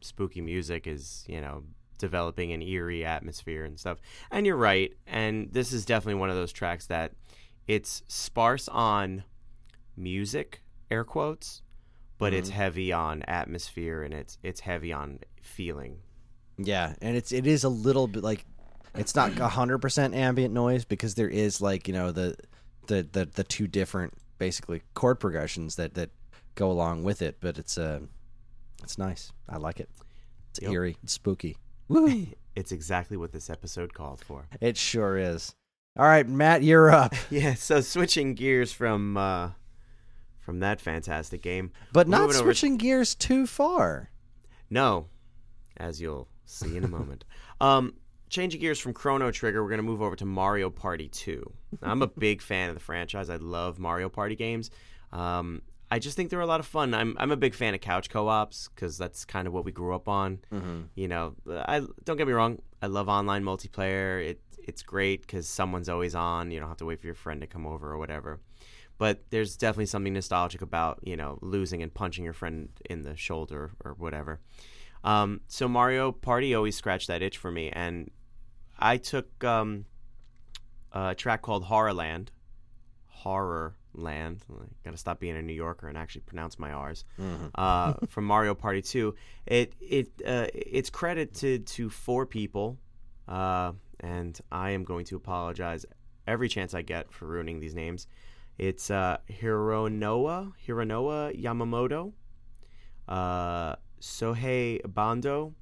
spooky 0.00 0.40
music 0.40 0.86
is, 0.86 1.24
you 1.28 1.40
know, 1.40 1.64
developing 1.98 2.52
an 2.52 2.60
eerie 2.62 3.04
atmosphere 3.04 3.64
and 3.64 3.78
stuff. 3.78 3.98
And 4.32 4.44
you're 4.46 4.56
right, 4.56 4.92
and 5.06 5.52
this 5.52 5.72
is 5.72 5.84
definitely 5.84 6.18
one 6.20 6.30
of 6.30 6.34
those 6.36 6.52
tracks 6.52 6.86
that 6.86 7.12
it's 7.68 8.02
sparse 8.08 8.66
on 8.68 9.22
music, 9.96 10.62
air 10.90 11.04
quotes, 11.04 11.62
but 12.18 12.32
it's 12.32 12.50
Mhm. 12.50 12.54
heavy 12.54 12.92
on 12.92 13.22
atmosphere 13.24 14.02
and 14.02 14.12
it's 14.14 14.38
it's 14.42 14.60
heavy 14.60 14.92
on 14.92 15.20
feeling. 15.40 15.98
Yeah, 16.66 16.94
and 17.02 17.16
it's 17.16 17.32
it 17.32 17.46
is 17.46 17.64
a 17.64 17.68
little 17.68 18.06
bit 18.06 18.22
like 18.22 18.44
it's 18.94 19.14
not 19.14 19.32
hundred 19.38 19.78
percent 19.78 20.14
ambient 20.14 20.52
noise 20.54 20.84
because 20.84 21.14
there 21.14 21.28
is 21.28 21.60
like 21.60 21.88
you 21.88 21.94
know 21.94 22.12
the 22.12 22.36
the 22.86 23.06
the 23.12 23.24
the 23.26 23.44
two 23.44 23.66
different 23.66 24.12
basically 24.38 24.82
chord 24.94 25.20
progressions 25.20 25.76
that 25.76 25.94
that 25.94 26.10
go 26.54 26.70
along 26.70 27.02
with 27.04 27.22
it, 27.22 27.36
but 27.40 27.58
it's 27.58 27.78
uh 27.78 28.00
it's 28.82 28.98
nice. 28.98 29.32
I 29.48 29.56
like 29.58 29.80
it. 29.80 29.88
It's 30.50 30.60
Yep. 30.62 30.72
eerie. 30.72 30.96
It's 31.02 31.12
spooky. 31.14 31.56
Woo! 31.88 32.26
It's 32.54 32.70
exactly 32.70 33.16
what 33.16 33.32
this 33.32 33.48
episode 33.48 33.94
called 33.94 34.20
for. 34.22 34.44
it 34.60 34.76
sure 34.76 35.16
is. 35.16 35.54
All 35.98 36.04
right, 36.04 36.28
Matt, 36.28 36.62
you're 36.62 36.90
up. 36.90 37.14
Yeah, 37.30 37.54
so 37.54 37.80
switching 37.80 38.34
gears 38.34 38.72
from 38.72 39.16
uh 39.16 39.50
from 40.40 40.60
that 40.60 40.78
fantastic 40.78 41.40
game. 41.40 41.70
But 41.94 42.08
not 42.08 42.22
Moving 42.22 42.36
over- 42.36 42.44
switching 42.44 42.76
gears 42.76 43.14
too 43.14 43.46
far. 43.46 44.10
No, 44.68 45.06
as 45.78 45.98
you'll 46.02 46.28
see 46.44 46.70
you 46.70 46.76
in 46.76 46.84
a 46.84 46.88
moment. 46.88 47.24
Um 47.60 47.94
changing 48.28 48.60
gears 48.60 48.78
from 48.78 48.94
Chrono 48.94 49.30
Trigger, 49.30 49.62
we're 49.62 49.68
going 49.68 49.76
to 49.76 49.82
move 49.82 50.00
over 50.00 50.16
to 50.16 50.24
Mario 50.24 50.70
Party 50.70 51.06
2. 51.06 51.52
Now, 51.82 51.90
I'm 51.90 52.00
a 52.00 52.06
big 52.06 52.40
fan 52.40 52.70
of 52.70 52.74
the 52.74 52.80
franchise. 52.80 53.28
I 53.28 53.36
love 53.36 53.78
Mario 53.78 54.08
Party 54.08 54.36
games. 54.36 54.70
Um 55.12 55.62
I 55.90 55.98
just 55.98 56.16
think 56.16 56.30
they're 56.30 56.40
a 56.40 56.46
lot 56.46 56.60
of 56.60 56.66
fun. 56.66 56.94
I'm 56.94 57.14
I'm 57.18 57.30
a 57.30 57.36
big 57.36 57.54
fan 57.54 57.74
of 57.74 57.80
couch 57.82 58.08
co-ops 58.08 58.68
cuz 58.68 58.96
that's 58.96 59.24
kind 59.26 59.46
of 59.46 59.52
what 59.52 59.64
we 59.64 59.72
grew 59.72 59.94
up 59.94 60.08
on. 60.08 60.38
Mm-hmm. 60.50 60.80
you 60.94 61.08
know, 61.08 61.34
I 61.46 61.82
don't 62.04 62.16
get 62.16 62.26
me 62.26 62.32
wrong. 62.32 62.60
I 62.80 62.86
love 62.86 63.08
online 63.08 63.44
multiplayer. 63.44 64.24
It 64.26 64.40
it's 64.64 64.82
great 64.82 65.22
because 65.22 65.48
someone's 65.48 65.88
always 65.88 66.14
on. 66.14 66.50
You 66.50 66.60
don't 66.60 66.68
have 66.68 66.78
to 66.78 66.86
wait 66.86 67.00
for 67.00 67.06
your 67.06 67.14
friend 67.14 67.40
to 67.40 67.46
come 67.46 67.66
over 67.66 67.92
or 67.92 67.98
whatever. 67.98 68.40
But 68.96 69.24
there's 69.30 69.56
definitely 69.56 69.86
something 69.86 70.12
nostalgic 70.12 70.62
about 70.62 71.00
you 71.02 71.16
know 71.16 71.38
losing 71.42 71.82
and 71.82 71.92
punching 71.92 72.24
your 72.24 72.32
friend 72.32 72.70
in 72.88 73.02
the 73.02 73.16
shoulder 73.16 73.72
or 73.84 73.92
whatever. 73.94 74.40
Um, 75.04 75.40
so 75.48 75.68
Mario 75.68 76.12
Party 76.12 76.54
always 76.54 76.76
scratched 76.76 77.08
that 77.08 77.22
itch 77.22 77.38
for 77.38 77.50
me, 77.50 77.70
and 77.70 78.10
I 78.78 78.96
took 78.98 79.42
um, 79.44 79.84
a 80.92 81.14
track 81.14 81.42
called 81.42 81.64
Horrorland. 81.64 82.28
Horror 83.08 83.76
Land. 83.94 84.40
Got 84.84 84.90
to 84.92 84.96
stop 84.96 85.20
being 85.20 85.36
a 85.36 85.42
New 85.42 85.52
Yorker 85.52 85.86
and 85.86 85.96
actually 85.96 86.22
pronounce 86.22 86.58
my 86.58 86.72
R's 86.72 87.04
Mm-hmm. 87.20 87.46
uh, 87.54 87.92
from 88.08 88.24
Mario 88.24 88.54
Party 88.54 88.82
2. 88.82 89.14
It 89.46 89.74
it 89.80 90.08
uh, 90.26 90.46
it's 90.54 90.90
credited 90.90 91.66
to 91.68 91.88
four 91.90 92.26
people, 92.26 92.78
uh, 93.28 93.72
and 94.00 94.40
I 94.50 94.70
am 94.70 94.82
going 94.82 95.04
to 95.06 95.16
apologize 95.16 95.86
every 96.26 96.48
chance 96.48 96.74
I 96.74 96.82
get 96.82 97.12
for 97.12 97.26
ruining 97.26 97.60
these 97.60 97.74
names. 97.76 98.08
It's 98.58 98.90
uh, 98.90 99.18
Hironao 99.30 100.52
Hironao 100.66 101.40
Yamamoto, 101.40 102.12
uh, 103.08 103.76
Sohei 104.02 104.80
Bando, 104.84 105.54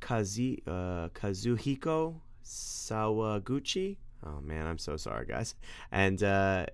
Kazi, 0.00 0.62
uh, 0.66 1.08
Kazuhiko 1.14 2.16
Sawaguchi. 2.44 3.96
Oh 4.26 4.40
man, 4.40 4.66
I'm 4.66 4.78
so 4.78 4.96
sorry, 4.96 5.26
guys. 5.26 5.54
And 5.90 6.22
uh, 6.22 6.66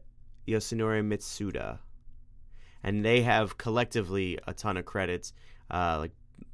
Yasunori 0.48 1.02
Mitsuda 1.06 1.78
and 2.82 3.04
they 3.04 3.22
have 3.22 3.58
collectively 3.58 4.38
a 4.46 4.54
ton 4.54 4.76
of 4.76 4.84
credits, 4.84 5.32
uh, 5.70 5.96
like 5.98 6.12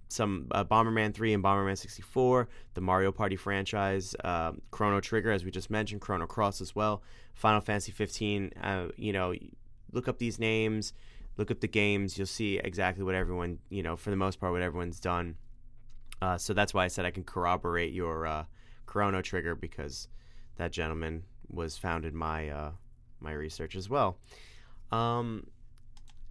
some 0.09 0.47
uh, 0.51 0.65
Bomberman 0.65 1.13
3 1.13 1.35
and 1.35 1.45
Bomberman 1.45 1.77
64, 1.77 2.49
the 2.75 2.81
Mario 2.81 3.13
Party 3.13 3.37
franchise, 3.37 4.15
uh, 4.25 4.53
Chrono 4.71 5.01
Trigger, 5.01 5.31
as 5.33 5.45
we 5.45 5.51
just 5.51 5.71
mentioned, 5.71 6.01
Chrono 6.01 6.27
Cross 6.27 6.61
as 6.61 6.75
well, 6.75 7.03
Final 7.35 7.61
Fantasy 7.61 7.93
15. 7.93 8.53
Uh, 8.61 8.87
you 8.97 9.13
know, 9.13 9.35
look 9.93 10.09
up 10.09 10.19
these 10.19 10.39
names, 10.39 10.93
look 11.37 11.51
up 11.51 11.61
the 11.61 11.69
games, 11.69 12.17
you'll 12.17 12.27
see 12.27 12.59
exactly 12.59 13.05
what 13.05 13.15
everyone, 13.15 13.59
you 13.69 13.83
know, 13.83 13.97
for 13.97 14.11
the 14.11 14.17
most 14.17 14.41
part, 14.41 14.53
what 14.53 14.63
everyone's 14.63 15.01
done. 15.01 15.37
Uh, 16.23 16.39
so 16.39 16.55
that's 16.55 16.73
why 16.73 16.85
I 16.85 16.89
said 16.89 17.05
I 17.05 17.11
can 17.11 17.25
corroborate 17.25 17.93
your 17.93 18.27
uh, 18.27 18.45
Chrono 18.87 19.21
Trigger 19.21 19.55
because 19.55 20.09
that 20.57 20.73
gentleman 20.73 21.25
was 21.51 21.77
found 21.77 22.05
in 22.05 22.17
my 22.17 22.49
uh, 22.49 22.71
my 23.21 23.33
research 23.33 23.77
as 23.77 23.89
well. 23.89 24.17
Um, 24.93 25.47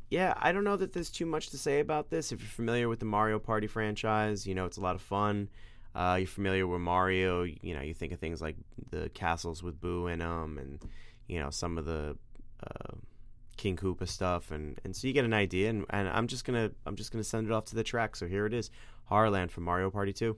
yeah, 0.10 0.34
I 0.38 0.52
don't 0.52 0.64
know 0.64 0.78
that 0.78 0.94
there's 0.94 1.10
too 1.10 1.26
much 1.26 1.50
to 1.50 1.58
say 1.58 1.80
about 1.80 2.10
this. 2.10 2.32
If 2.32 2.40
you're 2.40 2.50
familiar 2.50 2.88
with 2.88 3.00
the 3.00 3.06
Mario 3.06 3.40
Party 3.40 3.68
franchise, 3.68 4.48
you 4.48 4.56
know 4.56 4.66
it's 4.66 4.78
a 4.78 4.82
lot 4.82 4.96
of 4.96 5.02
fun. 5.02 5.50
Uh, 5.96 6.16
you're 6.20 6.28
familiar 6.28 6.66
with 6.66 6.82
Mario, 6.82 7.44
you 7.44 7.76
know 7.76 7.82
you 7.82 7.94
think 7.94 8.14
of 8.14 8.20
things 8.20 8.42
like 8.42 8.56
the 8.90 9.10
castles 9.10 9.62
with 9.62 9.80
Boo 9.80 10.08
in 10.08 10.20
them, 10.20 10.58
and 10.58 10.80
you 11.28 11.40
know 11.40 11.50
some 11.50 11.78
of 11.78 11.86
the 11.86 12.18
King 13.64 13.78
Koopa 13.78 14.06
stuff, 14.06 14.52
and, 14.52 14.78
and 14.84 14.94
so 14.94 15.08
you 15.08 15.14
get 15.14 15.24
an 15.24 15.34
idea. 15.34 15.70
And, 15.70 15.86
and 15.90 16.10
I'm 16.10 16.28
just 16.28 16.44
gonna 16.44 16.72
I'm 16.86 16.98
just 16.98 17.14
gonna 17.14 17.24
send 17.24 17.48
it 17.48 17.54
off 17.54 17.64
to 17.66 17.76
the 17.76 17.84
track. 17.84 18.18
So 18.18 18.28
here 18.28 18.46
it 18.46 18.54
is, 18.54 18.70
Horrorland 19.10 19.52
from 19.52 19.64
Mario 19.64 19.90
Party 19.90 20.12
2. 20.12 20.36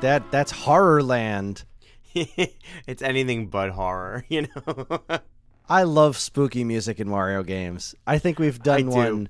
That 0.00 0.30
that's 0.30 0.50
horror 0.50 1.02
land. 1.02 1.64
it's 2.14 3.02
anything 3.02 3.46
but 3.48 3.70
horror, 3.70 4.24
you 4.28 4.46
know. 4.66 5.00
I 5.68 5.82
love 5.82 6.16
spooky 6.16 6.64
music 6.64 6.98
in 7.00 7.08
Mario 7.08 7.42
games. 7.42 7.94
I 8.06 8.18
think 8.18 8.38
we've 8.38 8.62
done 8.62 8.78
I 8.78 8.82
do. 8.82 8.88
one. 8.88 9.28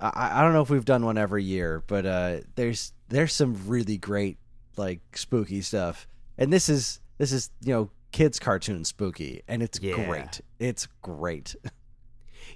I, 0.00 0.40
I 0.40 0.42
don't 0.42 0.52
know 0.52 0.62
if 0.62 0.70
we've 0.70 0.84
done 0.84 1.04
one 1.04 1.18
every 1.18 1.44
year, 1.44 1.82
but 1.86 2.06
uh, 2.06 2.36
there's 2.54 2.92
there's 3.08 3.32
some 3.32 3.56
really 3.66 3.98
great 3.98 4.38
like 4.76 5.00
spooky 5.14 5.60
stuff, 5.60 6.06
and 6.38 6.52
this 6.52 6.68
is 6.68 7.00
this 7.18 7.32
is 7.32 7.50
you 7.60 7.72
know 7.74 7.90
kids 8.12 8.38
cartoon 8.38 8.84
spooky, 8.84 9.42
and 9.48 9.62
it's 9.62 9.78
Yeah. 9.80 9.94
great. 10.06 10.40
It's 10.58 10.86
great. 11.02 11.54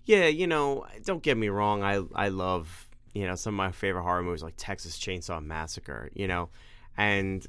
Yeah, 0.05 0.27
you 0.27 0.47
know, 0.47 0.87
don't 1.05 1.23
get 1.23 1.37
me 1.37 1.49
wrong. 1.49 1.83
I 1.83 2.01
I 2.15 2.29
love 2.29 2.89
you 3.13 3.27
know 3.27 3.35
some 3.35 3.55
of 3.55 3.57
my 3.57 3.73
favorite 3.73 4.03
horror 4.03 4.23
movies 4.23 4.43
like 4.43 4.55
Texas 4.57 4.97
Chainsaw 4.99 5.45
Massacre. 5.45 6.11
You 6.15 6.29
know, 6.29 6.49
and 6.97 7.47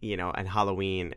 you 0.00 0.16
know, 0.16 0.30
and 0.30 0.48
Halloween. 0.48 1.14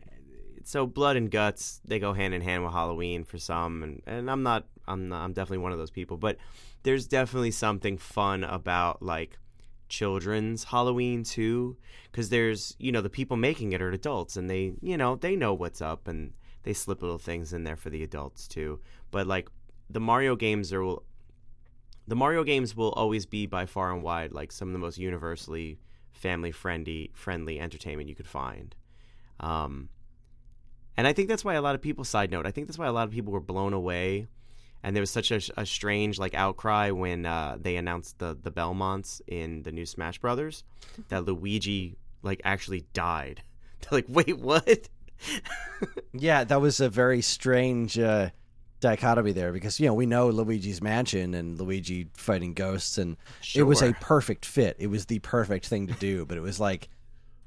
So 0.64 0.86
blood 0.86 1.16
and 1.16 1.30
guts 1.30 1.80
they 1.84 1.98
go 1.98 2.12
hand 2.12 2.34
in 2.34 2.42
hand 2.42 2.64
with 2.64 2.72
Halloween 2.72 3.24
for 3.24 3.38
some, 3.38 3.82
and 3.82 4.02
and 4.06 4.30
I'm 4.30 4.42
not 4.42 4.66
I'm 4.88 5.08
not, 5.08 5.22
I'm 5.22 5.32
definitely 5.32 5.58
one 5.58 5.72
of 5.72 5.78
those 5.78 5.90
people. 5.90 6.16
But 6.16 6.38
there's 6.82 7.06
definitely 7.06 7.50
something 7.50 7.98
fun 7.98 8.44
about 8.44 9.02
like 9.02 9.38
children's 9.88 10.64
Halloween 10.64 11.22
too, 11.22 11.76
because 12.10 12.30
there's 12.30 12.74
you 12.78 12.90
know 12.92 13.00
the 13.00 13.10
people 13.10 13.36
making 13.36 13.72
it 13.72 13.82
are 13.82 13.90
adults, 13.90 14.36
and 14.36 14.48
they 14.48 14.74
you 14.80 14.96
know 14.96 15.16
they 15.16 15.36
know 15.36 15.54
what's 15.54 15.80
up, 15.80 16.08
and 16.08 16.32
they 16.62 16.72
slip 16.72 17.02
little 17.02 17.18
things 17.18 17.52
in 17.52 17.64
there 17.64 17.76
for 17.76 17.90
the 17.90 18.02
adults 18.02 18.48
too. 18.48 18.80
But 19.10 19.26
like 19.26 19.48
the 19.88 20.00
Mario 20.00 20.34
games 20.36 20.72
are 20.72 20.96
the 22.08 22.16
Mario 22.16 22.44
games 22.44 22.76
will 22.76 22.92
always 22.92 23.26
be 23.26 23.46
by 23.46 23.66
far 23.66 23.92
and 23.92 24.02
wide 24.02 24.32
like 24.32 24.52
some 24.52 24.68
of 24.68 24.72
the 24.72 24.78
most 24.78 24.98
universally 24.98 25.78
family 26.16 26.50
friendly 26.52 27.10
friendly 27.14 27.60
entertainment 27.60 28.08
you 28.08 28.14
could 28.14 28.26
find. 28.26 28.74
Um, 29.40 29.90
and 30.96 31.06
I 31.06 31.12
think 31.12 31.28
that's 31.28 31.44
why 31.44 31.54
a 31.54 31.62
lot 31.62 31.74
of 31.74 31.82
people 31.82 32.04
side 32.04 32.30
note, 32.30 32.46
I 32.46 32.50
think 32.50 32.66
that's 32.66 32.78
why 32.78 32.86
a 32.86 32.92
lot 32.92 33.06
of 33.06 33.12
people 33.12 33.32
were 33.32 33.40
blown 33.40 33.72
away 33.74 34.26
and 34.86 34.94
there 34.94 35.00
was 35.00 35.10
such 35.10 35.32
a, 35.32 35.40
a 35.56 35.66
strange 35.66 36.16
like 36.16 36.34
outcry 36.34 36.90
when 36.90 37.26
uh, 37.26 37.56
they 37.60 37.76
announced 37.76 38.20
the 38.20 38.38
the 38.40 38.52
Belmonts 38.52 39.20
in 39.26 39.64
the 39.64 39.72
new 39.72 39.84
Smash 39.84 40.18
Brothers 40.20 40.62
that 41.08 41.24
Luigi 41.24 41.96
like 42.22 42.40
actually 42.44 42.86
died. 42.92 43.42
They're 43.80 43.98
like, 43.98 44.06
"Wait, 44.08 44.38
what?" 44.38 44.88
Yeah, 46.12 46.44
that 46.44 46.60
was 46.60 46.80
a 46.80 46.88
very 46.88 47.20
strange 47.20 47.98
uh, 47.98 48.30
dichotomy 48.80 49.32
there 49.32 49.52
because 49.52 49.80
you 49.80 49.86
know 49.86 49.94
we 49.94 50.06
know 50.06 50.28
Luigi's 50.28 50.82
Mansion 50.82 51.34
and 51.34 51.58
Luigi 51.60 52.08
fighting 52.14 52.54
ghosts, 52.54 52.98
and 52.98 53.16
it 53.54 53.62
was 53.64 53.82
a 53.82 53.92
perfect 53.94 54.44
fit. 54.44 54.76
It 54.78 54.88
was 54.88 55.06
the 55.06 55.18
perfect 55.20 55.66
thing 55.66 55.86
to 55.88 55.94
do, 55.94 56.24
but 56.26 56.36
it 56.36 56.42
was 56.42 56.60
like, 56.60 56.88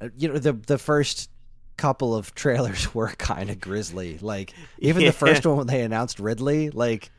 uh, 0.02 0.10
you 0.18 0.28
know, 0.28 0.38
the 0.40 0.54
the 0.54 0.78
first 0.78 1.30
couple 1.78 2.14
of 2.16 2.36
trailers 2.36 2.94
were 2.96 3.10
kind 3.18 3.50
of 3.50 3.60
grisly. 3.60 4.18
Like 4.20 4.54
even 4.80 5.04
Yeah. 5.04 5.10
the 5.10 5.14
first 5.18 5.46
one 5.46 5.58
when 5.58 5.68
they 5.68 5.82
announced 5.82 6.20
Ridley, 6.20 6.70
like 6.72 7.12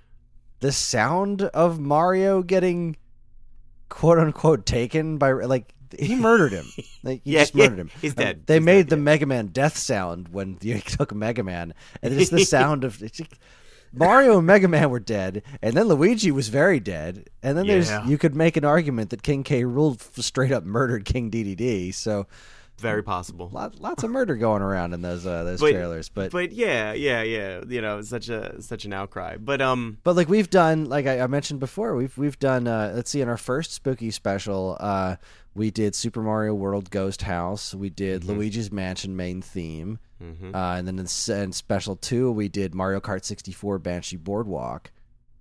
the 0.60 0.72
sound 0.72 1.42
of 1.42 1.78
Mario 1.80 2.42
getting 2.42 2.96
quote 3.88 4.18
unquote 4.18 4.66
taken 4.66 5.18
by 5.18 5.32
like 5.32 5.72
he 5.98 6.14
murdered 6.14 6.52
him. 6.52 6.66
Like 7.02 7.22
he 7.24 7.32
Yeah, 7.32 7.40
just 7.40 7.54
murdered 7.54 7.78
him. 7.78 7.90
he's 8.02 8.12
Um, 8.12 8.16
dead. 8.24 8.46
They 8.46 8.54
He's 8.56 8.62
made 8.64 8.76
dead, 8.82 8.88
the 8.90 8.96
yeah. 8.96 9.02
Mega 9.02 9.26
Man 9.26 9.46
death 9.48 9.76
sound 9.78 10.28
when 10.28 10.58
you 10.60 10.78
took 10.80 11.14
Mega 11.14 11.42
Man, 11.42 11.72
and 12.02 12.12
it's 12.14 12.30
the 12.30 12.44
sound 12.44 12.84
of 12.84 13.02
it's 13.02 13.20
Mario 13.92 14.38
and 14.38 14.46
Mega 14.46 14.68
Man 14.68 14.90
were 14.90 15.00
dead, 15.00 15.42
and 15.62 15.74
then 15.74 15.88
Luigi 15.88 16.30
was 16.30 16.48
very 16.48 16.78
dead, 16.80 17.28
and 17.42 17.56
then 17.58 17.66
there's 17.66 17.88
Yeah. 17.90 18.06
you 18.06 18.18
could 18.18 18.34
make 18.36 18.56
an 18.56 18.64
argument 18.64 19.10
that 19.10 19.22
King 19.22 19.42
K. 19.42 19.62
Rool 19.64 19.98
straight 20.22 20.52
up 20.52 20.64
murdered 20.64 21.04
King 21.04 21.30
DDD. 21.30 21.92
So 21.92 22.26
Very 22.78 23.02
possible. 23.02 23.50
lot, 23.52 23.78
lots 23.80 24.02
of 24.04 24.10
murder 24.10 24.36
going 24.36 24.62
around 24.62 24.94
in 24.94 25.02
those 25.02 25.26
uh, 25.26 25.44
those 25.44 25.60
But- 25.60 25.72
trailers, 25.72 26.08
but. 26.08 26.30
But 26.32 26.52
yeah, 26.52 26.92
yeah, 26.92 27.22
yeah. 27.22 27.60
You 27.68 27.82
know, 27.82 28.00
such 28.02 28.28
a 28.28 28.62
such 28.62 28.84
an 28.84 28.92
outcry. 28.92 29.36
But 29.38 29.60
um, 29.60 29.98
But 30.04 30.14
like 30.16 30.28
we've 30.28 30.48
done, 30.50 30.84
like 30.88 31.06
I, 31.06 31.20
I 31.20 31.26
mentioned 31.26 31.60
before, 31.60 31.94
we've 31.96 32.16
we've 32.16 32.38
done. 32.38 32.66
Uh, 32.68 32.92
let's 32.94 33.10
see, 33.10 33.20
in 33.20 33.28
our 33.28 33.36
first 33.36 33.72
spooky 33.72 34.10
special, 34.10 34.76
uh, 34.80 35.16
we 35.54 35.70
did 35.72 35.94
Super 35.96 36.22
Mario 36.22 36.54
World 36.54 36.90
Ghost 36.90 37.22
House. 37.22 37.74
We 37.74 37.90
did 37.90 38.24
Luigi's 38.24 38.70
Mansion 38.70 39.16
main 39.16 39.42
theme, 39.42 39.98
mhm. 40.22 40.54
uh, 40.54 40.76
and 40.78 40.86
then 40.86 40.98
in, 40.98 41.06
in 41.42 41.52
special 41.52 41.96
two, 41.96 42.30
we 42.32 42.48
did 42.48 42.74
Mario 42.74 43.00
Kart 43.00 43.24
64 43.24 43.78
Banshee 43.78 44.16
Boardwalk. 44.16 44.90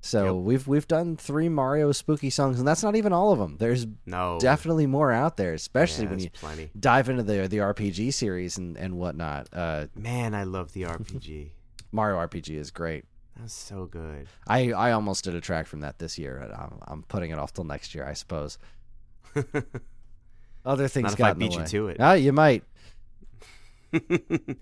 So 0.01 0.37
Yep. 0.37 0.45
we've 0.45 0.67
we've 0.67 0.87
done 0.87 1.17
three 1.17 1.49
Mario 1.49 1.91
spooky 1.91 2.29
songs, 2.29 2.57
and 2.57 2.67
that's 2.67 2.83
not 2.83 2.95
even 2.95 3.11
all 3.11 3.33
of 3.33 3.39
them. 3.39 3.57
There's 3.59 3.85
no, 4.05 4.37
definitely 4.39 4.87
more 4.87 5.11
out 5.11 5.35
there, 5.35 5.53
especially 5.53 6.05
yeah, 6.05 6.09
when 6.09 6.19
you 6.19 6.29
plenty. 6.29 6.69
dive 6.79 7.09
into 7.09 7.23
the 7.23 7.47
the 7.49 7.57
RPG 7.57 8.13
series 8.13 8.57
and 8.57 8.77
and 8.77 8.97
whatnot. 8.97 9.49
Uh, 9.51 9.87
Man, 9.95 10.33
I 10.33 10.43
love 10.43 10.71
the 10.71 10.83
RPG. 10.83 11.49
Mario 11.91 12.17
RPG 12.17 12.55
is 12.55 12.71
great. 12.71 13.03
That's 13.37 13.53
so 13.53 13.85
good. 13.85 14.27
I, 14.47 14.71
I 14.73 14.91
almost 14.91 15.23
did 15.23 15.33
a 15.33 15.41
track 15.41 15.65
from 15.65 15.79
that 15.79 15.97
this 15.97 16.17
year. 16.17 16.51
I'm, 16.53 16.79
I'm 16.87 17.03
putting 17.03 17.31
it 17.31 17.39
off 17.39 17.53
till 17.53 17.63
next 17.63 17.95
year, 17.95 18.05
I 18.05 18.13
suppose. 18.13 18.57
Other 20.65 20.87
things 20.89 21.03
Not 21.03 21.11
if 21.13 21.17
got 21.17 21.27
I 21.27 21.31
in 21.31 21.39
the 21.39 21.47
beat 21.47 21.57
you 21.57 21.65
to 21.65 21.87
it. 21.87 21.97
Ah, 21.99 22.13
you 22.13 22.33
might. 22.33 22.63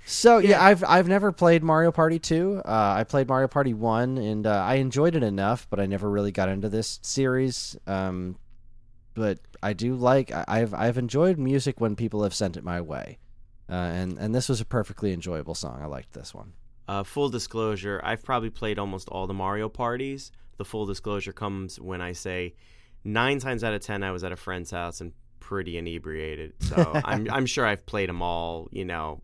So 0.06 0.38
yeah. 0.38 0.64
I've 0.64 0.84
I've 0.84 1.08
never 1.08 1.32
played 1.32 1.64
Mario 1.64 1.92
Party 1.92 2.20
two. 2.20 2.62
Uh, 2.66 2.96
I 2.98 3.04
played 3.04 3.28
Mario 3.28 3.48
Party 3.48 3.74
one, 3.74 4.18
and 4.18 4.48
uh, 4.48 4.52
I 4.52 4.76
enjoyed 4.76 5.16
it 5.16 5.24
enough, 5.24 5.68
but 5.70 5.80
I 5.80 5.86
never 5.86 6.10
really 6.10 6.32
got 6.32 6.50
into 6.50 6.70
this 6.70 7.00
series. 7.04 7.78
Um, 7.88 8.38
but 9.14 9.40
I 9.62 9.74
do 9.74 9.96
like 9.96 10.32
I- 10.32 10.46
I've 10.48 10.74
I've 10.74 10.98
enjoyed 10.98 11.38
music 11.38 11.80
when 11.82 11.96
people 11.96 12.24
have 12.24 12.34
sent 12.34 12.58
it 12.58 12.64
my 12.64 12.82
way, 12.82 13.18
uh, 13.70 13.74
and 13.74 14.18
and 14.18 14.34
this 14.34 14.48
was 14.50 14.62
a 14.62 14.66
perfectly 14.66 15.12
enjoyable 15.14 15.56
song. 15.56 15.80
I 15.82 15.86
liked 15.88 16.14
this 16.14 16.34
one. 16.34 16.54
Uh, 16.88 17.04
full 17.04 17.28
disclosure, 17.30 18.00
I've 18.04 18.24
probably 18.24 18.50
played 18.50 18.80
almost 18.80 19.10
all 19.10 19.28
the 19.28 19.34
Mario 19.34 19.68
parties. 19.68 20.32
The 20.58 20.64
full 20.66 20.86
disclosure 20.86 21.34
comes 21.34 21.80
when 21.80 22.00
I 22.02 22.14
say 22.14 22.56
nine 23.04 23.40
times 23.40 23.64
out 23.64 23.74
of 23.74 23.82
ten 23.82 24.04
I 24.04 24.12
was 24.12 24.24
at 24.24 24.32
a 24.32 24.38
friend's 24.38 24.72
house 24.72 25.02
and 25.02 25.12
pretty 25.48 25.78
inebriated. 25.78 26.52
So 26.60 26.92
I'm 27.06 27.30
I'm 27.32 27.46
sure 27.46 27.66
I've 27.66 27.86
played 27.86 28.10
them 28.10 28.22
all, 28.22 28.68
you 28.70 28.84
know, 28.84 29.22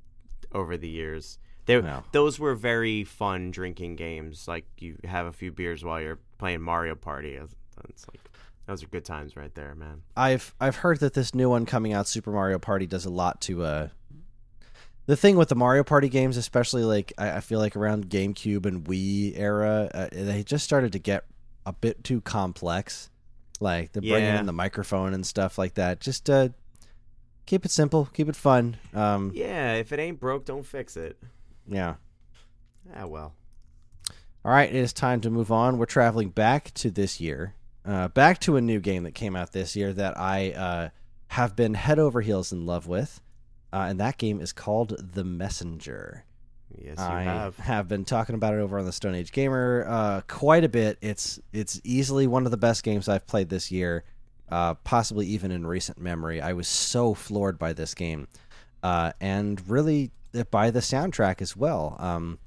over 0.54 0.78
the 0.78 0.88
years. 0.88 1.38
They, 1.66 1.80
Wow. 1.80 2.06
Those 2.14 2.40
were 2.40 2.56
very 2.56 3.04
fun 3.04 3.52
drinking 3.52 3.98
games. 3.98 4.48
Like 4.48 4.66
you 4.78 4.98
have 5.04 5.26
a 5.26 5.34
few 5.34 5.52
beers 5.52 5.84
while 5.84 6.02
you're 6.02 6.20
playing 6.38 6.62
Mario 6.62 6.96
Party. 6.96 7.34
It's 7.34 7.54
it's 7.90 8.08
like 8.08 8.22
those 8.68 8.84
are 8.84 8.88
good 8.88 9.04
times 9.04 9.36
right 9.36 9.54
there, 9.54 9.76
man. 9.76 10.02
I've 10.16 10.56
I've 10.62 10.78
heard 10.78 11.02
that 11.02 11.14
this 11.14 11.36
new 11.36 11.50
one 11.50 11.66
coming 11.66 11.92
out, 11.92 12.08
Super 12.08 12.32
Mario 12.32 12.58
Party, 12.58 12.88
does 12.88 13.06
a 13.06 13.10
lot 13.10 13.42
to 13.42 13.64
uh 13.64 13.88
the 15.06 15.18
thing 15.18 15.36
with 15.36 15.50
the 15.50 15.56
Mario 15.56 15.84
Party 15.84 16.08
games, 16.08 16.38
especially 16.38 16.86
like 16.86 17.12
I, 17.18 17.32
I 17.32 17.40
feel 17.42 17.60
like 17.60 17.76
around 17.76 18.10
GameCube 18.10 18.66
and 18.66 18.86
Wii 18.86 19.38
era, 19.38 19.92
uh, 19.94 20.08
they 20.10 20.44
just 20.44 20.64
started 20.64 20.94
to 20.94 21.00
get 21.00 21.26
a 21.66 21.74
bit 21.74 22.02
too 22.06 22.22
complex. 22.22 23.10
Like 23.64 23.94
bringing 23.94 24.12
Yeah. 24.14 24.40
in 24.40 24.46
the 24.46 24.54
microphone 24.54 25.14
and 25.14 25.26
stuff 25.26 25.58
like 25.58 25.74
that. 25.76 26.00
Just 26.00 26.30
uh, 26.30 26.50
keep 27.46 27.66
it 27.66 27.72
simple, 27.72 28.10
keep 28.14 28.30
it 28.30 28.36
fun. 28.36 28.78
Um, 28.94 29.32
Yeah, 29.34 29.74
if 29.76 29.92
it 29.92 30.00
ain't 30.00 30.20
broke, 30.20 30.46
don't 30.46 30.66
fix 30.66 30.96
it. 30.98 31.18
yeah. 31.68 31.96
Ah, 32.96 33.06
well. 33.08 33.34
All 34.46 34.52
right, 34.52 34.70
it 34.70 34.76
is 34.76 34.92
time 34.92 35.22
to 35.22 35.30
move 35.30 35.52
on. 35.52 35.78
We're 35.78 35.86
traveling 35.86 36.30
back 36.30 36.74
to 36.76 36.92
this 36.92 37.22
year, 37.22 37.56
uh, 37.86 38.10
back 38.10 38.40
to 38.42 38.58
a 38.58 38.62
new 38.62 38.82
game 38.82 39.04
that 39.04 39.16
came 39.16 39.36
out 39.38 39.54
this 39.54 39.74
year 39.76 39.94
that 39.94 40.18
I 40.20 40.52
uh, 40.52 40.90
have 41.28 41.56
been 41.56 41.76
head 41.76 41.98
over 41.98 42.20
heels 42.20 42.52
in 42.52 42.66
love 42.66 42.86
with, 42.86 43.22
uh, 43.72 43.86
and 43.90 44.00
that 44.02 44.18
game 44.18 44.42
is 44.42 44.52
called 44.52 45.14
The 45.14 45.24
Messenger. 45.24 46.26
Yes, 46.78 46.98
you 46.98 47.04
I 47.04 47.52
have. 47.58 47.88
been 47.88 48.06
talking 48.06 48.36
about 48.36 48.54
it 48.54 48.58
over 48.58 48.80
on 48.80 48.86
the 48.86 48.92
Stone 48.92 49.16
Age 49.16 49.32
Gamer 49.32 49.86
uh, 49.88 50.22
quite 50.28 50.64
a 50.64 50.70
bit. 50.70 50.98
It's 51.02 51.40
it's 51.52 51.80
easily 51.84 52.28
one 52.28 52.46
of 52.46 52.52
the 52.52 52.58
best 52.58 52.84
games 52.84 53.08
I've 53.08 53.28
played 53.28 53.50
this 53.50 53.72
year, 53.72 54.04
uh, 54.50 54.76
possibly 54.76 55.28
even 55.28 55.52
in 55.52 55.66
recent 55.68 56.00
memory. 56.00 56.42
I 56.42 56.54
was 56.54 56.68
so 56.68 57.14
floored 57.14 57.58
by 57.60 57.74
this 57.74 57.94
game, 57.94 58.28
uh, 58.82 59.14
and 59.22 59.62
really 59.70 60.12
by 60.52 60.72
the 60.72 60.80
soundtrack 60.80 61.42
as 61.42 61.56
well. 61.56 61.96
Um, 62.00 62.40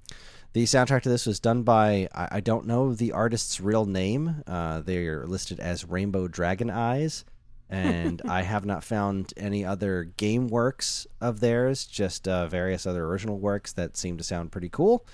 the 0.52 0.64
soundtrack 0.64 1.02
to 1.02 1.08
this 1.08 1.26
was 1.26 1.38
done 1.38 1.62
by 1.62 2.08
I, 2.14 2.28
I 2.32 2.40
don't 2.40 2.66
know 2.66 2.94
the 2.94 3.12
artist's 3.12 3.60
real 3.60 3.84
name. 3.84 4.42
Uh, 4.46 4.80
they 4.80 5.06
are 5.06 5.26
listed 5.26 5.60
as 5.60 5.84
Rainbow 5.84 6.28
Dragon 6.28 6.70
Eyes, 6.70 7.24
and 7.68 8.22
I 8.28 8.42
have 8.42 8.64
not 8.64 8.84
found 8.84 9.32
any 9.36 9.64
other 9.64 10.04
game 10.04 10.48
works 10.48 11.06
of 11.20 11.40
theirs. 11.40 11.84
Just 11.86 12.28
uh, 12.28 12.46
various 12.46 12.86
other 12.86 13.04
original 13.04 13.38
works 13.38 13.72
that 13.72 13.96
seem 13.96 14.16
to 14.18 14.24
sound 14.24 14.52
pretty 14.52 14.68
cool. 14.68 15.06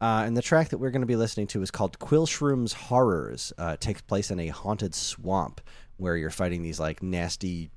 Uh, 0.00 0.22
and 0.24 0.36
the 0.36 0.42
track 0.42 0.68
that 0.68 0.78
we're 0.78 0.90
going 0.90 1.00
to 1.02 1.06
be 1.06 1.16
listening 1.16 1.46
to 1.48 1.62
is 1.62 1.70
called 1.70 1.98
Quillshroom's 1.98 2.72
Horrors. 2.72 3.52
Uh, 3.58 3.72
it 3.74 3.80
takes 3.80 4.00
place 4.02 4.30
in 4.30 4.38
a 4.38 4.48
haunted 4.48 4.94
swamp 4.94 5.60
where 5.96 6.16
you're 6.16 6.30
fighting 6.30 6.62
these 6.62 6.78
like 6.78 7.02
nasty 7.02 7.70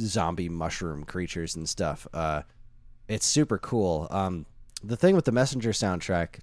zombie 0.00 0.48
mushroom 0.48 1.04
creatures 1.04 1.56
and 1.56 1.68
stuff. 1.68 2.06
Uh, 2.14 2.42
it's 3.08 3.26
super 3.26 3.58
cool. 3.58 4.08
Um, 4.10 4.46
the 4.82 4.96
thing 4.96 5.14
with 5.14 5.24
the 5.24 5.32
Messenger 5.32 5.70
soundtrack, 5.70 6.40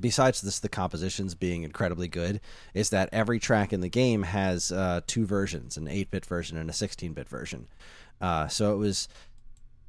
besides 0.00 0.40
this, 0.40 0.58
the 0.58 0.68
compositions 0.68 1.34
being 1.34 1.62
incredibly 1.62 2.08
good, 2.08 2.40
is 2.74 2.90
that 2.90 3.08
every 3.12 3.38
track 3.38 3.72
in 3.72 3.80
the 3.80 3.88
game 3.88 4.24
has 4.24 4.72
uh, 4.72 5.00
two 5.06 5.26
versions: 5.26 5.76
an 5.76 5.86
8-bit 5.86 6.26
version 6.26 6.56
and 6.56 6.68
a 6.70 6.72
16-bit 6.72 7.28
version. 7.28 7.68
Uh, 8.20 8.48
so 8.48 8.72
it 8.72 8.76
was 8.76 9.08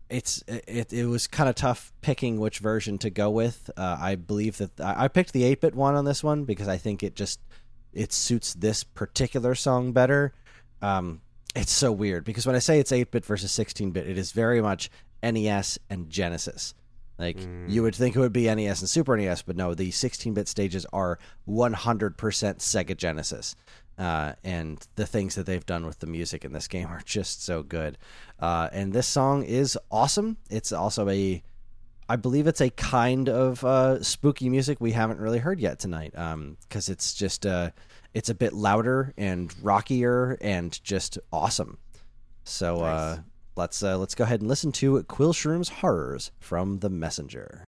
it's 0.10 0.44
it, 0.48 0.94
it 0.94 1.06
was 1.06 1.28
kind 1.28 1.50
of 1.50 1.56
tough 1.56 1.92
picking 2.02 2.40
which 2.40 2.60
version 2.60 2.98
to 3.00 3.10
go 3.10 3.30
with. 3.30 3.70
Uh, 3.76 3.98
I 4.00 4.16
believe 4.16 4.58
that 4.58 4.80
I 4.80 5.08
picked 5.08 5.34
the 5.34 5.44
8-bit 5.56 5.76
one 5.76 5.96
on 5.96 6.06
this 6.06 6.24
one 6.24 6.46
because 6.46 6.68
I 6.68 6.78
think 6.78 7.04
it 7.04 7.16
just 7.16 7.40
it 7.94 8.14
suits 8.14 8.54
this 8.54 8.84
particular 8.84 9.56
song 9.56 9.92
better. 9.92 10.34
Um, 10.82 11.22
it's 11.56 11.72
so 11.72 11.92
weird 11.92 12.24
because 12.24 12.46
when 12.46 12.56
I 12.56 12.60
say 12.60 12.80
it's 12.80 12.92
8-bit 12.92 13.26
versus 13.26 13.52
16-bit, 13.52 14.08
it 14.08 14.18
is 14.18 14.32
very 14.32 14.62
much 14.62 14.92
NES 15.24 15.80
and 15.90 16.10
Genesis. 16.10 16.74
Like 17.20 17.38
you 17.68 17.82
would 17.82 17.96
think 17.96 18.16
it 18.16 18.20
would 18.20 18.34
be 18.34 18.54
NES 18.54 18.82
and 18.82 18.90
Super 18.90 19.18
NES, 19.18 19.42
but 19.42 19.56
no, 19.56 19.74
the 19.74 19.92
16-bit 19.92 20.48
stages 20.48 20.86
are 20.94 21.18
100% 21.48 22.16
Sega 22.16 22.96
Genesis. 22.96 23.56
Uh, 23.98 24.34
and 24.44 24.86
the 24.96 25.08
things 25.08 25.34
that 25.34 25.48
they've 25.48 25.66
done 25.66 25.86
with 25.86 25.98
the 26.00 26.06
music 26.06 26.46
in 26.46 26.54
this 26.54 26.68
game 26.68 26.88
are 26.88 27.02
just 27.04 27.44
so 27.44 27.64
good. 27.64 27.98
Uh, 28.40 28.70
and 28.72 28.94
this 28.94 29.08
song 29.08 29.44
is 29.44 29.78
awesome. 29.90 30.38
It's 30.52 30.72
also 30.72 31.10
a, 31.10 31.42
I 32.08 32.16
believe 32.16 32.46
it's 32.46 32.62
a 32.62 32.70
kind 32.70 33.28
of 33.28 33.64
uh, 33.66 34.04
spooky 34.04 34.50
music 34.50 34.80
we 34.80 34.92
haven't 34.92 35.20
really 35.20 35.40
heard 35.40 35.60
yet 35.60 35.80
tonight. 35.80 36.12
Because 36.14 36.90
it's 36.90 37.16
just, 37.16 37.48
uh, 37.48 37.72
it's 38.14 38.30
a 38.30 38.36
bit 38.36 38.54
louder 38.54 39.16
and 39.18 39.52
rockier 39.64 40.38
and 40.42 40.80
just 40.84 41.18
awesome. 41.34 41.80
So 42.44 42.82
uh, 42.82 43.16
Nice. 43.16 43.24
Let's 43.58 43.82
uh, 43.84 43.98
let's 43.98 44.16
go 44.16 44.24
ahead 44.24 44.42
and 44.42 44.48
listen 44.48 44.72
to 44.74 45.02
Quill 45.04 45.34
Shroom's 45.34 45.70
Horrors 45.70 46.32
from 46.40 46.80
The 46.80 46.90
Messenger. 46.90 47.67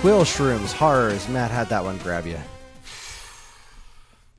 Quill 0.00 0.22
Shroom's 0.22 0.72
Horrors. 0.72 1.28
Matt, 1.28 1.50
how'd 1.50 1.68
that 1.68 1.84
one 1.84 1.98
grab 1.98 2.26
you? 2.26 2.38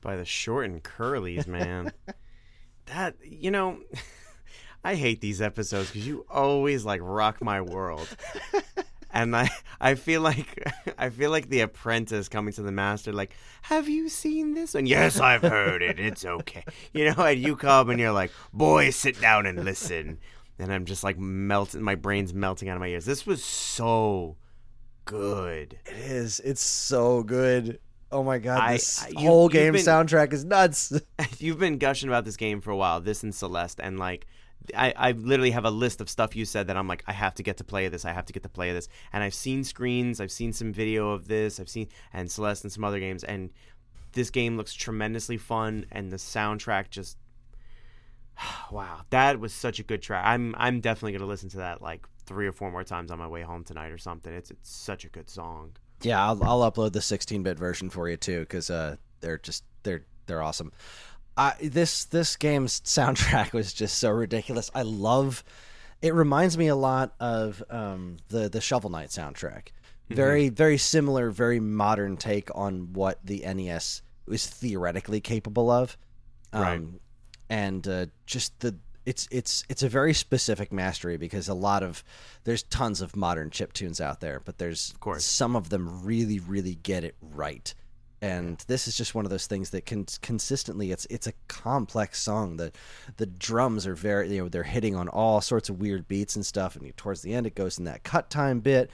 by 0.02 0.16
the 0.16 0.24
short 0.24 0.66
and 0.66 0.82
curlies, 0.82 1.46
man. 1.46 1.92
that 2.86 3.14
you 3.24 3.50
know, 3.50 3.78
I 4.84 4.96
hate 4.96 5.20
these 5.20 5.40
episodes 5.40 5.88
because 5.88 6.06
you 6.06 6.26
always 6.28 6.84
like 6.84 7.00
rock 7.02 7.40
my 7.40 7.60
world, 7.60 8.08
and 9.12 9.34
I 9.36 9.50
I 9.80 9.94
feel 9.94 10.20
like 10.20 10.68
I 10.98 11.10
feel 11.10 11.30
like 11.30 11.48
the 11.48 11.60
apprentice 11.60 12.28
coming 12.28 12.52
to 12.54 12.62
the 12.62 12.72
master. 12.72 13.12
Like, 13.12 13.34
have 13.62 13.88
you 13.88 14.08
seen 14.08 14.54
this? 14.54 14.74
And 14.74 14.88
yes, 14.88 15.20
I've 15.20 15.42
heard 15.42 15.80
it. 15.80 15.98
It's 15.98 16.24
okay. 16.24 16.64
You 16.92 17.12
know, 17.12 17.22
and 17.24 17.40
you 17.40 17.56
come 17.56 17.88
and 17.88 18.00
you're 18.00 18.10
like, 18.10 18.32
boy, 18.52 18.90
sit 18.90 19.20
down 19.20 19.46
and 19.46 19.64
listen. 19.64 20.18
And 20.58 20.72
I'm 20.72 20.84
just 20.84 21.02
like 21.02 21.18
melting. 21.18 21.82
My 21.82 21.94
brain's 21.94 22.34
melting 22.34 22.68
out 22.68 22.76
of 22.76 22.80
my 22.80 22.88
ears. 22.88 23.04
This 23.04 23.26
was 23.26 23.42
so 23.44 24.36
good. 25.04 25.78
It 25.86 25.96
is. 25.96 26.40
It's 26.40 26.60
so 26.62 27.22
good. 27.22 27.78
Oh 28.10 28.22
my 28.22 28.38
god, 28.38 28.74
this 28.74 29.02
I- 29.02 29.08
you- 29.08 29.18
whole 29.28 29.48
game 29.48 29.72
been- 29.72 29.82
soundtrack 29.84 30.32
is 30.32 30.44
nuts. 30.44 30.92
you've 31.38 31.58
been 31.58 31.78
gushing 31.78 32.08
about 32.08 32.24
this 32.24 32.36
game 32.36 32.60
for 32.60 32.70
a 32.70 32.76
while, 32.76 33.00
this 33.00 33.22
and 33.22 33.34
Celeste, 33.34 33.80
and 33.82 33.98
like 33.98 34.26
I, 34.76 34.92
I 34.96 35.10
literally 35.12 35.50
have 35.50 35.64
a 35.64 35.70
list 35.70 36.00
of 36.00 36.08
stuff 36.10 36.36
you 36.36 36.44
said 36.44 36.66
that 36.68 36.76
I'm 36.76 36.86
like, 36.86 37.02
I 37.06 37.12
have 37.12 37.34
to 37.36 37.42
get 37.42 37.56
to 37.56 37.64
play 37.64 37.88
this, 37.88 38.04
I 38.04 38.12
have 38.12 38.26
to 38.26 38.32
get 38.32 38.42
to 38.44 38.48
play 38.48 38.72
this. 38.72 38.88
And 39.12 39.24
I've 39.24 39.34
seen 39.34 39.64
screens, 39.64 40.20
I've 40.20 40.30
seen 40.30 40.52
some 40.52 40.72
video 40.72 41.10
of 41.10 41.26
this, 41.26 41.58
I've 41.58 41.68
seen 41.70 41.88
and 42.12 42.30
Celeste 42.30 42.64
and 42.64 42.72
some 42.72 42.84
other 42.84 43.00
games, 43.00 43.24
and 43.24 43.50
this 44.12 44.30
game 44.30 44.56
looks 44.58 44.74
tremendously 44.74 45.38
fun 45.38 45.86
and 45.90 46.12
the 46.12 46.16
soundtrack 46.16 46.90
just 46.90 47.16
wow. 48.70 49.00
That 49.10 49.40
was 49.40 49.52
such 49.52 49.78
a 49.78 49.82
good 49.82 50.02
track. 50.02 50.24
I'm 50.26 50.54
I'm 50.58 50.80
definitely 50.80 51.12
gonna 51.12 51.26
listen 51.30 51.48
to 51.50 51.56
that 51.58 51.80
like 51.82 52.06
three 52.26 52.46
or 52.46 52.52
four 52.52 52.70
more 52.70 52.84
times 52.84 53.10
on 53.10 53.18
my 53.18 53.26
way 53.26 53.42
home 53.42 53.64
tonight 53.64 53.90
or 53.90 53.98
something. 53.98 54.32
It's 54.32 54.50
it's 54.50 54.70
such 54.70 55.04
a 55.04 55.08
good 55.08 55.28
song. 55.28 55.72
yeah, 56.02 56.24
I'll, 56.24 56.42
I'll 56.42 56.70
upload 56.70 56.92
the 56.92 57.00
16-bit 57.00 57.58
version 57.58 57.90
for 57.90 58.08
you 58.08 58.16
too 58.16 58.40
because 58.40 58.70
uh, 58.70 58.96
they're 59.20 59.38
just 59.38 59.64
they're 59.82 60.04
they're 60.26 60.42
awesome. 60.42 60.72
I 61.36 61.54
this 61.62 62.04
this 62.04 62.36
game's 62.36 62.80
soundtrack 62.84 63.52
was 63.52 63.72
just 63.72 63.98
so 63.98 64.10
ridiculous. 64.10 64.70
I 64.74 64.82
love. 64.82 65.44
It 66.00 66.14
reminds 66.14 66.58
me 66.58 66.66
a 66.66 66.74
lot 66.74 67.14
of 67.20 67.62
um, 67.70 68.16
the 68.28 68.48
the 68.48 68.60
Shovel 68.60 68.90
Knight 68.90 69.08
soundtrack. 69.08 69.68
Very 70.10 70.50
very 70.50 70.76
similar, 70.76 71.30
very 71.30 71.58
modern 71.58 72.18
take 72.18 72.50
on 72.54 72.92
what 72.92 73.24
the 73.24 73.44
NES 73.46 74.02
was 74.26 74.46
theoretically 74.46 75.20
capable 75.20 75.70
of. 75.70 75.96
Right. 76.52 76.76
Um, 76.76 77.00
and 77.48 77.86
uh, 77.88 78.06
just 78.26 78.58
the 78.60 78.76
it's 79.04 79.28
it's 79.30 79.64
it's 79.68 79.82
a 79.82 79.88
very 79.88 80.14
specific 80.14 80.72
mastery 80.72 81.16
because 81.16 81.48
a 81.48 81.54
lot 81.54 81.82
of 81.82 82.04
there's 82.44 82.62
tons 82.64 83.00
of 83.00 83.16
modern 83.16 83.50
chip 83.50 83.72
tunes 83.72 84.00
out 84.00 84.20
there, 84.20 84.40
but 84.44 84.58
there's 84.58 84.94
course. 85.00 85.24
some 85.24 85.56
of 85.56 85.70
them 85.70 86.04
really 86.04 86.38
really 86.38 86.76
get 86.76 87.04
it 87.04 87.16
right. 87.20 87.74
And 88.20 88.62
this 88.68 88.86
is 88.86 88.96
just 88.96 89.16
one 89.16 89.24
of 89.24 89.32
those 89.32 89.48
things 89.48 89.70
that 89.70 89.84
can 89.84 90.06
consistently 90.20 90.92
it's 90.92 91.06
it's 91.10 91.26
a 91.26 91.32
complex 91.48 92.22
song. 92.22 92.56
The 92.56 92.70
the 93.16 93.26
drums 93.26 93.86
are 93.86 93.96
very 93.96 94.32
you 94.32 94.42
know 94.42 94.48
they're 94.48 94.62
hitting 94.62 94.94
on 94.94 95.08
all 95.08 95.40
sorts 95.40 95.68
of 95.68 95.80
weird 95.80 96.06
beats 96.06 96.36
and 96.36 96.46
stuff, 96.46 96.76
and 96.76 96.96
towards 96.96 97.22
the 97.22 97.34
end 97.34 97.46
it 97.46 97.56
goes 97.56 97.78
in 97.78 97.84
that 97.84 98.04
cut 98.04 98.30
time 98.30 98.60
bit. 98.60 98.90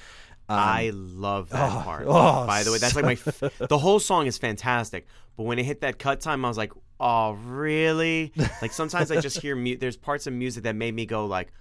Um, 0.51 0.59
I 0.59 0.91
love 0.95 1.51
that 1.51 1.71
oh, 1.71 1.83
part. 1.83 2.07
oh, 2.09 2.47
By 2.47 2.63
the 2.63 2.73
way, 2.73 2.79
that's 2.79 2.97
like 2.97 3.05
my 3.05 3.13
f- 3.13 3.53
the 3.59 3.77
whole 3.77 4.01
song 4.01 4.27
is 4.27 4.39
fantastic. 4.39 5.07
But 5.37 5.43
when 5.43 5.59
it 5.59 5.65
hit 5.65 5.83
that 5.83 5.99
cut 5.99 6.21
time, 6.21 6.43
I 6.43 6.49
was 6.49 6.57
like, 6.57 6.73
"Oh, 7.01 7.33
really?" 7.33 8.33
Like 8.63 8.73
sometimes 8.73 9.11
I 9.11 9.21
just 9.21 9.41
hear 9.41 9.55
mu- 9.55 9.77
there's 9.77 9.97
parts 9.97 10.27
of 10.27 10.33
music 10.33 10.65
that 10.65 10.75
made 10.77 10.95
me 10.95 11.07
go 11.07 11.27
like, 11.27 11.53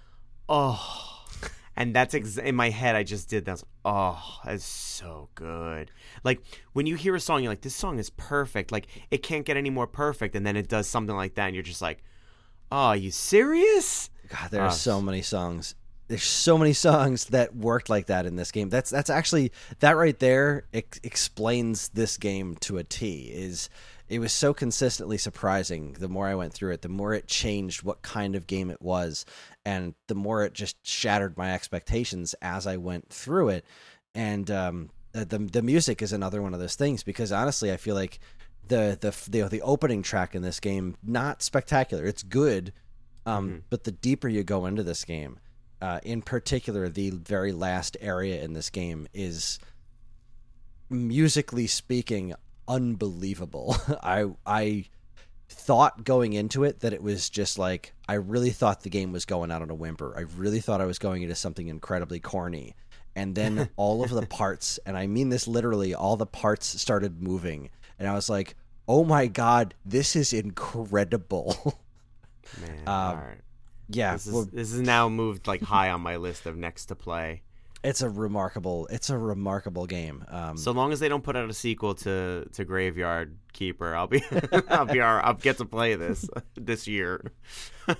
"Oh," 0.48 1.18
And 1.78 1.94
that's 1.94 2.12
ex- 2.12 2.36
in 2.38 2.56
my 2.56 2.70
head. 2.70 2.96
I 2.96 3.04
just 3.04 3.30
did 3.30 3.44
that. 3.44 3.58
Like, 3.58 3.64
oh, 3.84 4.40
that's 4.44 4.64
so 4.64 5.28
good. 5.36 5.92
Like 6.24 6.40
when 6.72 6.86
you 6.86 6.96
hear 6.96 7.14
a 7.14 7.20
song, 7.20 7.40
you're 7.40 7.52
like, 7.52 7.60
this 7.60 7.76
song 7.76 8.00
is 8.00 8.10
perfect. 8.10 8.72
Like 8.72 8.88
it 9.12 9.22
can't 9.22 9.44
get 9.44 9.56
any 9.56 9.70
more 9.70 9.86
perfect. 9.86 10.34
And 10.34 10.44
then 10.44 10.56
it 10.56 10.68
does 10.68 10.88
something 10.88 11.14
like 11.14 11.36
that, 11.36 11.46
and 11.46 11.54
you're 11.54 11.62
just 11.62 11.80
like, 11.80 12.02
oh, 12.72 12.76
are 12.76 12.96
you 12.96 13.12
serious? 13.12 14.10
God, 14.28 14.50
there 14.50 14.62
are 14.62 14.72
so 14.72 15.00
many 15.00 15.22
songs. 15.22 15.76
There's 16.08 16.24
so 16.24 16.58
many 16.58 16.72
songs 16.72 17.26
that 17.26 17.54
worked 17.54 17.88
like 17.88 18.06
that 18.06 18.26
in 18.26 18.34
this 18.34 18.50
game. 18.50 18.70
That's 18.70 18.90
that's 18.90 19.08
actually 19.08 19.52
that 19.78 19.96
right 19.96 20.18
there 20.18 20.64
ex- 20.74 20.98
explains 21.04 21.90
this 21.90 22.16
game 22.16 22.56
to 22.62 22.78
a 22.78 22.82
T. 22.84 23.30
Is 23.32 23.70
it 24.08 24.20
was 24.20 24.32
so 24.32 24.54
consistently 24.54 25.18
surprising. 25.18 25.92
The 25.98 26.08
more 26.08 26.26
I 26.26 26.34
went 26.34 26.54
through 26.54 26.72
it, 26.72 26.82
the 26.82 26.88
more 26.88 27.12
it 27.12 27.26
changed 27.26 27.82
what 27.82 28.02
kind 28.02 28.34
of 28.34 28.46
game 28.46 28.70
it 28.70 28.80
was, 28.80 29.26
and 29.64 29.94
the 30.06 30.14
more 30.14 30.44
it 30.44 30.54
just 30.54 30.76
shattered 30.86 31.36
my 31.36 31.52
expectations 31.52 32.34
as 32.40 32.66
I 32.66 32.78
went 32.78 33.10
through 33.10 33.50
it. 33.50 33.64
And 34.14 34.50
um, 34.50 34.90
the 35.12 35.24
the 35.24 35.38
the 35.38 35.62
music 35.62 36.00
is 36.00 36.12
another 36.12 36.40
one 36.40 36.54
of 36.54 36.60
those 36.60 36.74
things 36.74 37.02
because 37.02 37.32
honestly, 37.32 37.70
I 37.70 37.76
feel 37.76 37.94
like 37.94 38.18
the 38.66 38.96
the 38.98 39.14
the, 39.30 39.48
the 39.48 39.62
opening 39.62 40.02
track 40.02 40.34
in 40.34 40.42
this 40.42 40.60
game 40.60 40.96
not 41.02 41.42
spectacular. 41.42 42.04
It's 42.04 42.22
good, 42.22 42.72
um, 43.26 43.64
but 43.68 43.84
the 43.84 43.92
deeper 43.92 44.28
you 44.28 44.42
go 44.42 44.64
into 44.64 44.82
this 44.82 45.04
game, 45.04 45.38
uh, 45.82 46.00
in 46.02 46.22
particular, 46.22 46.88
the 46.88 47.10
very 47.10 47.52
last 47.52 47.96
area 48.00 48.42
in 48.42 48.54
this 48.54 48.70
game 48.70 49.06
is 49.12 49.58
musically 50.90 51.66
speaking 51.66 52.34
unbelievable. 52.68 53.76
I 54.02 54.26
I 54.46 54.84
thought 55.50 56.04
going 56.04 56.34
into 56.34 56.62
it 56.62 56.80
that 56.80 56.92
it 56.92 57.02
was 57.02 57.30
just 57.30 57.58
like 57.58 57.94
I 58.08 58.14
really 58.14 58.50
thought 58.50 58.82
the 58.82 58.90
game 58.90 59.12
was 59.12 59.24
going 59.24 59.50
out 59.50 59.62
on 59.62 59.70
a 59.70 59.74
whimper. 59.74 60.14
I 60.16 60.20
really 60.36 60.60
thought 60.60 60.80
I 60.80 60.86
was 60.86 60.98
going 60.98 61.22
into 61.22 61.34
something 61.34 61.68
incredibly 61.68 62.20
corny. 62.20 62.74
And 63.16 63.34
then 63.34 63.68
all 63.76 64.04
of 64.04 64.10
the 64.10 64.26
parts, 64.26 64.78
and 64.86 64.96
I 64.96 65.06
mean 65.06 65.30
this 65.30 65.48
literally, 65.48 65.94
all 65.94 66.16
the 66.16 66.26
parts 66.26 66.80
started 66.80 67.22
moving. 67.22 67.70
And 67.98 68.06
I 68.06 68.14
was 68.14 68.28
like, 68.30 68.54
"Oh 68.86 69.04
my 69.04 69.26
god, 69.26 69.74
this 69.84 70.14
is 70.14 70.32
incredible." 70.32 71.80
Man, 72.60 72.78
Um, 72.86 72.86
all 72.86 73.16
right. 73.16 73.40
yeah, 73.88 74.12
This 74.12 74.26
is 74.28 74.32
well, 74.32 74.48
this 74.52 74.72
is 74.72 74.80
now 74.80 75.08
moved 75.08 75.46
like 75.46 75.62
high 75.62 75.90
on 75.90 76.00
my 76.00 76.16
list 76.16 76.46
of 76.46 76.56
next 76.56 76.86
to 76.86 76.94
play. 76.94 77.42
It's 77.84 78.02
a 78.02 78.08
remarkable 78.10 78.86
it's 78.90 79.10
a 79.10 79.16
remarkable 79.18 79.86
game. 79.86 80.24
Um 80.28 80.56
So 80.56 80.72
long 80.72 80.92
as 80.92 81.00
they 81.00 81.08
don't 81.08 81.22
put 81.24 81.36
out 81.36 81.48
a 81.48 81.54
sequel 81.54 81.94
to 81.96 82.46
to 82.52 82.64
Graveyard 82.64 83.36
Keeper, 83.52 83.94
I'll 83.94 84.06
be 84.06 84.22
I'll 84.68 84.84
be 84.86 85.00
all, 85.00 85.20
I'll 85.22 85.34
get 85.34 85.58
to 85.58 85.64
play 85.64 85.94
this 85.94 86.28
this 86.54 86.86
year. 86.86 87.32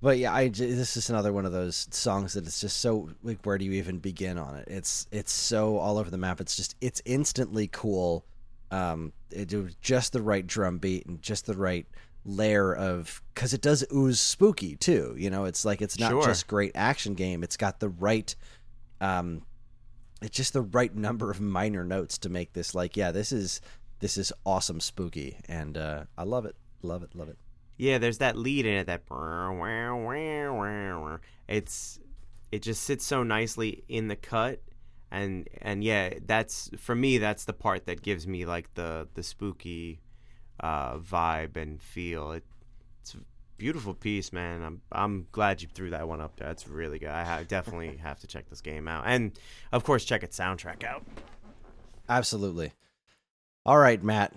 But 0.00 0.18
yeah, 0.18 0.32
I 0.32 0.48
this 0.48 0.96
is 0.96 1.10
another 1.10 1.32
one 1.32 1.44
of 1.44 1.50
those 1.50 1.88
songs 1.90 2.34
that 2.34 2.46
it's 2.46 2.60
just 2.60 2.76
so 2.78 3.10
like 3.24 3.44
where 3.44 3.58
do 3.58 3.64
you 3.64 3.72
even 3.72 3.98
begin 3.98 4.38
on 4.38 4.54
it? 4.54 4.68
It's 4.68 5.08
it's 5.10 5.32
so 5.32 5.76
all 5.78 5.98
over 5.98 6.08
the 6.08 6.18
map. 6.18 6.40
It's 6.40 6.54
just 6.54 6.76
it's 6.80 7.02
instantly 7.04 7.66
cool. 7.66 8.24
Um, 8.70 9.12
it 9.32 9.52
was 9.52 9.74
just 9.80 10.12
the 10.12 10.22
right 10.22 10.46
drum 10.46 10.78
beat 10.78 11.06
and 11.06 11.20
just 11.20 11.46
the 11.46 11.54
right 11.56 11.84
layer 12.24 12.72
of 12.76 13.20
because 13.34 13.52
it 13.54 13.60
does 13.60 13.84
ooze 13.92 14.20
spooky 14.20 14.76
too. 14.76 15.16
You 15.18 15.30
know, 15.30 15.46
it's 15.46 15.64
like 15.64 15.82
it's 15.82 15.98
not 15.98 16.10
Sure. 16.12 16.22
just 16.22 16.46
great 16.46 16.72
action 16.76 17.14
game. 17.14 17.42
It's 17.42 17.56
got 17.56 17.80
the 17.80 17.88
right, 17.88 18.32
um, 19.00 19.42
it's 20.20 20.36
just 20.36 20.52
the 20.52 20.62
right 20.62 20.94
number 20.94 21.30
of 21.30 21.40
minor 21.40 21.84
notes 21.84 22.18
to 22.18 22.28
make 22.28 22.52
this 22.52 22.74
like 22.74 22.96
yeah, 22.96 23.12
this 23.12 23.32
is 23.32 23.60
this 24.00 24.16
is 24.16 24.32
awesome 24.44 24.80
spooky 24.80 25.38
and 25.48 25.76
uh, 25.76 26.04
I 26.16 26.24
love 26.24 26.44
it, 26.44 26.56
love 26.82 27.02
it, 27.02 27.14
love 27.14 27.28
it. 27.28 27.38
Yeah, 27.76 27.98
there's 27.98 28.18
that 28.18 28.36
lead 28.36 28.66
in 28.66 28.74
it 28.74 28.86
that 28.86 29.06
it's 31.46 32.00
it 32.50 32.62
just 32.62 32.82
sits 32.82 33.04
so 33.04 33.22
nicely 33.22 33.84
in 33.88 34.08
the 34.08 34.16
cut 34.16 34.60
and 35.10 35.48
and 35.62 35.84
yeah, 35.84 36.14
that's 36.26 36.70
for 36.76 36.94
me 36.94 37.18
that's 37.18 37.44
the 37.44 37.52
part 37.52 37.86
that 37.86 38.02
gives 38.02 38.26
me 38.26 38.44
like 38.44 38.72
the 38.74 39.08
the 39.14 39.22
spooky 39.22 40.00
uh 40.60 40.98
vibe 40.98 41.56
and 41.56 41.80
feel. 41.80 42.32
It, 42.32 42.44
it's 43.00 43.16
beautiful 43.58 43.92
piece, 43.92 44.32
man. 44.32 44.62
I'm 44.62 44.80
I'm 44.90 45.26
glad 45.32 45.60
you 45.60 45.68
threw 45.72 45.90
that 45.90 46.08
one 46.08 46.20
up 46.20 46.36
there. 46.36 46.48
That's 46.48 46.66
really 46.66 46.98
good. 46.98 47.10
I 47.10 47.24
ha- 47.24 47.42
definitely 47.46 47.96
have 48.02 48.20
to 48.20 48.26
check 48.26 48.48
this 48.48 48.60
game 48.60 48.88
out. 48.88 49.04
And 49.06 49.32
of 49.72 49.84
course 49.84 50.04
check 50.04 50.22
its 50.22 50.38
soundtrack 50.38 50.84
out. 50.84 51.04
Absolutely. 52.08 52.72
All 53.66 53.78
right, 53.78 54.02
Matt. 54.02 54.32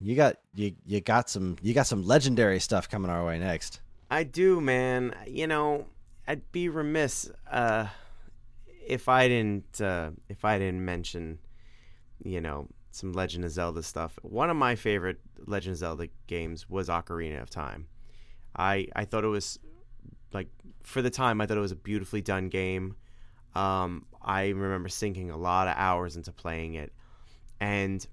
You 0.00 0.16
got 0.16 0.36
you 0.54 0.74
you 0.84 1.00
got 1.00 1.30
some 1.30 1.56
you 1.62 1.72
got 1.74 1.86
some 1.86 2.04
legendary 2.04 2.58
stuff 2.58 2.88
coming 2.88 3.10
our 3.10 3.24
way 3.24 3.38
next. 3.38 3.80
I 4.10 4.24
do, 4.24 4.60
man. 4.60 5.14
You 5.26 5.46
know, 5.46 5.86
I'd 6.26 6.50
be 6.52 6.68
remiss 6.68 7.30
uh, 7.50 7.86
if 8.86 9.08
I 9.08 9.28
didn't 9.28 9.80
uh, 9.80 10.10
if 10.28 10.44
I 10.44 10.58
didn't 10.58 10.84
mention, 10.84 11.38
you 12.22 12.40
know, 12.40 12.68
some 12.90 13.12
Legend 13.12 13.44
of 13.44 13.50
Zelda 13.50 13.82
stuff. 13.82 14.18
One 14.22 14.50
of 14.50 14.56
my 14.56 14.74
favorite 14.74 15.20
Legend 15.46 15.72
of 15.72 15.78
Zelda 15.78 16.08
games 16.26 16.68
was 16.68 16.88
Ocarina 16.88 17.40
of 17.42 17.50
Time. 17.50 17.86
I 18.56 18.88
I 18.94 19.04
thought 19.04 19.24
it 19.24 19.28
was 19.28 19.58
like 20.32 20.48
for 20.82 21.02
the 21.02 21.10
time 21.10 21.40
I 21.40 21.46
thought 21.46 21.56
it 21.56 21.60
was 21.60 21.72
a 21.72 21.76
beautifully 21.76 22.20
done 22.20 22.48
game. 22.48 22.96
Um, 23.54 24.06
I 24.20 24.48
remember 24.48 24.88
sinking 24.88 25.30
a 25.30 25.36
lot 25.36 25.68
of 25.68 25.74
hours 25.76 26.16
into 26.16 26.32
playing 26.32 26.74
it, 26.74 26.92
and 27.60 28.04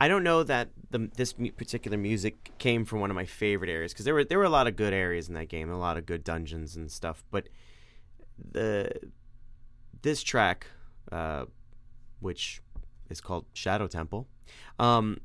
I 0.00 0.08
don't 0.08 0.24
know 0.24 0.42
that 0.44 0.70
the 0.90 1.10
this 1.16 1.34
particular 1.34 1.98
music 1.98 2.52
came 2.58 2.84
from 2.86 3.00
one 3.00 3.10
of 3.10 3.16
my 3.16 3.26
favorite 3.26 3.70
areas 3.70 3.92
because 3.92 4.06
there 4.06 4.14
were 4.14 4.24
there 4.24 4.38
were 4.38 4.44
a 4.44 4.50
lot 4.50 4.66
of 4.66 4.76
good 4.76 4.94
areas 4.94 5.28
in 5.28 5.34
that 5.34 5.48
game, 5.48 5.70
a 5.70 5.78
lot 5.78 5.98
of 5.98 6.06
good 6.06 6.24
dungeons 6.24 6.74
and 6.74 6.90
stuff. 6.90 7.22
But 7.30 7.48
the 8.52 8.90
this 10.00 10.22
track, 10.22 10.66
uh, 11.12 11.44
which 12.20 12.62
is 13.10 13.20
called 13.20 13.44
Shadow 13.52 13.88
Temple, 13.88 14.26
um, 14.78 15.18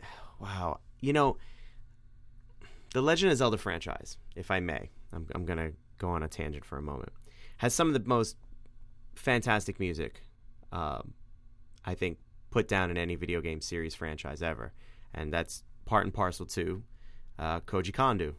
wow, 0.38 0.78
you 1.00 1.12
know, 1.12 1.36
the 2.94 3.02
Legend 3.02 3.32
of 3.32 3.38
Zelda 3.38 3.58
franchise, 3.58 4.16
if 4.36 4.50
I 4.50 4.60
may, 4.60 4.90
I'm 5.12 5.26
I'm 5.34 5.44
gonna 5.44 5.72
go 5.98 6.08
on 6.10 6.22
a 6.22 6.28
tangent 6.28 6.64
for 6.64 6.78
a 6.78 6.82
moment, 6.82 7.12
has 7.58 7.74
some 7.74 7.88
of 7.88 7.94
the 7.94 8.08
most 8.08 8.36
fantastic 9.14 9.78
music. 9.80 10.24
Um, 10.72 11.14
I 11.84 11.94
think 11.94 12.18
put 12.50 12.68
down 12.68 12.90
in 12.90 12.96
any 12.96 13.14
video 13.14 13.40
game 13.40 13.60
series 13.60 13.94
franchise 13.94 14.42
ever, 14.42 14.72
and 15.14 15.32
that's 15.32 15.64
part 15.84 16.04
and 16.04 16.14
parcel 16.14 16.46
to 16.46 16.82
uh, 17.38 17.60
Koji 17.60 17.92
Kondo, 17.92 18.34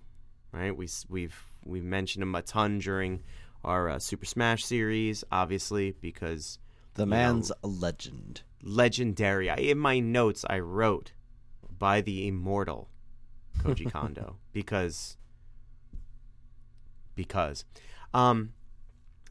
right? 0.51 0.75
We, 0.75 0.87
we've, 1.09 1.37
we've 1.65 1.83
mentioned 1.83 2.23
him 2.23 2.33
a 2.35 2.41
ton 2.41 2.79
during 2.79 3.21
our 3.63 3.89
uh, 3.89 3.99
Super 3.99 4.25
Smash 4.25 4.63
series, 4.65 5.23
obviously 5.31 5.91
because 5.99 6.59
The 6.93 7.05
man's 7.05 7.51
a 7.63 7.67
legend. 7.67 8.43
legendary. 8.61 9.49
I, 9.49 9.55
in 9.55 9.77
my 9.77 9.99
notes, 9.99 10.45
I 10.49 10.59
wrote 10.59 11.11
by 11.77 12.01
the 12.01 12.27
immortal 12.27 12.89
Koji 13.59 13.91
Kondo 13.91 14.37
because 14.51 15.17
because 17.15 17.65
um 18.13 18.53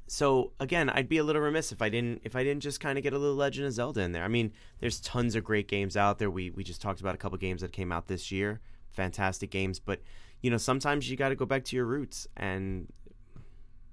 so 0.06 0.52
again 0.60 0.90
I'd 0.90 1.08
be 1.08 1.18
a 1.18 1.24
little 1.24 1.42
remiss 1.42 1.72
if 1.72 1.82
I 1.82 1.88
didn't 1.88 2.22
if 2.24 2.36
I 2.36 2.44
didn't 2.44 2.62
just 2.62 2.80
kind 2.80 2.98
of 2.98 3.04
get 3.04 3.12
a 3.12 3.18
little 3.18 3.34
Legend 3.36 3.66
of 3.66 3.72
Zelda 3.72 4.00
in 4.00 4.12
there. 4.12 4.24
I 4.24 4.28
mean, 4.28 4.52
there's 4.80 5.00
tons 5.00 5.34
of 5.34 5.44
great 5.44 5.68
games 5.68 5.96
out 5.96 6.18
there. 6.18 6.30
We 6.30 6.50
we 6.50 6.64
just 6.64 6.82
talked 6.82 7.00
about 7.00 7.14
a 7.14 7.18
couple 7.18 7.38
games 7.38 7.62
that 7.62 7.72
came 7.72 7.92
out 7.92 8.08
this 8.08 8.30
year, 8.30 8.60
fantastic 8.90 9.50
games, 9.50 9.78
but 9.78 10.00
you 10.42 10.50
know, 10.50 10.58
sometimes 10.58 11.08
you 11.08 11.16
got 11.16 11.30
to 11.30 11.36
go 11.36 11.46
back 11.46 11.64
to 11.64 11.76
your 11.76 11.86
roots 11.86 12.26
and 12.36 12.92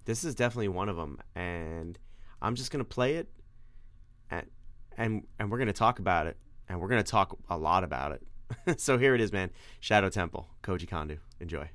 this 0.06 0.24
is 0.24 0.34
definitely 0.34 0.68
one 0.68 0.90
of 0.90 0.96
them 0.96 1.20
and 1.36 2.00
I'm 2.42 2.56
just 2.56 2.72
to 2.84 2.90
play 2.90 3.16
it 3.16 3.30
and 4.32 4.48
and 4.98 5.28
and 5.38 5.52
we're 5.52 5.58
to 5.68 5.74
talk 5.74 6.00
about 6.00 6.28
it 6.28 6.38
and 6.68 6.82
we're 6.82 6.88
to 7.04 7.10
talk 7.10 7.38
a 7.50 7.58
lot 7.58 7.84
about 7.84 8.12
it. 8.12 8.24
so 8.78 8.98
here 8.98 9.16
it 9.16 9.22
is, 9.22 9.32
man. 9.32 9.52
Shadow 9.80 10.10
Temple, 10.10 10.48
Koji 10.64 10.88
Kondo. 10.88 11.18
Enjoy. 11.40 11.70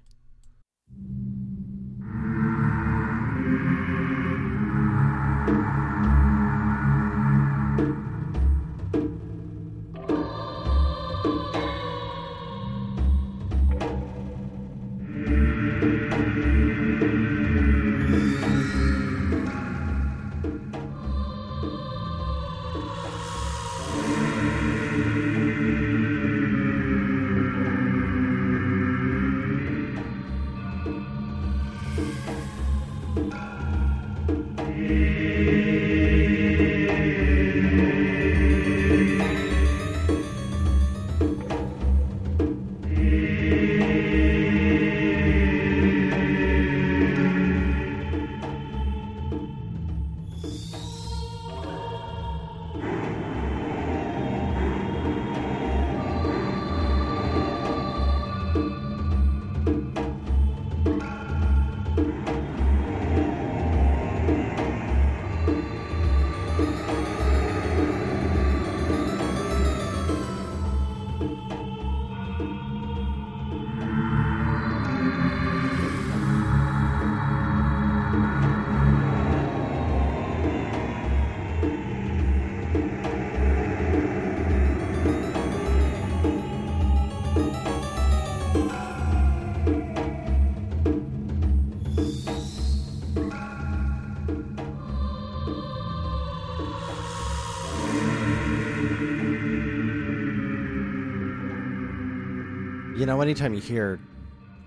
You 103.05 103.07
know, 103.07 103.21
anytime 103.21 103.53
you 103.53 103.61
hear 103.61 104.01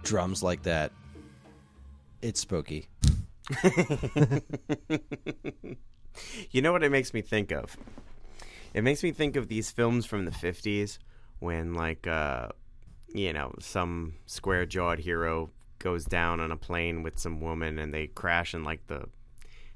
drums 0.04 0.44
like 0.44 0.62
that, 0.62 0.92
it's 2.22 2.40
spooky. 2.40 2.88
you 6.52 6.62
know 6.62 6.72
what 6.72 6.84
it 6.84 6.92
makes 6.92 7.16
me 7.16 7.24
think 7.24 7.52
of? 7.52 7.76
It 8.76 8.84
makes 8.84 9.02
me 9.02 9.12
think 9.12 9.38
of 9.38 9.48
these 9.48 9.72
films 9.72 10.06
from 10.06 10.26
the 10.26 10.32
50s 10.32 11.00
when, 11.40 11.74
like, 11.74 12.06
uh, 12.06 12.50
you 13.12 13.34
know, 13.34 13.56
some 13.60 14.14
square 14.28 14.68
jawed 14.68 15.00
hero 15.00 15.50
goes 15.80 16.06
down 16.06 16.40
on 16.40 16.52
a 16.52 16.58
plane 16.58 17.02
with 17.02 17.18
some 17.18 17.42
woman 17.42 17.80
and 17.80 17.92
they 17.92 18.06
crash 18.06 18.54
in, 18.54 18.64
like, 18.64 18.86
the 18.86 19.06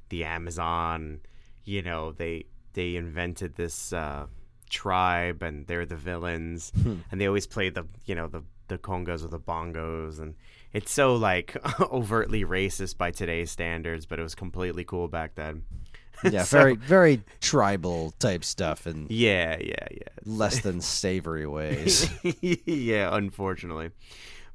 the 0.10 0.24
Amazon. 0.24 1.22
You 1.64 1.82
know, 1.82 2.12
they 2.12 2.46
they 2.74 2.96
invented 2.96 3.56
this 3.56 3.92
uh, 3.92 4.28
tribe 4.72 5.44
and 5.44 5.68
they're 5.68 5.86
the 5.86 5.96
villains 5.96 6.72
and 7.12 7.22
they 7.22 7.28
always 7.28 7.46
play 7.46 7.70
the 7.70 7.86
you 8.06 8.16
know 8.16 8.28
the 8.28 8.42
the 8.70 8.78
congas 8.78 9.24
or 9.24 9.28
the 9.28 9.40
bongos 9.40 10.20
and 10.20 10.34
it's 10.74 10.92
so 10.92 11.14
like 11.16 11.56
overtly 11.92 12.44
racist 12.46 12.98
by 12.98 13.12
today's 13.12 13.52
standards 13.52 14.06
but 14.06 14.18
it 14.18 14.24
was 14.24 14.34
completely 14.34 14.84
cool 14.86 15.08
back 15.10 15.36
then 15.36 15.64
Yeah, 16.24 16.44
So- 16.44 16.58
very 16.60 16.76
very 16.76 17.24
tribal 17.42 18.12
type 18.20 18.44
stuff 18.44 18.86
and 18.86 19.12
yeah 19.12 19.58
yeah 19.60 19.88
yeah 19.92 20.08
less 20.26 20.60
than 20.68 20.80
savory 20.82 21.46
ways. 21.48 22.10
yeah, 22.42 23.14
unfortunately. 23.16 23.90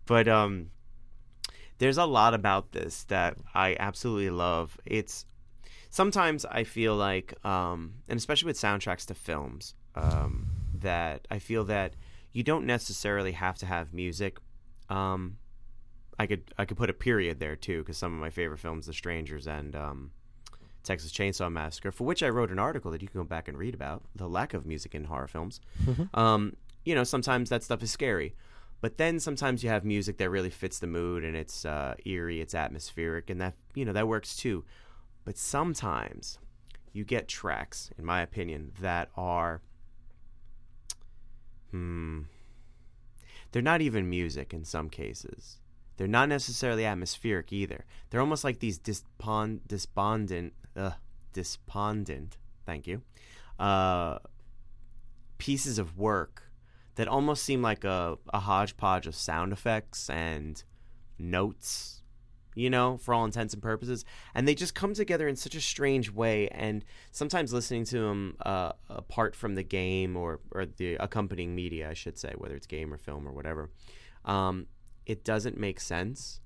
But 0.07 0.29
um 0.29 0.71
there's 1.79 1.99
a 1.99 2.07
lot 2.07 2.33
about 2.35 2.73
this 2.73 3.05
that 3.05 3.37
I 3.55 3.77
absolutely 3.79 4.31
love. 4.31 4.79
It's 4.87 5.27
sometimes 5.91 6.45
I 6.47 6.65
feel 6.65 6.95
like 6.97 7.35
um 7.45 7.95
and 8.09 8.17
especially 8.17 8.47
with 8.47 8.59
soundtracks 8.61 9.05
to 9.07 9.15
films, 9.15 9.75
um 9.97 10.47
that 10.75 11.27
I 11.31 11.39
feel 11.39 11.65
that 11.65 11.95
you 12.33 12.43
don't 12.43 12.67
necessarily 12.67 13.33
have 13.33 13.59
to 13.59 13.67
have 13.67 13.93
music. 13.95 14.39
Um 14.89 15.39
I 16.19 16.27
could 16.27 16.53
I 16.59 16.65
could 16.65 16.77
put 16.77 16.91
a 16.91 16.95
period 16.95 17.41
there 17.41 17.57
too 17.57 17.85
cuz 17.85 17.97
some 17.97 18.13
of 18.15 18.21
my 18.21 18.31
favorite 18.31 18.59
films 18.59 18.87
The 18.87 18.93
Strangers 18.93 19.47
and 19.47 19.75
um 19.75 20.11
Texas 20.83 21.11
Chainsaw 21.11 21.51
Massacre, 21.51 21.91
for 21.91 22.05
which 22.05 22.23
I 22.23 22.29
wrote 22.29 22.53
an 22.53 22.61
article 22.61 22.93
that 22.93 23.03
you 23.03 23.09
can 23.09 23.21
go 23.21 23.25
back 23.25 23.49
and 23.49 23.59
read 23.59 23.75
about 23.75 24.05
the 24.15 24.29
lack 24.29 24.55
of 24.55 24.65
music 24.65 24.95
in 24.95 25.05
horror 25.05 25.27
films. 25.27 25.61
Um, 26.15 26.55
you 26.85 26.95
know, 26.95 27.03
sometimes 27.03 27.51
that 27.51 27.65
stuff 27.65 27.83
is 27.83 27.91
scary, 27.91 28.37
but 28.81 28.97
then 28.97 29.19
sometimes 29.19 29.65
you 29.65 29.69
have 29.71 29.85
music 29.85 30.17
that 30.19 30.31
really 30.31 30.49
fits 30.49 30.79
the 30.79 30.87
mood 30.87 31.25
and 31.25 31.35
it's 31.35 31.65
uh, 31.65 31.97
eerie, 32.05 32.41
it's 32.41 32.55
atmospheric, 32.55 33.29
and 33.31 33.41
that 33.41 33.55
you 33.75 33.85
know 33.85 33.93
that 33.93 34.07
works 34.07 34.37
too. 34.37 34.65
But 35.25 35.37
sometimes 35.37 36.39
you 36.93 37.03
get 37.05 37.27
tracks, 37.27 37.91
in 37.99 38.05
my 38.05 38.23
opinion, 38.23 38.71
that 38.81 39.11
are, 39.17 39.63
hmm, 41.77 42.23
they're 43.53 43.63
not 43.63 43.81
even 43.81 44.09
music 44.09 44.53
in 44.55 44.65
some 44.65 44.89
cases. 44.89 45.59
They're 45.97 46.07
not 46.07 46.29
necessarily 46.29 46.85
atmospheric 46.85 47.53
either. 47.53 47.85
They're 48.11 48.21
almost 48.21 48.45
like 48.45 48.59
these 48.59 48.79
dispon- 48.79 49.61
despondent, 49.67 50.53
uh, 50.75 50.93
despondent. 51.33 52.37
Thank 52.67 52.87
you. 52.87 53.03
Uh, 53.59 54.19
pieces 55.39 55.79
of 55.79 55.97
work 55.97 56.51
that 56.97 57.09
almost 57.09 57.43
seem 57.45 57.63
like 57.63 57.85
a, 57.85 58.19
a 58.33 58.41
hodgepodge 58.41 59.07
of 59.07 59.15
sound 59.15 59.53
effects 59.53 60.11
and 60.11 60.63
notes, 61.19 62.03
you 62.57 62.71
know, 62.71 62.97
for 62.97 63.15
all 63.15 63.25
intents 63.25 63.55
and 63.55 63.63
purposes. 63.63 64.05
And 64.35 64.49
they 64.49 64.55
just 64.55 64.75
come 64.75 64.95
together 64.95 65.29
in 65.29 65.37
such 65.37 65.55
a 65.55 65.61
strange 65.61 66.11
way. 66.11 66.49
And 66.49 66.85
sometimes 67.13 67.53
listening 67.53 67.85
to 67.85 67.99
them 68.01 68.37
uh, 68.45 68.73
apart 68.89 69.37
from 69.37 69.55
the 69.55 69.63
game 69.63 70.17
or, 70.17 70.41
or 70.51 70.65
the 70.65 70.95
accompanying 70.95 71.55
media, 71.55 71.91
I 71.91 71.95
should 71.95 72.19
say, 72.19 72.33
whether 72.37 72.57
it's 72.57 72.67
game 72.67 72.93
or 72.93 72.97
film 72.97 73.29
or 73.29 73.33
whatever, 73.33 73.71
um, 74.25 74.67
it 75.05 75.23
doesn't 75.23 75.59
make 75.59 75.79
sense. 75.79 76.41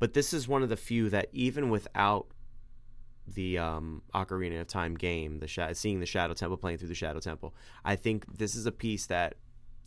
But 0.00 0.14
this 0.14 0.34
is 0.34 0.48
one 0.48 0.64
of 0.64 0.68
the 0.68 0.76
few 0.76 1.08
that, 1.10 1.28
even 1.32 1.70
without 1.70 2.26
the 3.24 3.56
um, 3.56 4.02
Ocarina 4.12 4.60
of 4.60 4.66
Time 4.66 4.96
game, 4.96 5.38
the 5.38 5.46
sha- 5.46 5.74
seeing 5.74 6.00
the 6.00 6.06
Shadow 6.06 6.34
Temple 6.34 6.56
playing 6.56 6.78
through 6.78 6.88
the 6.88 6.94
Shadow 6.94 7.20
Temple, 7.20 7.54
I 7.84 7.94
think 7.94 8.36
this 8.36 8.56
is 8.56 8.66
a 8.66 8.72
piece 8.72 9.06
that 9.06 9.36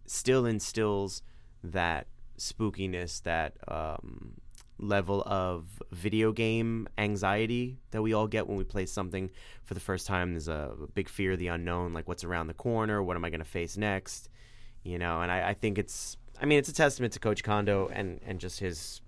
still 0.06 0.46
instills 0.46 1.22
that 1.62 2.08
spookiness, 2.40 3.22
that 3.24 3.58
um, 3.68 4.36
level 4.78 5.24
of 5.26 5.82
video 5.92 6.32
game 6.32 6.88
anxiety 6.98 7.78
that 7.92 8.02
we 8.02 8.14
all 8.14 8.28
get 8.28 8.48
when 8.48 8.58
we 8.58 8.64
play 8.64 8.86
something 8.86 9.30
for 9.64 9.74
the 9.74 9.80
first 9.80 10.06
time. 10.06 10.32
There's 10.32 10.48
a 10.48 10.74
big 10.94 11.08
fear 11.10 11.34
of 11.34 11.40
the 11.40 11.48
unknown, 11.48 11.94
like 11.94 12.08
what's 12.08 12.24
around 12.24 12.48
the 12.48 12.54
corner, 12.54 13.02
what 13.02 13.16
am 13.16 13.24
I 13.24 13.30
going 13.30 13.40
to 13.40 13.46
face 13.46 13.78
next, 13.78 14.30
you 14.84 15.00
know. 15.00 15.22
And 15.22 15.32
I, 15.32 15.50
I 15.50 15.54
think 15.54 15.78
it's, 15.78 16.18
I 16.42 16.46
mean, 16.46 16.60
it's 16.60 16.70
a 16.70 16.74
testament 16.74 17.14
to 17.14 17.20
Koji 17.20 17.44
Kondo 17.44 17.90
and 17.94 18.20
and 18.26 18.40
just 18.40 18.60
his 18.60 19.02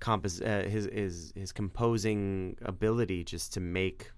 compos- 0.00 0.42
uh, 0.42 0.68
his 0.68 0.88
his 0.92 1.32
his 1.34 1.52
composing 1.52 2.56
ability 2.62 3.24
just 3.24 3.52
to 3.54 3.60
make 3.60 4.10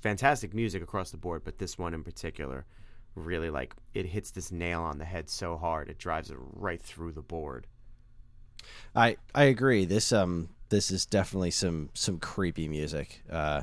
fantastic 0.00 0.54
music 0.54 0.82
across 0.82 1.10
the 1.10 1.16
board, 1.16 1.42
but 1.44 1.58
this 1.58 1.78
one 1.78 1.94
in 1.94 2.04
particular 2.04 2.66
really 3.14 3.50
like 3.50 3.74
it 3.94 4.06
hits 4.06 4.30
this 4.30 4.52
nail 4.52 4.80
on 4.82 4.98
the 4.98 5.04
head 5.04 5.28
so 5.28 5.56
hard 5.56 5.88
it 5.88 5.98
drives 5.98 6.30
it 6.30 6.36
right 6.38 6.80
through 6.80 7.12
the 7.12 7.22
board. 7.22 7.66
I 8.94 9.16
I 9.34 9.44
agree. 9.44 9.84
This 9.84 10.12
um 10.12 10.48
this 10.68 10.90
is 10.90 11.06
definitely 11.06 11.50
some 11.50 11.90
some 11.94 12.18
creepy 12.18 12.68
music. 12.68 13.22
Uh, 13.30 13.62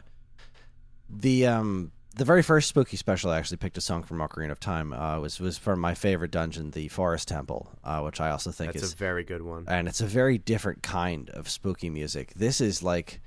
the 1.10 1.46
um 1.48 1.92
the 2.16 2.24
very 2.26 2.42
first 2.42 2.70
spooky 2.70 2.96
special 2.96 3.30
I 3.30 3.38
actually 3.38 3.58
picked 3.58 3.78
a 3.78 3.82
song 3.82 4.02
from 4.04 4.20
Ocarina 4.20 4.52
of 4.52 4.60
Time. 4.60 4.94
Uh, 4.94 5.20
was 5.20 5.40
was 5.40 5.58
from 5.58 5.80
my 5.80 5.94
favorite 5.94 6.32
dungeon, 6.32 6.72
the 6.72 6.88
Forest 6.88 7.28
Temple, 7.28 7.70
uh, 7.84 8.02
which 8.02 8.22
I 8.22 8.30
also 8.32 8.52
think 8.52 8.72
That's 8.74 8.86
is 8.86 8.94
a 8.94 8.96
very 8.98 9.24
good 9.24 9.42
one. 9.42 9.66
and 9.68 9.88
it's 9.88 10.00
a 10.02 10.06
very 10.06 10.38
different 10.38 10.82
kind 10.82 11.30
of 11.32 11.50
spooky 11.50 11.90
music. 11.90 12.34
This 12.36 12.62
is 12.62 12.82
like 12.82 13.20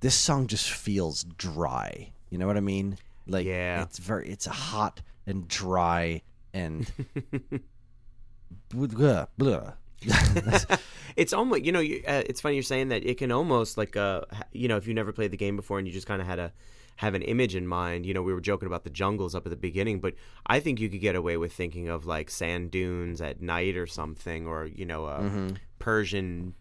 this 0.00 0.14
song 0.14 0.46
just 0.46 0.70
feels 0.70 1.24
dry. 1.24 2.12
You 2.30 2.36
know 2.38 2.46
what 2.46 2.56
I 2.58 2.60
mean? 2.60 2.98
Like 3.26 3.46
Yeah. 3.46 3.82
it's 3.82 3.98
very 3.98 4.28
it's 4.28 4.44
hot 4.46 5.00
and 5.26 5.48
dry 5.48 6.20
and 6.52 6.90
blah, 8.68 9.26
blah. 9.36 9.72
it's 11.16 11.32
almost 11.32 11.64
you 11.64 11.72
know 11.72 11.80
you, 11.80 12.02
uh, 12.06 12.22
it's 12.26 12.40
funny 12.40 12.54
you're 12.54 12.62
saying 12.62 12.88
that. 12.88 13.04
It 13.04 13.18
can 13.18 13.32
almost 13.32 13.76
like 13.76 13.96
uh 13.96 14.22
you 14.52 14.68
know 14.68 14.76
if 14.76 14.86
you 14.86 14.94
never 14.94 15.12
played 15.12 15.30
the 15.30 15.36
game 15.36 15.56
before 15.56 15.78
and 15.78 15.86
you 15.86 15.92
just 15.92 16.06
kind 16.06 16.20
of 16.20 16.26
had 16.26 16.38
a 16.38 16.52
have 16.96 17.14
an 17.14 17.22
image 17.22 17.54
in 17.54 17.64
mind 17.64 18.04
you 18.04 18.12
know 18.12 18.22
we 18.22 18.32
were 18.32 18.40
joking 18.40 18.66
about 18.66 18.82
the 18.82 18.90
jungles 18.90 19.32
up 19.32 19.46
at 19.46 19.50
the 19.50 19.56
beginning 19.56 20.00
but 20.00 20.14
i 20.46 20.58
think 20.58 20.80
you 20.80 20.88
could 20.88 21.00
get 21.00 21.14
away 21.14 21.36
with 21.36 21.52
thinking 21.52 21.88
of 21.88 22.06
like 22.06 22.28
sand 22.28 22.72
dunes 22.72 23.20
at 23.20 23.40
night 23.40 23.76
or 23.76 23.86
something 23.86 24.48
or 24.48 24.66
you 24.66 24.84
know 24.84 25.04
uh, 25.04 25.30
persian 25.78 26.54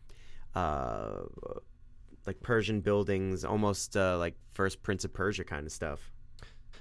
uh 0.54 1.22
like 2.28 2.40
persian 2.44 2.82
buildings 2.82 3.44
almost 3.44 3.98
uh, 3.98 4.16
like 4.20 4.36
first 4.54 4.84
prince 4.84 5.06
of 5.06 5.14
persia 5.14 5.44
kind 5.44 5.66
of 5.66 5.72
stuff. 5.72 6.12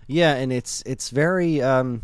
Yeah, 0.08 0.34
and 0.34 0.52
it's 0.52 0.82
it's 0.86 1.10
very 1.10 1.62
um 1.62 2.02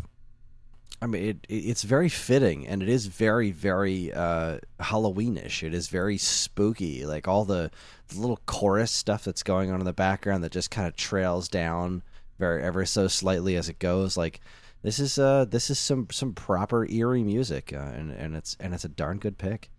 I 1.03 1.05
mean 1.05 1.23
it, 1.23 1.45
it 1.49 1.55
it's 1.55 1.83
very 1.83 2.07
fitting 2.07 2.65
and 2.65 2.81
it 2.81 2.87
is 2.87 3.07
very 3.07 3.51
very 3.51 4.13
uh 4.13 4.59
Halloweenish. 4.79 5.61
It 5.61 5.73
is 5.73 5.89
very 5.89 6.17
spooky. 6.17 7.05
Like 7.05 7.27
all 7.27 7.43
the, 7.43 7.71
the 8.07 8.19
little 8.21 8.39
chorus 8.45 8.91
stuff 8.91 9.25
that's 9.25 9.43
going 9.43 9.69
on 9.69 9.81
in 9.81 9.85
the 9.85 9.91
background 9.91 10.45
that 10.45 10.53
just 10.53 10.71
kind 10.71 10.87
of 10.87 10.95
trails 10.95 11.49
down 11.49 12.03
very 12.39 12.63
ever 12.63 12.85
so 12.85 13.09
slightly 13.09 13.57
as 13.57 13.67
it 13.67 13.79
goes. 13.79 14.15
Like 14.15 14.39
this 14.81 14.97
is 14.97 15.19
uh 15.19 15.43
this 15.43 15.69
is 15.69 15.77
some 15.77 16.07
some 16.09 16.33
proper 16.33 16.87
eerie 16.89 17.23
music 17.23 17.73
uh, 17.73 17.79
and 17.79 18.09
and 18.11 18.37
it's 18.37 18.55
and 18.61 18.73
it's 18.73 18.85
a 18.85 18.89
darn 18.89 19.17
good 19.17 19.37
pick. 19.37 19.69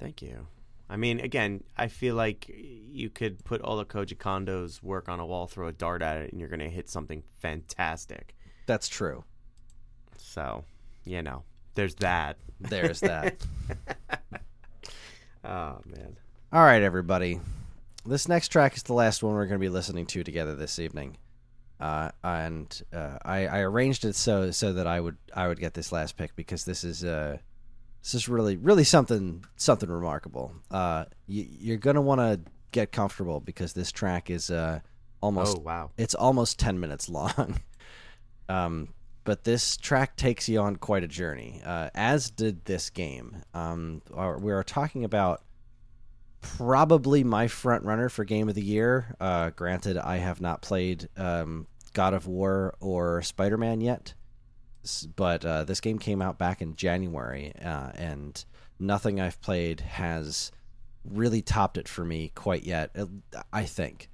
Thank 0.00 0.20
you. 0.20 0.48
I 0.90 0.96
mean, 0.96 1.20
again, 1.20 1.62
I 1.76 1.86
feel 1.86 2.16
like 2.16 2.50
you 2.50 3.08
could 3.08 3.44
put 3.44 3.62
all 3.62 3.78
of 3.78 3.86
Koji 3.86 4.18
Kondo's 4.18 4.82
work 4.82 5.08
on 5.08 5.20
a 5.20 5.26
wall, 5.26 5.46
throw 5.46 5.68
a 5.68 5.72
dart 5.72 6.02
at 6.02 6.18
it, 6.18 6.32
and 6.32 6.40
you're 6.40 6.50
going 6.50 6.60
to 6.60 6.68
hit 6.68 6.90
something 6.90 7.22
fantastic. 7.40 8.34
That's 8.66 8.88
true. 8.88 9.24
So, 10.32 10.64
you 11.04 11.20
know, 11.22 11.42
there's 11.74 11.94
that. 11.96 12.38
There's 12.60 13.00
that. 13.00 13.36
Oh, 15.44 15.80
man. 15.86 16.16
All 16.52 16.62
right, 16.62 16.82
everybody. 16.82 17.40
This 18.06 18.28
next 18.28 18.48
track 18.48 18.76
is 18.76 18.84
the 18.84 18.92
last 18.92 19.22
one 19.24 19.34
we're 19.34 19.46
going 19.46 19.58
to 19.60 19.64
be 19.64 19.68
listening 19.68 20.06
to 20.06 20.22
together 20.22 20.54
this 20.54 20.78
evening, 20.78 21.16
uh, 21.80 22.10
and 22.22 22.80
uh, 22.92 23.18
I, 23.24 23.46
I 23.48 23.58
arranged 23.62 24.04
it 24.04 24.14
so 24.14 24.52
so 24.52 24.72
that 24.74 24.86
I 24.86 25.00
would 25.00 25.16
I 25.34 25.48
would 25.48 25.58
get 25.58 25.74
this 25.74 25.90
last 25.90 26.16
pick 26.16 26.36
because 26.36 26.64
this 26.64 26.84
is 26.84 27.04
uh, 27.04 27.38
this 28.02 28.14
is 28.14 28.28
really 28.28 28.56
really 28.56 28.84
something 28.84 29.44
something 29.56 29.90
remarkable. 29.90 30.52
Uh, 30.70 31.06
you, 31.26 31.44
you're 31.48 31.76
going 31.76 31.96
to 31.96 32.02
want 32.02 32.20
to 32.20 32.38
get 32.70 32.92
comfortable 32.92 33.40
because 33.40 33.72
this 33.72 33.90
track 33.90 34.30
is 34.30 34.48
uh, 34.48 34.78
almost 35.20 35.56
Oh, 35.58 35.60
wow. 35.60 35.90
it's 35.98 36.14
almost 36.14 36.60
10 36.60 36.78
minutes 36.78 37.08
long. 37.08 37.58
um, 38.48 38.90
but 39.24 39.44
this 39.44 39.76
track 39.76 40.16
takes 40.16 40.48
you 40.48 40.60
on 40.60 40.76
quite 40.76 41.04
a 41.04 41.08
journey, 41.08 41.60
uh, 41.64 41.90
as 41.94 42.30
did 42.30 42.64
this 42.64 42.90
game. 42.90 43.36
Um, 43.54 44.02
we 44.40 44.52
are 44.52 44.64
talking 44.64 45.04
about 45.04 45.42
probably 46.40 47.22
my 47.22 47.46
front 47.46 47.84
runner 47.84 48.08
for 48.08 48.24
game 48.24 48.48
of 48.48 48.54
the 48.54 48.64
year. 48.64 49.14
Uh, 49.20 49.50
granted, 49.50 49.96
I 49.96 50.16
have 50.16 50.40
not 50.40 50.60
played 50.60 51.08
um, 51.16 51.66
God 51.92 52.14
of 52.14 52.26
War 52.26 52.74
or 52.80 53.22
Spider 53.22 53.56
Man 53.56 53.80
yet. 53.80 54.14
but 55.14 55.44
uh, 55.44 55.64
this 55.64 55.80
game 55.80 55.98
came 55.98 56.20
out 56.20 56.38
back 56.38 56.60
in 56.60 56.74
January, 56.74 57.52
uh, 57.64 57.92
and 57.94 58.44
nothing 58.80 59.20
I've 59.20 59.40
played 59.40 59.80
has 59.80 60.50
really 61.04 61.42
topped 61.42 61.78
it 61.78 61.88
for 61.88 62.04
me 62.04 62.32
quite 62.34 62.64
yet. 62.64 62.94
I 63.52 63.64
think 63.64 64.08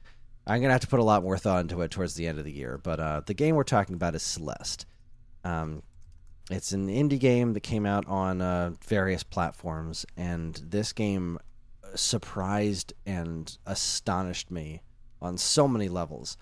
I'm 0.46 0.60
gonna 0.60 0.72
have 0.72 0.80
to 0.82 0.86
put 0.86 1.00
a 1.00 1.04
lot 1.04 1.22
more 1.22 1.38
thought 1.38 1.60
into 1.60 1.80
it 1.82 1.90
towards 1.90 2.14
the 2.14 2.26
end 2.26 2.38
of 2.38 2.44
the 2.44 2.52
year. 2.52 2.78
But 2.82 3.00
uh, 3.00 3.20
the 3.24 3.34
game 3.34 3.54
we're 3.54 3.64
talking 3.64 3.94
about 3.94 4.14
is 4.14 4.22
Celeste. 4.22 4.86
Um, 5.44 5.82
it's 6.50 6.72
an 6.72 6.88
indie 6.88 7.20
game 7.20 7.52
that 7.52 7.60
came 7.60 7.84
out 7.84 8.06
on 8.06 8.40
uh, 8.40 8.72
various 8.86 9.22
platforms, 9.22 10.06
and 10.16 10.54
this 10.64 10.92
game 10.92 11.38
surprised 11.94 12.92
and 13.06 13.56
astonished 13.66 14.50
me 14.50 14.82
on 15.20 15.36
so 15.36 15.68
many 15.68 15.88
levels. 15.88 16.36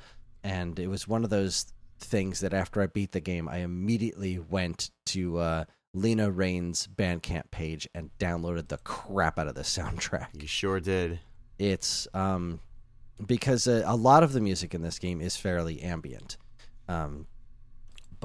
And 0.45 0.79
it 0.79 0.89
was 0.89 1.09
one 1.09 1.25
of 1.25 1.31
those 1.31 1.67
things 1.99 2.41
that 2.41 2.55
after 2.55 2.83
I 2.83 2.87
beat 2.87 3.13
the 3.13 3.21
game, 3.21 3.49
I 3.49 3.59
immediately 3.59 4.39
went 4.39 4.91
to 5.07 5.39
uh, 5.39 5.65
Lena 5.93 6.31
Raine's 6.31 6.87
Bandcamp 6.87 7.51
page 7.51 7.89
and 7.95 8.11
downloaded 8.19 8.69
the 8.69 8.79
crap 8.79 9.39
out 9.39 9.49
of 9.49 9.55
the 9.55 9.63
soundtrack. 9.63 10.41
You 10.41 10.47
sure 10.47 10.79
did. 10.79 11.21
It's 11.59 12.07
um, 12.15 12.61
because 13.25 13.67
a, 13.67 13.83
a 13.87 13.97
lot 13.97 14.23
of 14.23 14.33
the 14.33 14.41
music 14.41 14.75
in 14.75 14.83
this 14.83 14.99
game 14.99 15.21
is 15.21 15.37
fairly 15.37 15.81
ambient. 15.83 16.37
Um, 16.89 17.27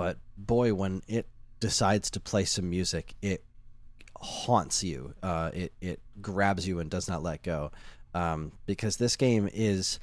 but 0.01 0.17
boy, 0.35 0.73
when 0.73 1.03
it 1.07 1.27
decides 1.59 2.09
to 2.09 2.19
play 2.19 2.43
some 2.43 2.71
music, 2.71 3.13
it 3.21 3.43
haunts 4.17 4.83
you. 4.83 5.13
Uh, 5.21 5.51
it 5.53 5.73
it 5.79 5.99
grabs 6.19 6.67
you 6.67 6.79
and 6.79 6.89
does 6.89 7.07
not 7.07 7.21
let 7.21 7.43
go. 7.43 7.71
Um, 8.15 8.51
because 8.65 8.97
this 8.97 9.15
game 9.15 9.47
is 9.53 9.99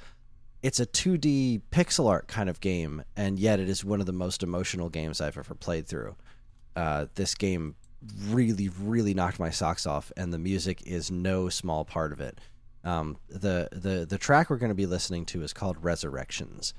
it's 0.63 0.79
a 0.79 0.85
2D 0.85 1.63
pixel 1.69 2.07
art 2.07 2.29
kind 2.29 2.49
of 2.49 2.61
game, 2.61 3.03
and 3.17 3.37
yet 3.37 3.59
it 3.59 3.67
is 3.67 3.83
one 3.83 3.99
of 3.99 4.05
the 4.05 4.13
most 4.13 4.41
emotional 4.41 4.87
games 4.87 5.19
I've 5.19 5.37
ever 5.37 5.53
played 5.53 5.85
through. 5.85 6.15
Uh, 6.77 7.07
this 7.15 7.35
game 7.35 7.75
really, 8.29 8.69
really 8.69 9.13
knocked 9.13 9.37
my 9.37 9.49
socks 9.49 9.85
off, 9.85 10.13
and 10.15 10.33
the 10.33 10.39
music 10.39 10.81
is 10.85 11.11
no 11.11 11.49
small 11.49 11.83
part 11.83 12.13
of 12.13 12.21
it. 12.21 12.39
Um, 12.85 13.17
the 13.27 13.67
the 13.73 14.05
the 14.09 14.17
track 14.17 14.49
we're 14.49 14.59
going 14.59 14.71
to 14.71 14.75
be 14.75 14.85
listening 14.85 15.25
to 15.25 15.43
is 15.43 15.51
called 15.51 15.83
Resurrections. 15.83 16.73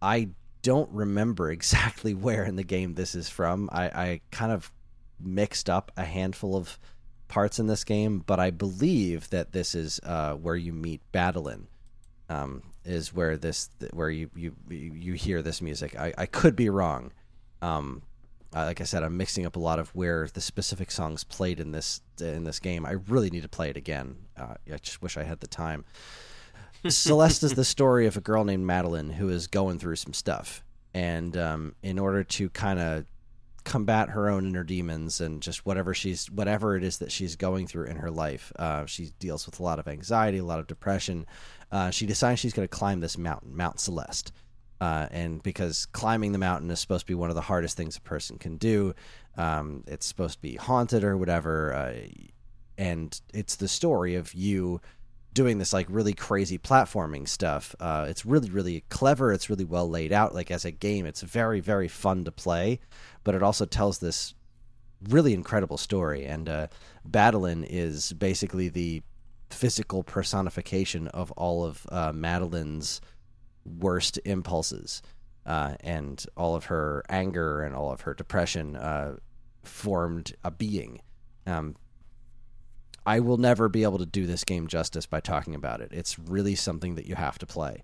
I 0.00 0.28
don't 0.62 0.90
remember 0.90 1.50
exactly 1.52 2.14
where 2.14 2.44
in 2.44 2.56
the 2.56 2.64
game 2.64 2.94
this 2.94 3.14
is 3.14 3.28
from. 3.28 3.68
I, 3.72 3.84
I 3.84 4.20
kind 4.30 4.52
of 4.52 4.72
mixed 5.20 5.70
up 5.70 5.92
a 5.96 6.04
handful 6.04 6.56
of 6.56 6.78
parts 7.28 7.58
in 7.58 7.66
this 7.66 7.84
game, 7.84 8.18
but 8.26 8.40
I 8.40 8.50
believe 8.50 9.30
that 9.30 9.52
this 9.52 9.74
is 9.74 10.00
uh, 10.04 10.34
where 10.34 10.56
you 10.56 10.72
meet 10.72 11.00
Badeline. 11.12 11.66
Um, 12.28 12.62
is 12.84 13.12
where 13.12 13.36
this 13.36 13.68
where 13.92 14.10
you 14.10 14.30
you 14.34 14.54
you 14.68 15.12
hear 15.12 15.42
this 15.42 15.60
music. 15.60 15.98
I, 15.98 16.14
I 16.16 16.26
could 16.26 16.56
be 16.56 16.68
wrong. 16.70 17.12
Um, 17.60 18.02
like 18.54 18.80
I 18.80 18.84
said, 18.84 19.02
I'm 19.02 19.16
mixing 19.16 19.46
up 19.46 19.56
a 19.56 19.60
lot 19.60 19.78
of 19.78 19.94
where 19.94 20.28
the 20.32 20.40
specific 20.40 20.90
songs 20.90 21.24
played 21.24 21.60
in 21.60 21.72
this 21.72 22.00
in 22.20 22.44
this 22.44 22.58
game. 22.58 22.84
I 22.84 22.92
really 22.92 23.30
need 23.30 23.42
to 23.42 23.48
play 23.48 23.70
it 23.70 23.76
again. 23.76 24.16
Uh, 24.36 24.54
I 24.72 24.76
just 24.78 25.02
wish 25.02 25.16
I 25.16 25.22
had 25.22 25.40
the 25.40 25.46
time. 25.46 25.84
Celeste 26.88 27.44
is 27.44 27.54
the 27.54 27.64
story 27.64 28.06
of 28.06 28.16
a 28.16 28.20
girl 28.20 28.44
named 28.44 28.66
Madeline 28.66 29.10
who 29.10 29.28
is 29.28 29.46
going 29.46 29.78
through 29.78 29.96
some 29.96 30.12
stuff, 30.12 30.64
and 30.92 31.36
um, 31.36 31.74
in 31.82 31.98
order 31.98 32.24
to 32.24 32.50
kind 32.50 32.78
of 32.80 33.04
combat 33.64 34.08
her 34.10 34.28
own 34.28 34.46
inner 34.46 34.64
demons 34.64 35.20
and 35.20 35.40
just 35.40 35.64
whatever 35.64 35.94
she's 35.94 36.28
whatever 36.30 36.76
it 36.76 36.82
is 36.82 36.98
that 36.98 37.12
she's 37.12 37.36
going 37.36 37.66
through 37.66 37.86
in 37.86 37.96
her 37.96 38.10
life, 38.10 38.52
uh, 38.58 38.84
she 38.86 39.10
deals 39.20 39.46
with 39.46 39.60
a 39.60 39.62
lot 39.62 39.78
of 39.78 39.86
anxiety, 39.86 40.38
a 40.38 40.44
lot 40.44 40.58
of 40.58 40.66
depression. 40.66 41.24
Uh, 41.70 41.90
she 41.90 42.04
decides 42.04 42.40
she's 42.40 42.52
going 42.52 42.66
to 42.66 42.76
climb 42.76 43.00
this 43.00 43.16
mountain, 43.16 43.56
Mount 43.56 43.78
Celeste. 43.78 44.32
Uh, 44.80 45.06
and 45.12 45.40
because 45.44 45.86
climbing 45.86 46.32
the 46.32 46.38
mountain 46.38 46.68
is 46.68 46.80
supposed 46.80 47.06
to 47.06 47.06
be 47.06 47.14
one 47.14 47.28
of 47.28 47.36
the 47.36 47.42
hardest 47.42 47.76
things 47.76 47.96
a 47.96 48.00
person 48.00 48.36
can 48.36 48.56
do, 48.56 48.92
um, 49.36 49.84
it's 49.86 50.04
supposed 50.04 50.34
to 50.34 50.42
be 50.42 50.56
haunted 50.56 51.04
or 51.04 51.16
whatever. 51.16 51.72
Uh, 51.72 51.94
and 52.76 53.20
it's 53.32 53.54
the 53.54 53.68
story 53.68 54.16
of 54.16 54.34
you 54.34 54.80
doing 55.34 55.58
this 55.58 55.72
like 55.72 55.86
really 55.88 56.12
crazy 56.12 56.58
platforming 56.58 57.28
stuff. 57.28 57.74
Uh, 57.80 58.06
it's 58.08 58.26
really 58.26 58.50
really 58.50 58.84
clever. 58.88 59.32
It's 59.32 59.48
really 59.48 59.64
well 59.64 59.88
laid 59.88 60.12
out. 60.12 60.34
Like 60.34 60.50
as 60.50 60.64
a 60.64 60.70
game, 60.70 61.06
it's 61.06 61.22
very 61.22 61.60
very 61.60 61.88
fun 61.88 62.24
to 62.24 62.32
play, 62.32 62.80
but 63.24 63.34
it 63.34 63.42
also 63.42 63.64
tells 63.64 63.98
this 63.98 64.34
really 65.08 65.34
incredible 65.34 65.78
story. 65.78 66.24
And 66.24 66.48
uh, 66.48 66.66
is 67.64 68.12
basically 68.12 68.68
the 68.68 69.02
physical 69.50 70.02
personification 70.02 71.08
of 71.08 71.30
all 71.32 71.64
of 71.64 71.86
uh, 71.90 72.12
Madeline's 72.12 73.00
worst 73.64 74.18
impulses. 74.24 75.02
Uh, 75.44 75.74
and 75.80 76.24
all 76.36 76.54
of 76.54 76.66
her 76.66 77.02
anger 77.08 77.62
and 77.62 77.74
all 77.74 77.90
of 77.90 78.02
her 78.02 78.14
depression 78.14 78.76
uh, 78.76 79.16
formed 79.64 80.32
a 80.44 80.52
being. 80.52 81.00
Um, 81.48 81.74
I 83.04 83.20
will 83.20 83.36
never 83.36 83.68
be 83.68 83.82
able 83.82 83.98
to 83.98 84.06
do 84.06 84.26
this 84.26 84.44
game 84.44 84.68
justice 84.68 85.06
by 85.06 85.20
talking 85.20 85.54
about 85.54 85.80
it. 85.80 85.90
It's 85.92 86.18
really 86.18 86.54
something 86.54 86.94
that 86.94 87.06
you 87.06 87.14
have 87.14 87.38
to 87.40 87.46
play 87.46 87.82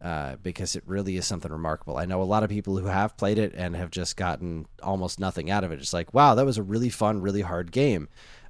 uh, 0.00 0.36
because 0.42 0.76
it 0.76 0.82
really 0.86 1.16
is 1.16 1.26
something 1.26 1.50
remarkable. 1.50 1.96
I 1.96 2.06
know 2.06 2.22
a 2.22 2.24
lot 2.24 2.42
of 2.42 2.50
people 2.50 2.78
who 2.78 2.86
have 2.86 3.16
played 3.16 3.38
it 3.38 3.52
and 3.54 3.74
have 3.76 3.90
just 3.90 4.16
gotten 4.16 4.66
almost 4.82 5.18
nothing 5.20 5.50
out 5.50 5.64
of 5.64 5.72
it. 5.72 5.80
It's 5.80 5.92
like, 5.92 6.14
wow, 6.14 6.34
that 6.36 6.46
was 6.46 6.58
a 6.58 6.62
really 6.62 6.88
fun, 6.88 7.20
really 7.20 7.42
hard 7.42 7.72
game. 7.72 8.08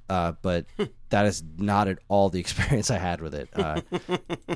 Uh, 0.09 0.33
but 0.41 0.65
that 1.09 1.25
is 1.25 1.43
not 1.57 1.87
at 1.87 1.99
all 2.07 2.29
the 2.29 2.39
experience 2.41 2.91
I 2.91 2.99
had 2.99 3.21
with 3.21 3.33
it. 3.33 3.49
Uh, 3.53 3.81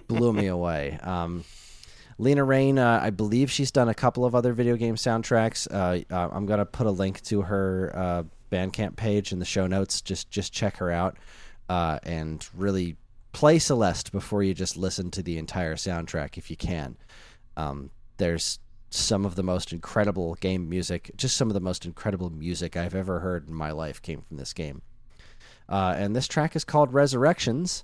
blew 0.08 0.34
me 0.34 0.48
away. 0.48 1.00
Um, 1.02 1.44
Lena 2.18 2.46
Raine, 2.46 2.80
uh, 2.80 3.00
I 3.04 3.10
believe 3.10 3.52
she's 3.52 3.72
done 3.72 3.90
a 3.90 3.94
couple 3.94 4.24
of 4.24 4.36
other 4.36 4.54
video 4.54 4.78
game 4.78 4.96
soundtracks. 4.96 5.68
Uh, 5.70 6.04
uh, 6.14 6.30
I'm 6.32 6.46
gonna 6.46 6.66
put 6.66 6.88
a 6.88 6.92
link 6.92 7.22
to 7.24 7.42
her 7.42 7.92
uh, 7.94 8.24
Bandcamp 8.50 8.96
page 8.96 9.34
in 9.34 9.40
the 9.40 9.46
show 9.46 9.68
notes. 9.68 10.00
Just 10.00 10.30
just 10.30 10.54
check 10.54 10.78
her 10.78 10.90
out 10.90 11.18
uh, 11.70 12.00
and 12.04 12.48
really 12.56 12.98
play 13.32 13.60
Celeste 13.60 14.12
before 14.12 14.44
you 14.44 14.54
just 14.54 14.78
listen 14.78 15.12
to 15.12 15.22
the 15.22 15.38
entire 15.38 15.76
soundtrack 15.76 16.38
if 16.38 16.50
you 16.50 16.56
can. 16.56 16.98
Um, 17.58 17.92
there's 18.18 18.60
some 18.90 19.26
of 19.26 19.36
the 19.36 19.44
most 19.44 19.74
incredible 19.74 20.36
game 20.36 20.70
music, 20.70 21.12
just 21.18 21.36
some 21.36 21.50
of 21.50 21.54
the 21.54 21.60
most 21.60 21.86
incredible 21.86 22.30
music 22.30 22.78
I've 22.78 22.96
ever 22.96 23.20
heard 23.20 23.48
in 23.48 23.54
my 23.54 23.72
life 23.72 24.02
came 24.02 24.22
from 24.22 24.38
this 24.38 24.54
game. 24.54 24.82
Uh, 25.68 25.96
and 25.98 26.16
this 26.16 26.28
track 26.28 26.56
is 26.56 26.64
called 26.64 26.94
Resurrections. 26.94 27.84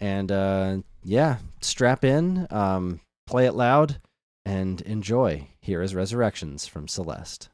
And 0.00 0.30
uh, 0.30 0.78
yeah, 1.04 1.38
strap 1.60 2.04
in, 2.04 2.46
um, 2.50 3.00
play 3.26 3.46
it 3.46 3.54
loud, 3.54 4.00
and 4.44 4.80
enjoy. 4.82 5.48
Here 5.60 5.82
is 5.82 5.94
Resurrections 5.94 6.66
from 6.66 6.88
Celeste. 6.88 7.48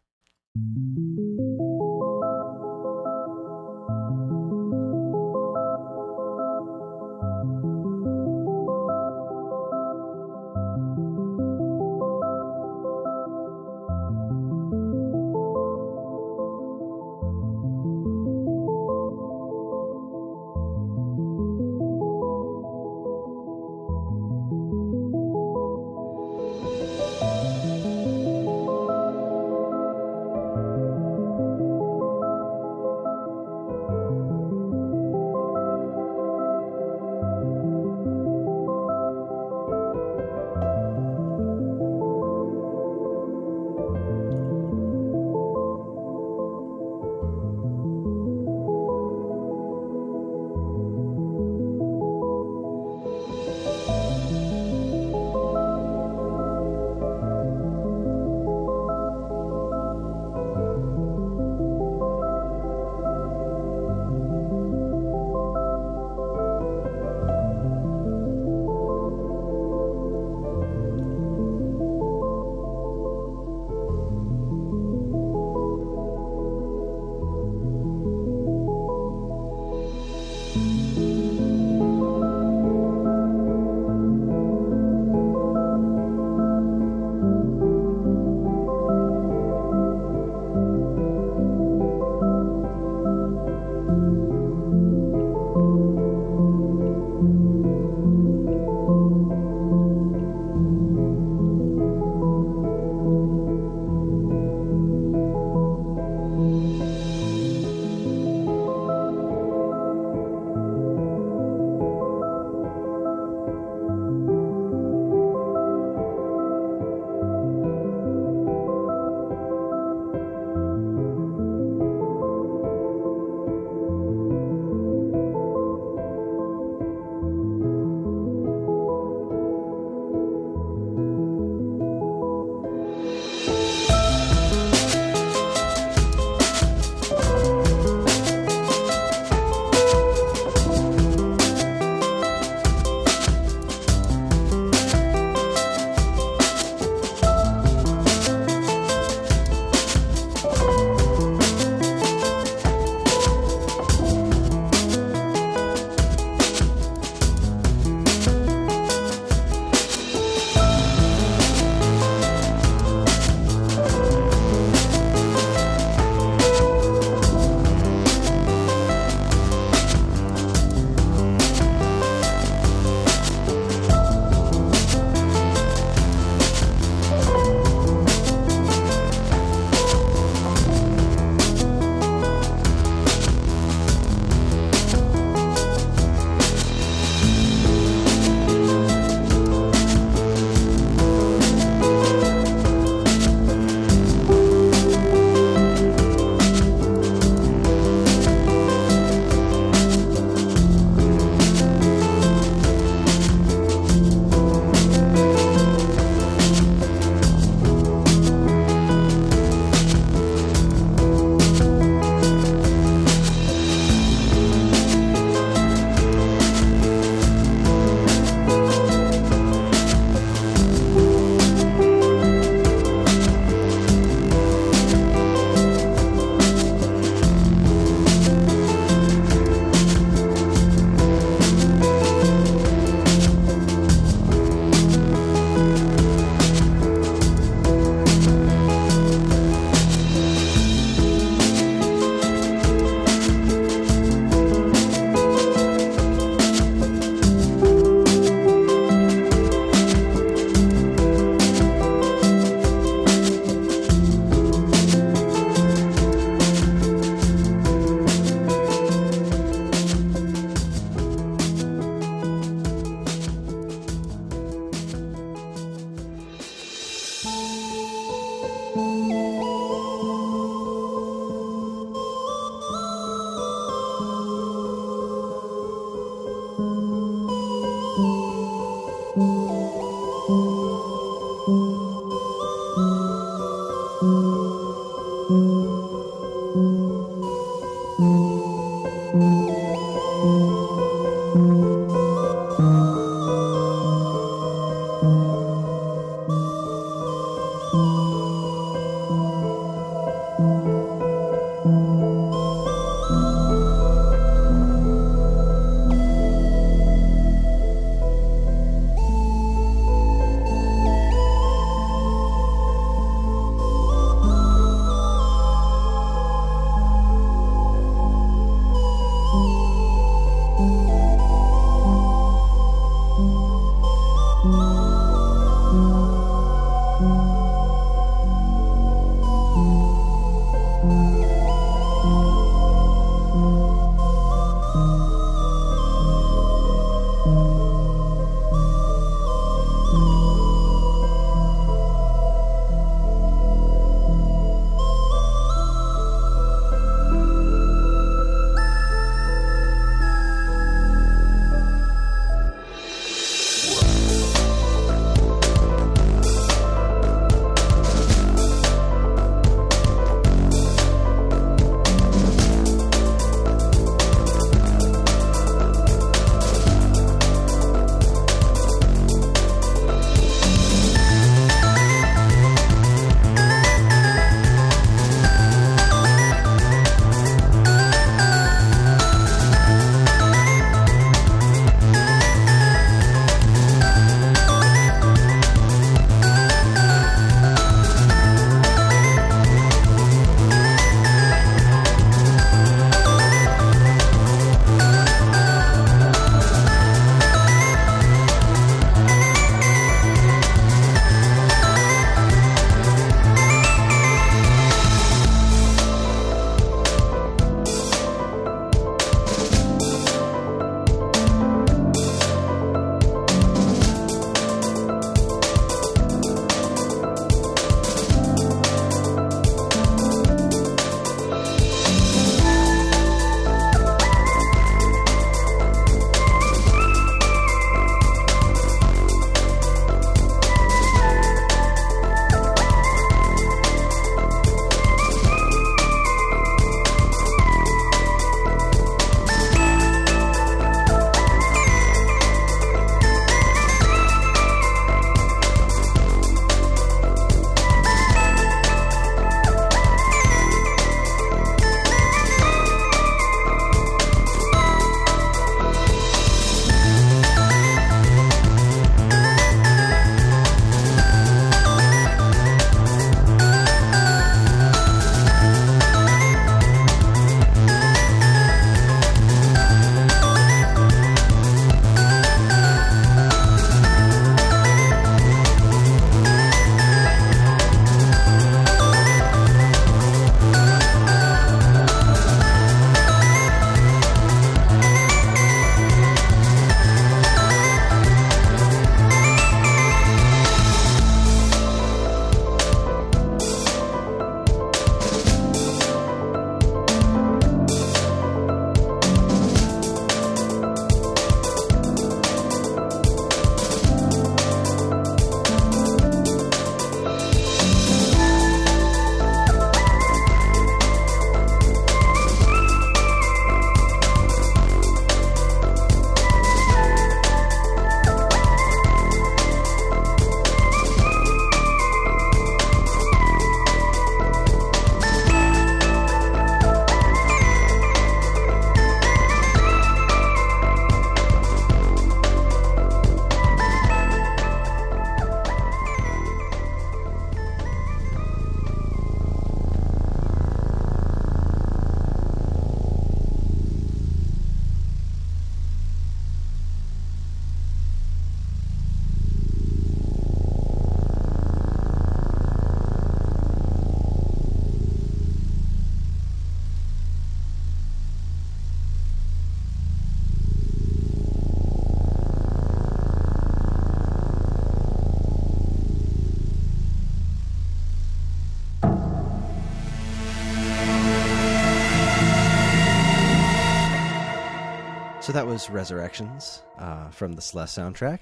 That 575.35 575.49
was 575.49 575.69
Resurrections 575.69 576.63
uh, 576.79 577.11
from 577.11 577.33
the 577.33 577.43
Celeste 577.43 577.77
soundtrack. 577.77 578.21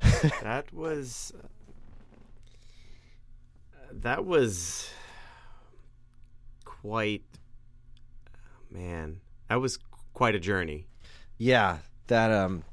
that 0.42 0.72
was 0.72 1.32
that 3.92 4.24
was 4.24 4.90
quite 6.64 7.22
man, 8.72 9.20
that 9.48 9.60
was 9.60 9.78
quite 10.14 10.34
a 10.34 10.40
journey. 10.40 10.88
Yeah, 11.38 11.78
that 12.08 12.32
um, 12.32 12.64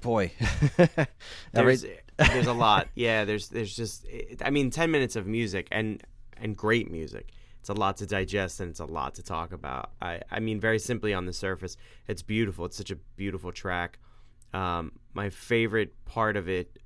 boy, 0.00 0.32
there's 1.52 1.84
there's 2.16 2.46
a 2.48 2.52
lot. 2.52 2.88
Yeah, 2.96 3.24
there's 3.24 3.50
there's 3.50 3.74
just 3.74 4.04
I 4.44 4.50
mean, 4.50 4.70
ten 4.70 4.90
minutes 4.90 5.14
of 5.14 5.28
music 5.28 5.68
and 5.70 6.02
and 6.36 6.56
great 6.56 6.90
music. 6.90 7.28
It's 7.60 7.68
a 7.68 7.74
lot 7.74 7.96
to 7.98 8.06
digest 8.06 8.60
and 8.60 8.70
it's 8.70 8.80
a 8.80 8.84
lot 8.84 9.14
to 9.16 9.22
talk 9.22 9.52
about. 9.52 9.90
I 10.00 10.20
I 10.30 10.40
mean, 10.40 10.60
very 10.60 10.78
simply 10.78 11.14
on 11.14 11.26
the 11.26 11.32
surface, 11.32 11.76
it's 12.06 12.22
beautiful. 12.22 12.64
It's 12.64 12.76
such 12.76 12.90
a 12.90 12.96
beautiful 13.16 13.52
track. 13.52 13.98
Um, 14.54 14.92
my 15.12 15.30
favorite 15.30 15.92
part 16.04 16.36
of 16.36 16.48
it 16.48 16.78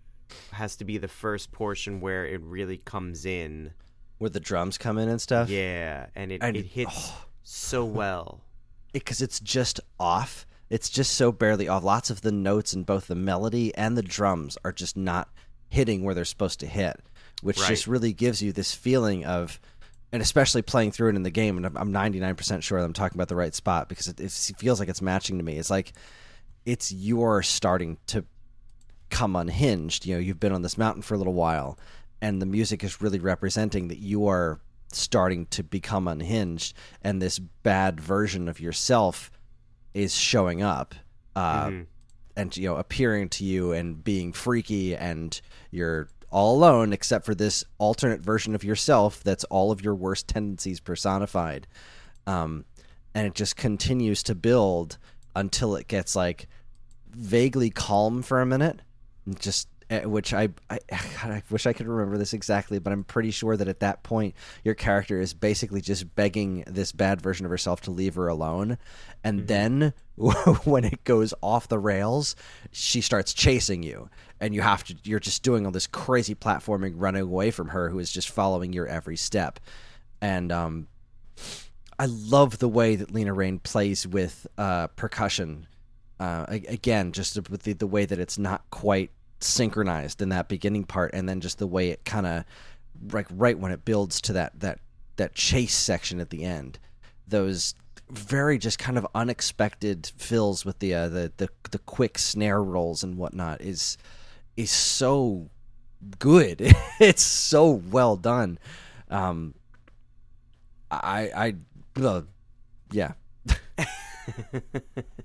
has 0.52 0.76
to 0.76 0.84
be 0.84 0.98
the 0.98 1.08
first 1.08 1.52
portion 1.52 2.00
where 2.00 2.26
it 2.26 2.40
really 2.42 2.78
comes 2.78 3.24
in, 3.26 3.72
where 4.18 4.30
the 4.30 4.40
drums 4.40 4.78
come 4.78 4.98
in 4.98 5.08
and 5.08 5.20
stuff. 5.20 5.48
Yeah, 5.48 6.06
and 6.14 6.32
it 6.32 6.42
and, 6.42 6.56
it 6.56 6.66
hits 6.66 6.90
oh. 6.94 7.24
so 7.42 7.84
well 7.84 8.44
because 8.92 9.20
it, 9.20 9.26
it's 9.26 9.40
just 9.40 9.80
off 10.00 10.46
it's 10.72 10.88
just 10.88 11.12
so 11.16 11.30
barely 11.32 11.68
off. 11.68 11.84
Lots 11.84 12.08
of 12.08 12.22
the 12.22 12.32
notes 12.32 12.72
in 12.72 12.84
both 12.84 13.06
the 13.06 13.14
melody 13.14 13.76
and 13.76 13.94
the 13.94 14.02
drums 14.02 14.56
are 14.64 14.72
just 14.72 14.96
not 14.96 15.28
hitting 15.68 16.02
where 16.02 16.14
they're 16.14 16.24
supposed 16.24 16.60
to 16.60 16.66
hit, 16.66 16.98
which 17.42 17.60
right. 17.60 17.68
just 17.68 17.86
really 17.86 18.14
gives 18.14 18.40
you 18.40 18.52
this 18.52 18.72
feeling 18.72 19.22
of, 19.22 19.60
and 20.12 20.20
especially 20.20 20.62
playing 20.62 20.92
through 20.92 21.10
it 21.10 21.16
in 21.16 21.22
the 21.22 21.30
game. 21.30 21.56
And 21.56 21.66
I'm 21.66 21.92
99% 21.92 22.62
sure 22.62 22.78
that 22.78 22.84
I'm 22.84 22.92
talking 22.92 23.16
about 23.16 23.28
the 23.28 23.36
right 23.36 23.54
spot 23.54 23.88
because 23.88 24.06
it, 24.08 24.20
it 24.20 24.30
feels 24.30 24.78
like 24.78 24.88
it's 24.88 25.02
matching 25.02 25.38
to 25.38 25.44
me. 25.44 25.56
It's 25.56 25.70
like 25.70 25.92
it's 26.66 26.92
you're 26.92 27.42
starting 27.42 27.98
to 28.08 28.24
come 29.10 29.34
unhinged. 29.36 30.06
You 30.06 30.14
know, 30.14 30.20
you've 30.20 30.40
been 30.40 30.52
on 30.52 30.62
this 30.62 30.78
mountain 30.78 31.02
for 31.02 31.14
a 31.14 31.18
little 31.18 31.34
while, 31.34 31.78
and 32.20 32.40
the 32.42 32.46
music 32.46 32.84
is 32.84 33.00
really 33.00 33.18
representing 33.18 33.88
that 33.88 33.98
you 33.98 34.26
are 34.26 34.60
starting 34.92 35.46
to 35.46 35.62
become 35.62 36.06
unhinged, 36.06 36.76
and 37.00 37.20
this 37.20 37.38
bad 37.38 37.98
version 37.98 38.48
of 38.48 38.60
yourself 38.60 39.30
is 39.94 40.14
showing 40.14 40.62
up 40.62 40.94
uh, 41.36 41.66
mm-hmm. 41.66 41.82
and 42.36 42.56
you 42.56 42.68
know 42.68 42.76
appearing 42.76 43.28
to 43.28 43.44
you 43.44 43.72
and 43.72 44.02
being 44.02 44.32
freaky 44.32 44.96
and 44.96 45.40
you're 45.70 46.08
all 46.32 46.56
alone 46.56 46.92
except 46.92 47.24
for 47.24 47.34
this 47.34 47.64
alternate 47.78 48.20
version 48.20 48.54
of 48.54 48.64
yourself 48.64 49.22
that's 49.22 49.44
all 49.44 49.70
of 49.70 49.82
your 49.82 49.94
worst 49.94 50.26
tendencies 50.26 50.80
personified. 50.80 51.66
Um, 52.26 52.64
and 53.14 53.26
it 53.26 53.34
just 53.34 53.56
continues 53.56 54.22
to 54.24 54.34
build 54.34 54.98
until 55.36 55.76
it 55.76 55.86
gets 55.86 56.16
like 56.16 56.48
vaguely 57.10 57.70
calm 57.70 58.22
for 58.22 58.40
a 58.40 58.46
minute 58.46 58.80
and 59.26 59.38
just 59.38 59.68
which 60.00 60.32
I, 60.32 60.48
I, 60.70 60.78
I 61.22 61.42
wish 61.50 61.66
I 61.66 61.72
could 61.72 61.86
remember 61.86 62.18
this 62.18 62.32
exactly, 62.32 62.78
but 62.78 62.92
I'm 62.92 63.04
pretty 63.04 63.30
sure 63.30 63.56
that 63.56 63.68
at 63.68 63.80
that 63.80 64.02
point 64.02 64.34
your 64.64 64.74
character 64.74 65.20
is 65.20 65.34
basically 65.34 65.80
just 65.80 66.14
begging 66.14 66.64
this 66.66 66.92
bad 66.92 67.20
version 67.20 67.46
of 67.46 67.50
herself 67.50 67.80
to 67.82 67.90
leave 67.90 68.14
her 68.14 68.28
alone, 68.28 68.78
and 69.22 69.40
mm-hmm. 69.40 69.46
then 69.46 69.94
when 70.64 70.84
it 70.84 71.04
goes 71.04 71.34
off 71.42 71.68
the 71.68 71.78
rails, 71.78 72.36
she 72.70 73.00
starts 73.00 73.32
chasing 73.32 73.82
you, 73.82 74.08
and 74.40 74.54
you 74.54 74.62
have 74.62 74.84
to 74.84 74.96
you're 75.04 75.20
just 75.20 75.42
doing 75.42 75.66
all 75.66 75.72
this 75.72 75.86
crazy 75.86 76.34
platforming, 76.34 76.94
running 76.96 77.22
away 77.22 77.50
from 77.50 77.68
her, 77.68 77.88
who 77.88 77.98
is 77.98 78.10
just 78.10 78.30
following 78.30 78.72
your 78.72 78.86
every 78.86 79.16
step, 79.16 79.60
and 80.20 80.52
um, 80.52 80.88
I 81.98 82.06
love 82.06 82.58
the 82.58 82.68
way 82.68 82.96
that 82.96 83.12
Lena 83.12 83.32
Raine 83.32 83.58
plays 83.58 84.06
with 84.06 84.46
uh, 84.58 84.88
percussion. 84.88 85.66
Uh, 86.18 86.46
again, 86.48 87.10
just 87.10 87.36
with 87.48 87.64
the, 87.64 87.72
the 87.72 87.86
way 87.86 88.04
that 88.04 88.20
it's 88.20 88.38
not 88.38 88.62
quite 88.70 89.10
synchronized 89.44 90.22
in 90.22 90.28
that 90.30 90.48
beginning 90.48 90.84
part, 90.84 91.12
and 91.14 91.28
then 91.28 91.40
just 91.40 91.58
the 91.58 91.66
way 91.66 91.90
it 91.90 92.04
kind 92.04 92.26
of 92.26 92.44
like 93.12 93.26
right 93.30 93.58
when 93.58 93.72
it 93.72 93.84
builds 93.84 94.20
to 94.22 94.32
that 94.34 94.58
that 94.60 94.78
that 95.16 95.34
chase 95.34 95.74
section 95.74 96.20
at 96.20 96.30
the 96.30 96.44
end, 96.44 96.78
those 97.26 97.74
very 98.10 98.58
just 98.58 98.78
kind 98.78 98.98
of 98.98 99.06
unexpected 99.14 100.10
fills 100.16 100.64
with 100.64 100.78
the 100.78 100.94
uh, 100.94 101.08
the, 101.08 101.32
the 101.36 101.48
the 101.70 101.78
quick 101.78 102.18
snare 102.18 102.62
rolls 102.62 103.02
and 103.02 103.16
whatnot 103.16 103.60
is 103.60 103.96
is 104.56 104.70
so 104.70 105.48
good. 106.18 106.60
it's 107.00 107.22
so 107.22 107.70
well 107.70 108.16
done. 108.16 108.58
Um, 109.10 109.54
I 110.90 111.54
I 111.96 112.02
uh, 112.02 112.22
yeah. 112.90 113.12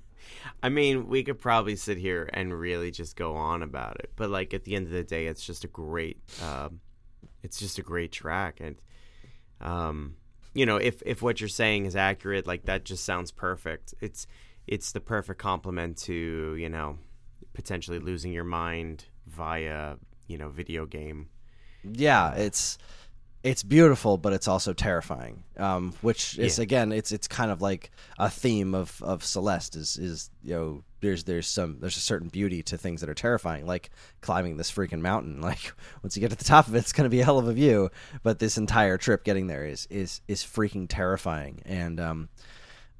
I 0.62 0.68
mean, 0.68 1.08
we 1.08 1.22
could 1.22 1.38
probably 1.38 1.76
sit 1.76 1.98
here 1.98 2.28
and 2.32 2.58
really 2.58 2.90
just 2.90 3.16
go 3.16 3.36
on 3.36 3.62
about 3.62 4.00
it, 4.00 4.12
but 4.16 4.30
like 4.30 4.52
at 4.54 4.64
the 4.64 4.74
end 4.74 4.86
of 4.86 4.92
the 4.92 5.04
day, 5.04 5.26
it's 5.26 5.44
just 5.44 5.64
a 5.64 5.68
great, 5.68 6.18
um, 6.42 6.80
it's 7.42 7.58
just 7.58 7.78
a 7.78 7.82
great 7.82 8.10
track, 8.10 8.60
and 8.60 8.76
um, 9.60 10.16
you 10.54 10.66
know, 10.66 10.76
if 10.76 11.02
if 11.06 11.22
what 11.22 11.40
you're 11.40 11.48
saying 11.48 11.86
is 11.86 11.94
accurate, 11.94 12.46
like 12.46 12.64
that 12.64 12.84
just 12.84 13.04
sounds 13.04 13.30
perfect. 13.30 13.94
It's 14.00 14.26
it's 14.66 14.92
the 14.92 15.00
perfect 15.00 15.40
complement 15.40 15.96
to 15.98 16.56
you 16.58 16.68
know 16.68 16.98
potentially 17.54 17.98
losing 17.98 18.32
your 18.32 18.44
mind 18.44 19.04
via 19.26 19.96
you 20.26 20.38
know 20.38 20.48
video 20.48 20.86
game. 20.86 21.28
Yeah, 21.84 22.34
it's 22.34 22.78
it's 23.42 23.62
beautiful, 23.62 24.18
but 24.18 24.32
it's 24.32 24.48
also 24.48 24.72
terrifying. 24.72 25.44
Um, 25.56 25.94
which 26.00 26.38
is 26.38 26.58
yeah. 26.58 26.62
again, 26.64 26.92
it's 26.92 27.12
it's 27.12 27.28
kind 27.28 27.50
of 27.50 27.62
like 27.62 27.90
a 28.18 28.28
theme 28.28 28.74
of, 28.74 29.00
of 29.02 29.24
Celeste 29.24 29.76
is 29.76 29.96
is 29.96 30.30
you 30.42 30.54
know 30.54 30.82
there's 31.00 31.24
there's 31.24 31.46
some 31.46 31.78
there's 31.80 31.96
a 31.96 32.00
certain 32.00 32.28
beauty 32.28 32.62
to 32.64 32.76
things 32.76 33.00
that 33.00 33.08
are 33.08 33.14
terrifying, 33.14 33.66
like 33.66 33.90
climbing 34.20 34.56
this 34.56 34.70
freaking 34.70 35.00
mountain. 35.00 35.40
Like 35.48 35.72
once 36.02 36.16
you 36.16 36.20
get 36.20 36.30
to 36.30 36.36
the 36.36 36.44
top 36.44 36.68
of 36.68 36.74
it, 36.74 36.78
it's 36.78 36.92
going 36.92 37.04
to 37.04 37.10
be 37.10 37.20
a 37.20 37.24
hell 37.24 37.38
of 37.38 37.48
a 37.48 37.52
view, 37.52 37.90
but 38.22 38.38
this 38.38 38.58
entire 38.58 38.98
trip 38.98 39.24
getting 39.24 39.46
there 39.46 39.64
is 39.64 39.86
is 39.88 40.20
is 40.26 40.42
freaking 40.42 40.86
terrifying. 40.88 41.62
And 41.64 42.00
um, 42.00 42.28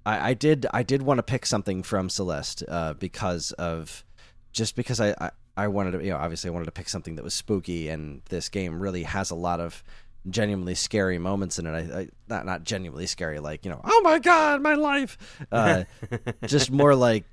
I, 0.06 0.30
I 0.30 0.34
did 0.34 0.66
I 0.72 0.82
did 0.82 1.02
want 1.02 1.18
to 1.18 1.22
pick 1.22 1.46
something 1.46 1.82
from 1.82 2.08
Celeste 2.08 2.62
uh, 2.68 2.94
because 2.94 3.52
of 3.52 4.04
just 4.52 4.76
because 4.76 5.00
I, 5.00 5.14
I 5.20 5.30
I 5.56 5.68
wanted 5.68 5.98
to 5.98 6.04
you 6.04 6.10
know 6.10 6.16
obviously 6.16 6.48
I 6.48 6.52
wanted 6.52 6.66
to 6.66 6.72
pick 6.72 6.88
something 6.88 7.16
that 7.16 7.24
was 7.24 7.34
spooky, 7.34 7.88
and 7.88 8.22
this 8.28 8.48
game 8.48 8.80
really 8.80 9.02
has 9.02 9.30
a 9.30 9.34
lot 9.34 9.60
of 9.60 9.82
genuinely 10.30 10.74
scary 10.74 11.18
moments 11.18 11.58
in 11.58 11.66
it. 11.66 11.70
I, 11.70 12.00
I, 12.00 12.08
not 12.28 12.46
not 12.46 12.64
genuinely 12.64 13.06
scary, 13.06 13.38
like 13.38 13.64
you 13.64 13.70
know, 13.70 13.80
oh 13.84 14.00
my 14.02 14.18
god, 14.18 14.62
my 14.62 14.74
life. 14.74 15.16
Uh, 15.50 15.84
just 16.46 16.70
more 16.70 16.94
like 16.94 17.24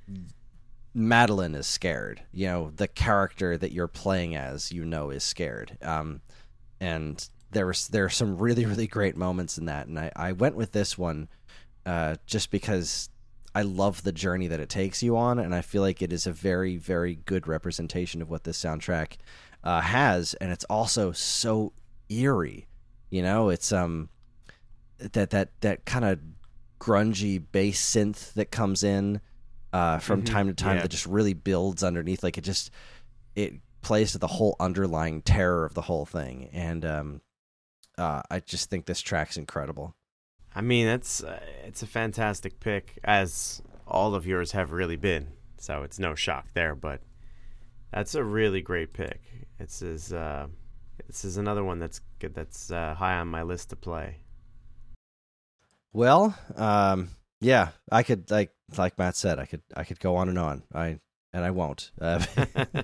Madeline 0.93 1.55
is 1.55 1.67
scared. 1.67 2.21
You 2.31 2.47
know, 2.47 2.71
the 2.75 2.87
character 2.87 3.57
that 3.57 3.71
you're 3.71 3.87
playing 3.87 4.35
as, 4.35 4.71
you 4.71 4.85
know, 4.85 5.09
is 5.09 5.23
scared. 5.23 5.77
Um, 5.81 6.21
and 6.79 7.27
there 7.51 7.67
was 7.67 7.87
there 7.89 8.05
are 8.05 8.09
some 8.09 8.37
really 8.37 8.65
really 8.65 8.87
great 8.87 9.17
moments 9.17 9.57
in 9.57 9.65
that, 9.65 9.87
and 9.87 9.99
I 9.99 10.11
I 10.15 10.31
went 10.31 10.55
with 10.55 10.71
this 10.71 10.97
one, 10.97 11.27
uh, 11.85 12.15
just 12.25 12.51
because. 12.51 13.09
I 13.57 13.61
love 13.61 14.03
the 14.03 14.11
journey 14.11 14.47
that 14.47 14.59
it 14.59 14.67
takes 14.67 15.01
you 15.01 15.15
on, 15.15 15.39
and 15.39 15.55
I 15.55 15.61
feel 15.61 15.81
like 15.81 16.01
it 16.01 16.11
is 16.11 16.27
a 16.27 16.33
very, 16.33 16.75
very 16.75 17.15
good 17.15 17.47
representation 17.47 18.21
of 18.21 18.29
what 18.29 18.43
this 18.43 18.61
soundtrack 18.61 19.13
uh, 19.63 19.79
has, 19.79 20.33
and 20.35 20.51
it's 20.51 20.65
also 20.65 21.13
so 21.13 21.71
eerie. 22.09 22.67
You 23.09 23.21
know, 23.21 23.49
it's 23.49 23.71
um 23.71 24.09
that 24.97 25.29
that 25.31 25.49
that 25.61 25.85
kind 25.85 26.05
of 26.05 26.19
grungy 26.79 27.43
bass 27.51 27.83
synth 27.83 28.33
that 28.33 28.51
comes 28.51 28.83
in 28.83 29.21
uh, 29.73 29.99
from 29.99 30.23
mm-hmm. 30.23 30.33
time 30.33 30.47
to 30.47 30.53
time 30.53 30.77
yeah. 30.77 30.81
that 30.83 30.89
just 30.91 31.05
really 31.05 31.33
builds 31.33 31.83
underneath. 31.83 32.23
Like 32.23 32.37
it 32.37 32.43
just 32.43 32.71
it 33.35 33.53
plays 33.81 34.13
to 34.13 34.17
the 34.17 34.27
whole 34.27 34.55
underlying 34.59 35.21
terror 35.21 35.65
of 35.65 35.73
the 35.73 35.81
whole 35.81 36.05
thing, 36.05 36.49
and 36.53 36.85
um, 36.85 37.21
uh, 37.97 38.21
I 38.29 38.39
just 38.39 38.69
think 38.69 38.85
this 38.85 39.01
track's 39.01 39.37
incredible. 39.37 39.95
I 40.55 40.61
mean, 40.61 40.87
it's 40.87 41.23
uh, 41.23 41.39
it's 41.65 41.83
a 41.83 41.87
fantastic 41.87 42.59
pick, 42.59 42.99
as 43.03 43.61
all 43.87 44.15
of 44.15 44.25
yours 44.25 44.53
have 44.53 44.71
really 44.71 44.95
been. 44.95 45.27
So 45.57 45.83
it's 45.83 45.99
no 45.99 46.15
shock 46.15 46.47
there, 46.53 46.75
but 46.75 47.01
that's 47.91 48.15
a 48.15 48.23
really 48.23 48.61
great 48.61 48.93
pick. 48.93 49.21
It's 49.59 49.81
as 49.81 50.13
uh, 50.13 50.47
this 51.07 51.25
is 51.25 51.37
another 51.37 51.63
one 51.63 51.79
that's 51.79 52.01
good. 52.19 52.33
That's 52.33 52.71
uh, 52.71 52.95
high 52.95 53.15
on 53.15 53.27
my 53.27 53.43
list 53.43 53.69
to 53.69 53.75
play. 53.75 54.17
Well, 55.93 56.37
um, 56.55 57.09
yeah, 57.39 57.69
I 57.91 58.03
could 58.03 58.29
like 58.29 58.51
like 58.77 58.97
Matt 58.97 59.15
said, 59.15 59.39
I 59.39 59.45
could 59.45 59.61
I 59.75 59.83
could 59.83 59.99
go 59.99 60.15
on 60.15 60.29
and 60.29 60.39
on. 60.39 60.63
I 60.73 60.99
and 61.33 61.43
I 61.43 61.51
won't. 61.51 61.91
Uh, 61.99 62.23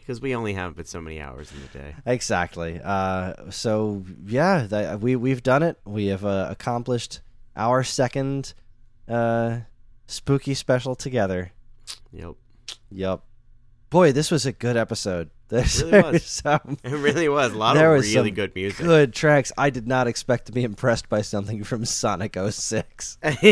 because 0.00 0.20
we 0.20 0.34
only 0.34 0.54
have 0.54 0.76
but 0.76 0.88
so 0.88 1.00
many 1.00 1.20
hours 1.20 1.52
in 1.52 1.60
the 1.62 1.78
day. 1.78 1.94
Exactly. 2.06 2.80
Uh, 2.82 3.50
so 3.50 4.04
yeah, 4.26 4.66
th- 4.68 5.00
we 5.00 5.16
we've 5.16 5.42
done 5.42 5.62
it. 5.62 5.78
We 5.84 6.06
have 6.06 6.24
uh, 6.24 6.48
accomplished 6.50 7.20
our 7.56 7.84
second 7.84 8.54
uh, 9.08 9.60
spooky 10.06 10.54
special 10.54 10.94
together. 10.94 11.52
Yep. 12.12 12.34
Yep. 12.90 13.22
Boy, 13.92 14.10
this 14.10 14.30
was 14.30 14.46
a 14.46 14.52
good 14.52 14.76
episode. 14.76 15.30
This 15.52 15.82
really 15.82 16.12
was. 16.12 16.24
Some, 16.24 16.78
it 16.82 16.92
really 16.92 17.28
was. 17.28 17.52
A 17.52 17.58
lot 17.58 17.76
of 17.76 17.82
really 17.82 18.30
good 18.30 18.54
music. 18.54 18.86
Good 18.86 19.12
tracks. 19.12 19.52
I 19.58 19.68
did 19.68 19.86
not 19.86 20.06
expect 20.06 20.46
to 20.46 20.52
be 20.52 20.64
impressed 20.64 21.10
by 21.10 21.20
something 21.20 21.62
from 21.62 21.84
Sonic 21.84 22.38
06. 22.38 23.18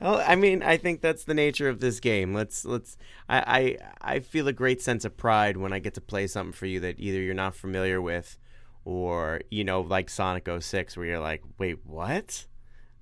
well, 0.00 0.22
I 0.26 0.34
mean, 0.34 0.62
I 0.62 0.78
think 0.78 1.02
that's 1.02 1.24
the 1.24 1.34
nature 1.34 1.68
of 1.68 1.80
this 1.80 2.00
game. 2.00 2.32
Let's 2.32 2.64
let's. 2.64 2.96
I, 3.28 3.76
I 4.00 4.14
I 4.14 4.20
feel 4.20 4.48
a 4.48 4.52
great 4.54 4.80
sense 4.80 5.04
of 5.04 5.18
pride 5.18 5.58
when 5.58 5.74
I 5.74 5.78
get 5.78 5.92
to 5.92 6.00
play 6.00 6.26
something 6.26 6.54
for 6.54 6.64
you 6.64 6.80
that 6.80 6.98
either 6.98 7.20
you're 7.20 7.34
not 7.34 7.54
familiar 7.54 8.00
with, 8.00 8.38
or 8.86 9.42
you 9.50 9.62
know, 9.62 9.82
like 9.82 10.08
Sonic 10.08 10.48
06, 10.58 10.96
where 10.96 11.04
you're 11.04 11.20
like, 11.20 11.42
wait, 11.58 11.84
what? 11.84 12.46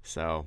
So 0.03 0.47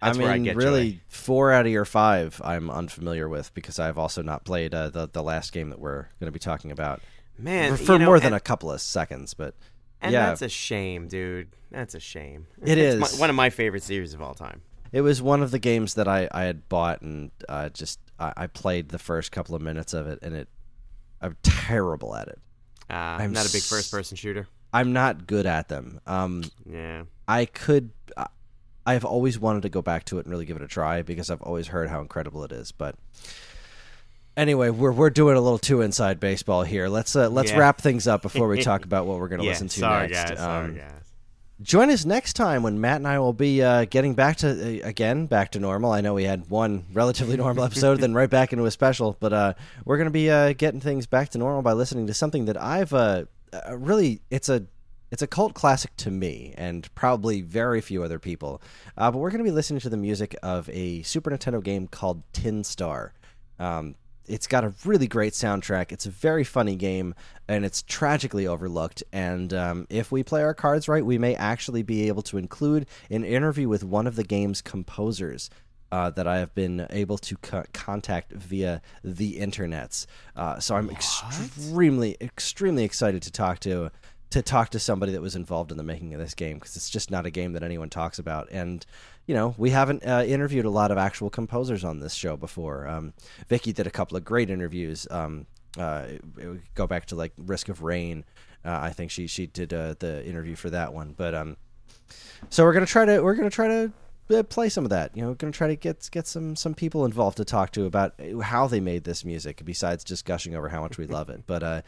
I 0.00 0.08
that's 0.08 0.18
mean, 0.18 0.26
where 0.26 0.34
I 0.34 0.38
get 0.38 0.56
really, 0.56 0.92
joy. 0.92 1.00
four 1.08 1.52
out 1.52 1.66
of 1.66 1.72
your 1.72 1.84
five, 1.84 2.40
I'm 2.44 2.70
unfamiliar 2.70 3.28
with 3.28 3.54
because 3.54 3.78
I've 3.78 3.96
also 3.96 4.22
not 4.22 4.44
played 4.44 4.74
uh, 4.74 4.90
the 4.90 5.08
the 5.10 5.22
last 5.22 5.52
game 5.52 5.70
that 5.70 5.78
we're 5.78 6.02
going 6.20 6.26
to 6.26 6.32
be 6.32 6.38
talking 6.38 6.70
about 6.70 7.00
Man, 7.38 7.76
for 7.76 7.94
you 7.94 7.98
know, 8.00 8.04
more 8.06 8.18
than 8.18 8.28
and, 8.28 8.36
a 8.36 8.40
couple 8.40 8.70
of 8.70 8.80
seconds. 8.80 9.34
But 9.34 9.54
and 10.02 10.12
yeah. 10.12 10.26
that's 10.26 10.42
a 10.42 10.48
shame, 10.48 11.08
dude. 11.08 11.48
That's 11.70 11.94
a 11.94 12.00
shame. 12.00 12.46
It's 12.62 13.14
my, 13.14 13.20
one 13.20 13.30
of 13.30 13.36
my 13.36 13.50
favorite 13.50 13.82
series 13.82 14.14
of 14.14 14.20
all 14.20 14.34
time. 14.34 14.62
it 14.92 15.00
was 15.00 15.22
one 15.22 15.42
of 15.42 15.50
the 15.50 15.58
games 15.58 15.94
that 15.94 16.08
I, 16.08 16.28
I 16.30 16.44
had 16.44 16.68
bought 16.68 17.00
and 17.02 17.30
uh, 17.48 17.70
just 17.70 17.98
I, 18.18 18.32
I 18.36 18.46
played 18.46 18.90
the 18.90 18.98
first 18.98 19.32
couple 19.32 19.54
of 19.54 19.62
minutes 19.62 19.94
of 19.94 20.06
it, 20.06 20.18
and 20.22 20.34
it 20.34 20.48
I'm 21.20 21.36
terrible 21.42 22.14
at 22.14 22.28
it. 22.28 22.38
Uh, 22.90 22.94
I'm 22.94 23.20
I'm 23.22 23.32
not 23.32 23.48
a 23.48 23.52
big 23.52 23.62
first 23.62 23.90
person 23.90 24.16
shooter. 24.16 24.46
I'm 24.72 24.92
not 24.92 25.26
good 25.26 25.46
at 25.46 25.68
them. 25.68 26.00
Um, 26.06 26.44
Yeah. 26.70 27.04
I 27.26 27.46
could. 27.46 27.90
I- 28.86 28.94
I've 28.94 29.04
always 29.04 29.38
wanted 29.38 29.62
to 29.62 29.68
go 29.68 29.82
back 29.82 30.04
to 30.06 30.18
it 30.18 30.26
and 30.26 30.30
really 30.30 30.46
give 30.46 30.56
it 30.56 30.62
a 30.62 30.68
try 30.68 31.02
because 31.02 31.30
I've 31.30 31.42
always 31.42 31.68
heard 31.68 31.88
how 31.90 32.00
incredible 32.00 32.44
it 32.44 32.52
is. 32.52 32.72
But 32.72 32.94
anyway, 34.36 34.70
we're 34.70 34.92
we're 34.92 35.10
doing 35.10 35.36
a 35.36 35.40
little 35.40 35.58
too 35.58 35.80
inside 35.82 36.20
baseball 36.20 36.62
here. 36.62 36.88
Let's 36.88 37.14
uh, 37.16 37.28
let's 37.28 37.50
Yeah. 37.50 37.58
wrap 37.58 37.80
things 37.80 38.06
up 38.06 38.22
before 38.22 38.48
we 38.48 38.62
talk 38.62 38.84
about 38.90 39.06
what 39.06 39.18
we're 39.18 39.28
going 39.28 39.40
to 39.40 39.44
yeah. 39.44 39.52
listen 39.52 39.68
to 39.68 39.80
sorry, 39.80 40.08
next. 40.08 40.30
guys. 40.30 40.38
Sorry, 40.38 40.64
Um, 40.66 40.74
guys. 40.76 40.90
Join 41.62 41.88
us 41.88 42.04
next 42.04 42.34
time 42.34 42.62
when 42.62 42.82
Matt 42.82 42.96
and 42.96 43.08
I 43.08 43.18
will 43.18 43.32
be 43.32 43.62
uh, 43.62 43.86
getting 43.86 44.12
back 44.12 44.36
to 44.38 44.50
uh, 44.84 44.86
again 44.86 45.24
back 45.26 45.52
to 45.52 45.58
normal. 45.58 45.90
I 45.90 46.02
know 46.02 46.12
we 46.12 46.24
had 46.24 46.50
one 46.50 46.84
relatively 46.92 47.36
normal 47.44 47.64
episode, 47.64 48.00
then 48.00 48.12
right 48.12 48.28
back 48.28 48.52
into 48.52 48.66
a 48.66 48.70
special, 48.70 49.16
but 49.20 49.32
uh, 49.32 49.54
we're 49.86 49.96
going 49.96 50.04
to 50.06 50.10
be 50.10 50.30
uh, 50.30 50.52
getting 50.52 50.80
things 50.80 51.06
back 51.06 51.30
to 51.30 51.38
normal 51.38 51.62
by 51.62 51.72
listening 51.72 52.06
to 52.08 52.14
something 52.14 52.44
that 52.44 52.60
I've 52.62 52.92
uh, 52.92 53.24
uh, 53.54 53.74
really 53.76 54.20
it's 54.30 54.50
a 54.50 54.66
it's 55.10 55.22
a 55.22 55.26
cult 55.26 55.54
classic 55.54 55.94
to 55.96 56.10
me 56.10 56.54
and 56.56 56.92
probably 56.94 57.40
very 57.40 57.80
few 57.80 58.02
other 58.02 58.18
people. 58.18 58.60
Uh, 58.96 59.10
but 59.10 59.18
we're 59.18 59.30
going 59.30 59.44
to 59.44 59.44
be 59.44 59.54
listening 59.54 59.80
to 59.80 59.88
the 59.88 59.96
music 59.96 60.36
of 60.42 60.68
a 60.70 61.02
Super 61.02 61.30
Nintendo 61.30 61.62
game 61.62 61.86
called 61.86 62.22
Tin 62.32 62.64
Star. 62.64 63.12
Um, 63.58 63.94
it's 64.28 64.46
got 64.46 64.64
a 64.64 64.74
really 64.84 65.06
great 65.06 65.32
soundtrack. 65.32 65.92
It's 65.92 66.06
a 66.06 66.10
very 66.10 66.44
funny 66.44 66.74
game, 66.74 67.14
and 67.46 67.64
it's 67.64 67.82
tragically 67.82 68.46
overlooked. 68.46 69.04
And 69.12 69.54
um, 69.54 69.86
if 69.88 70.10
we 70.10 70.22
play 70.22 70.42
our 70.42 70.54
cards 70.54 70.88
right, 70.88 71.04
we 71.04 71.18
may 71.18 71.36
actually 71.36 71.82
be 71.82 72.08
able 72.08 72.22
to 72.22 72.38
include 72.38 72.86
an 73.10 73.24
interview 73.24 73.68
with 73.68 73.84
one 73.84 74.06
of 74.06 74.16
the 74.16 74.24
game's 74.24 74.62
composers. 74.62 75.50
Uh, 75.92 76.10
that 76.10 76.26
I 76.26 76.38
have 76.38 76.52
been 76.52 76.84
able 76.90 77.16
to 77.18 77.36
co- 77.36 77.62
contact 77.72 78.32
via 78.32 78.82
the 79.04 79.38
internets, 79.38 80.06
uh, 80.34 80.58
so 80.58 80.74
I'm 80.74 80.90
extremely, 80.90 82.16
extremely 82.20 82.82
excited 82.82 83.22
to 83.22 83.30
talk 83.30 83.60
to 83.60 83.92
to 84.30 84.42
talk 84.42 84.70
to 84.70 84.78
somebody 84.78 85.12
that 85.12 85.20
was 85.22 85.36
involved 85.36 85.70
in 85.70 85.76
the 85.76 85.84
making 85.84 86.12
of 86.14 86.20
this 86.20 86.34
game 86.34 86.58
because 86.58 86.76
it's 86.76 86.90
just 86.90 87.10
not 87.10 87.26
a 87.26 87.30
game 87.30 87.52
that 87.52 87.62
anyone 87.62 87.88
talks 87.88 88.18
about. 88.18 88.48
And 88.50 88.84
you 89.26 89.34
know, 89.34 89.54
we 89.56 89.70
haven't 89.70 90.06
uh, 90.06 90.24
interviewed 90.26 90.64
a 90.64 90.70
lot 90.70 90.90
of 90.90 90.98
actual 90.98 91.30
composers 91.30 91.84
on 91.84 92.00
this 92.00 92.14
show 92.14 92.36
before. 92.36 92.86
Um, 92.86 93.12
Vicky 93.48 93.72
did 93.72 93.86
a 93.86 93.90
couple 93.90 94.16
of 94.16 94.24
great 94.24 94.50
interviews. 94.50 95.06
Um, 95.10 95.46
uh, 95.78 96.06
go 96.74 96.86
back 96.86 97.06
to 97.06 97.16
like 97.16 97.32
Risk 97.36 97.68
of 97.68 97.82
Rain. 97.82 98.24
Uh, 98.64 98.80
I 98.82 98.90
think 98.90 99.10
she 99.10 99.26
she 99.26 99.46
did 99.46 99.72
uh, 99.72 99.94
the 99.98 100.24
interview 100.24 100.56
for 100.56 100.70
that 100.70 100.92
one. 100.92 101.14
But 101.16 101.34
um, 101.34 101.56
so 102.50 102.64
we're 102.64 102.72
gonna 102.72 102.86
try 102.86 103.04
to 103.04 103.20
we're 103.20 103.34
gonna 103.34 103.50
try 103.50 103.68
to 103.68 103.92
uh, 104.30 104.42
play 104.42 104.68
some 104.68 104.84
of 104.84 104.90
that. 104.90 105.16
You 105.16 105.22
know, 105.22 105.28
we're 105.28 105.34
gonna 105.34 105.52
try 105.52 105.68
to 105.68 105.76
get 105.76 106.08
get 106.10 106.26
some 106.26 106.56
some 106.56 106.74
people 106.74 107.04
involved 107.04 107.36
to 107.36 107.44
talk 107.44 107.72
to 107.72 107.84
about 107.84 108.14
how 108.42 108.66
they 108.66 108.80
made 108.80 109.04
this 109.04 109.24
music, 109.24 109.62
besides 109.64 110.02
just 110.04 110.24
gushing 110.24 110.54
over 110.54 110.68
how 110.68 110.82
much 110.82 110.98
we 110.98 111.06
love 111.06 111.30
it. 111.30 111.42
But 111.46 111.62
uh, 111.62 111.82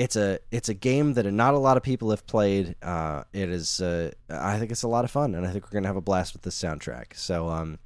it's 0.00 0.16
a 0.16 0.38
it's 0.50 0.70
a 0.70 0.74
game 0.74 1.12
that 1.14 1.30
not 1.30 1.52
a 1.52 1.58
lot 1.58 1.76
of 1.76 1.82
people 1.82 2.08
have 2.08 2.26
played. 2.26 2.74
Uh, 2.80 3.24
it 3.34 3.50
is 3.50 3.82
uh, 3.82 4.10
I 4.30 4.58
think 4.58 4.70
it's 4.70 4.82
a 4.82 4.88
lot 4.88 5.04
of 5.04 5.10
fun, 5.10 5.34
and 5.34 5.46
I 5.46 5.50
think 5.50 5.64
we're 5.64 5.74
gonna 5.74 5.88
have 5.88 5.96
a 5.96 6.00
blast 6.00 6.32
with 6.32 6.40
this 6.40 6.58
soundtrack. 6.58 7.14
So 7.14 7.50
um, 7.50 7.78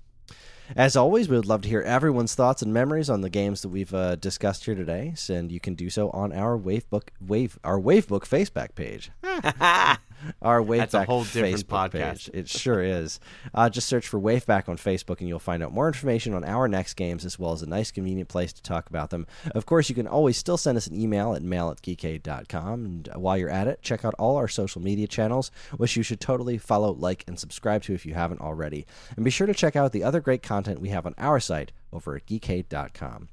as 0.76 0.94
always, 0.94 1.28
we 1.28 1.36
would 1.36 1.46
love 1.46 1.62
to 1.62 1.68
hear 1.68 1.82
everyone's 1.82 2.36
thoughts 2.36 2.62
and 2.62 2.72
memories 2.72 3.10
on 3.10 3.20
the 3.20 3.30
games 3.30 3.62
that 3.62 3.68
we've 3.68 3.92
uh, 3.92 4.14
discussed 4.14 4.64
here 4.64 4.76
today, 4.76 5.14
and 5.28 5.50
you 5.50 5.58
can 5.58 5.74
do 5.74 5.90
so 5.90 6.10
on 6.10 6.32
our 6.32 6.56
Wavebook 6.56 7.08
Wave 7.20 7.58
our 7.64 7.80
Wavebook 7.80 8.28
Facebook 8.28 8.76
page. 8.76 9.10
Our 10.42 10.60
Waveback 10.60 10.78
That's 10.78 10.94
a 10.94 11.04
whole 11.04 11.24
different 11.24 11.54
Facebook 11.56 11.90
podcast. 11.90 11.90
page. 11.92 12.30
It 12.32 12.48
sure 12.48 12.82
is. 12.82 13.20
Uh, 13.52 13.68
just 13.68 13.88
search 13.88 14.06
for 14.08 14.20
Waveback 14.20 14.68
on 14.68 14.76
Facebook, 14.76 15.20
and 15.20 15.28
you'll 15.28 15.38
find 15.38 15.62
out 15.62 15.72
more 15.72 15.86
information 15.86 16.34
on 16.34 16.44
our 16.44 16.68
next 16.68 16.94
games, 16.94 17.24
as 17.24 17.38
well 17.38 17.52
as 17.52 17.62
a 17.62 17.66
nice, 17.68 17.90
convenient 17.90 18.28
place 18.28 18.52
to 18.52 18.62
talk 18.62 18.88
about 18.88 19.10
them. 19.10 19.26
Of 19.54 19.66
course, 19.66 19.88
you 19.88 19.94
can 19.94 20.06
always 20.06 20.36
still 20.36 20.56
send 20.56 20.76
us 20.76 20.86
an 20.86 21.00
email 21.00 21.34
at 21.34 21.42
mail 21.42 21.70
at 21.70 21.82
geekade.com. 21.82 22.84
And 22.84 23.08
while 23.14 23.36
you're 23.36 23.50
at 23.50 23.68
it, 23.68 23.82
check 23.82 24.04
out 24.04 24.14
all 24.18 24.36
our 24.36 24.48
social 24.48 24.80
media 24.80 25.06
channels, 25.06 25.50
which 25.76 25.96
you 25.96 26.02
should 26.02 26.20
totally 26.20 26.58
follow, 26.58 26.92
like, 26.92 27.24
and 27.26 27.38
subscribe 27.38 27.82
to 27.84 27.94
if 27.94 28.06
you 28.06 28.14
haven't 28.14 28.40
already. 28.40 28.86
And 29.16 29.24
be 29.24 29.30
sure 29.30 29.46
to 29.46 29.54
check 29.54 29.76
out 29.76 29.92
the 29.92 30.04
other 30.04 30.20
great 30.20 30.42
content 30.42 30.80
we 30.80 30.88
have 30.90 31.06
on 31.06 31.14
our 31.18 31.40
site 31.40 31.72
over 31.92 32.16
at 32.16 32.26
geekade.com. 32.26 33.28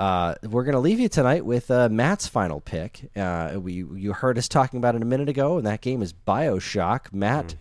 Uh, 0.00 0.34
we're 0.44 0.64
going 0.64 0.72
to 0.72 0.80
leave 0.80 0.98
you 0.98 1.10
tonight 1.10 1.44
with 1.44 1.70
uh, 1.70 1.86
Matt's 1.90 2.26
final 2.26 2.58
pick. 2.58 3.10
Uh, 3.14 3.58
we 3.60 3.74
you 3.74 4.14
heard 4.14 4.38
us 4.38 4.48
talking 4.48 4.78
about 4.78 4.94
it 4.94 5.02
a 5.02 5.04
minute 5.04 5.28
ago, 5.28 5.58
and 5.58 5.66
that 5.66 5.82
game 5.82 6.00
is 6.00 6.14
Bioshock. 6.14 7.12
Matt, 7.12 7.54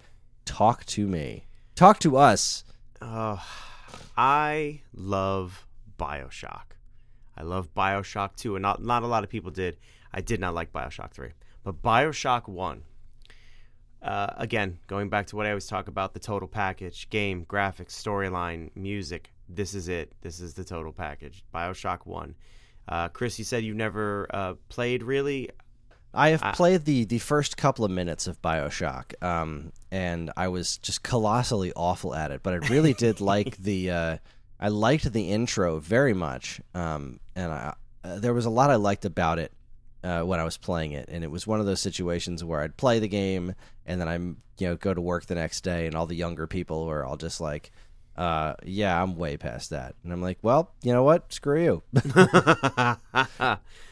talk 0.46 0.86
to 0.86 1.06
me. 1.06 1.48
Talk 1.76 2.00
to 2.00 2.16
us. 2.16 2.64
Oh, 3.02 3.46
I 4.16 4.80
love 4.94 5.68
Bioshock. 6.00 6.64
I 7.36 7.44
love 7.44 7.74
Bioshock 7.76 8.38
2, 8.38 8.56
and 8.56 8.64
not, 8.64 8.82
not 8.82 9.04
a 9.04 9.08
lot 9.08 9.26
of 9.26 9.30
people 9.30 9.52
did. 9.52 9.76
I 10.14 10.22
did 10.22 10.40
not 10.40 10.54
like 10.54 10.72
Bioshock 10.72 11.12
3. 11.12 11.32
But 11.66 11.82
Bioshock 11.82 12.48
1, 12.48 12.84
uh, 14.02 14.28
again, 14.38 14.80
going 14.88 15.10
back 15.10 15.28
to 15.28 15.36
what 15.36 15.46
I 15.46 15.50
always 15.50 15.68
talk 15.68 15.90
about 15.90 16.14
the 16.14 16.20
total 16.22 16.48
package 16.48 17.10
game, 17.10 17.46
graphics, 17.46 17.92
storyline, 17.92 18.70
music. 18.78 19.34
This 19.50 19.74
is 19.74 19.90
it. 19.90 20.14
This 20.22 20.40
is 20.40 20.54
the 20.54 20.64
total 20.64 20.94
package. 20.94 21.44
Bioshock 21.54 22.06
1. 22.06 22.36
Uh, 22.88 23.10
Chris, 23.10 23.38
you 23.38 23.46
said 23.46 23.64
you've 23.64 23.76
never 23.76 24.28
uh, 24.32 24.54
played 24.70 25.04
really. 25.04 25.50
I 26.14 26.30
have 26.30 26.56
played 26.56 26.86
the 26.86 27.06
the 27.06 27.20
first 27.20 27.56
couple 27.56 27.86
of 27.86 27.92
minutes 27.92 28.26
of 28.26 28.42
Bioshock, 28.42 29.22
um, 29.24 29.72
and 29.92 30.32
I 30.36 30.48
was 30.48 30.78
just 30.78 31.04
colossally 31.04 31.72
awful 31.76 32.16
at 32.16 32.32
it. 32.32 32.42
But 32.42 32.54
I 32.54 32.68
really 32.68 32.94
did 32.94 33.22
like 33.22 33.58
the 33.58 33.92
uh, 33.92 34.18
I 34.60 34.70
liked 34.70 35.12
the 35.12 35.30
intro 35.30 35.80
very 35.80 36.16
much, 36.16 36.62
um, 36.74 37.20
and 37.36 37.52
I, 37.52 37.74
uh, 38.04 38.20
there 38.20 38.34
was 38.34 38.46
a 38.46 38.50
lot 38.50 38.72
I 38.72 38.76
liked 38.76 39.06
about 39.06 39.38
it 39.38 39.52
uh, 40.04 40.22
when 40.22 40.40
I 40.40 40.44
was 40.44 40.58
playing 40.58 40.94
it. 40.94 41.10
And 41.10 41.24
it 41.24 41.32
was 41.32 41.46
one 41.46 41.60
of 41.60 41.66
those 41.66 41.82
situations 41.82 42.44
where 42.44 42.62
I'd 42.62 42.78
play 42.78 43.00
the 43.00 43.08
game, 43.08 43.54
and 43.86 44.00
then 44.00 44.08
I'm 44.08 44.38
you 44.58 44.68
know 44.68 44.76
go 44.76 44.94
to 44.94 45.02
work 45.02 45.26
the 45.26 45.36
next 45.36 45.62
day, 45.62 45.86
and 45.86 45.96
all 45.96 46.06
the 46.06 46.16
younger 46.16 46.48
people 46.48 46.86
were 46.86 47.06
all 47.06 47.18
just 47.18 47.42
like. 47.42 47.72
Uh, 48.20 48.54
yeah, 48.66 49.02
I'm 49.02 49.16
way 49.16 49.38
past 49.38 49.70
that, 49.70 49.96
and 50.04 50.12
I'm 50.12 50.22
like, 50.22 50.40
well, 50.42 50.74
you 50.84 50.92
know 50.92 51.04
what? 51.04 51.32
Screw 51.32 51.64
you. 51.64 51.84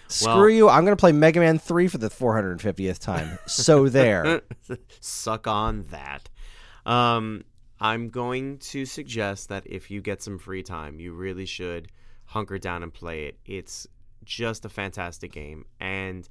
Screw 0.09 0.33
Well- 0.33 0.49
you. 0.49 0.69
I'm 0.69 0.83
going 0.85 0.95
to 0.95 0.99
play 0.99 1.11
Mega 1.11 1.39
Man 1.39 1.59
3 1.59 1.87
for 1.87 1.97
the 1.97 2.09
450th 2.09 2.99
time. 2.99 3.39
So 3.45 3.87
there. 3.89 4.41
Suck 4.99 5.47
on 5.47 5.85
that. 5.91 6.29
Um, 6.85 7.43
I'm 7.79 8.09
going 8.09 8.57
to 8.59 8.85
suggest 8.85 9.49
that 9.49 9.63
if 9.65 9.91
you 9.91 10.01
get 10.01 10.21
some 10.21 10.39
free 10.39 10.63
time, 10.63 10.99
you 10.99 11.13
really 11.13 11.45
should 11.45 11.89
hunker 12.25 12.57
down 12.57 12.83
and 12.83 12.93
play 12.93 13.25
it. 13.27 13.37
It's 13.45 13.87
just 14.25 14.65
a 14.65 14.69
fantastic 14.69 15.31
game, 15.31 15.65
and 15.79 16.27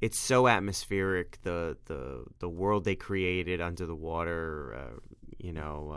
it's 0.00 0.18
so 0.18 0.46
atmospheric. 0.46 1.38
The 1.42 1.76
the 1.86 2.24
the 2.38 2.48
world 2.48 2.84
they 2.84 2.94
created 2.96 3.60
under 3.60 3.86
the 3.86 3.94
water, 3.94 4.74
uh, 4.76 4.98
you 5.38 5.52
know, 5.52 5.90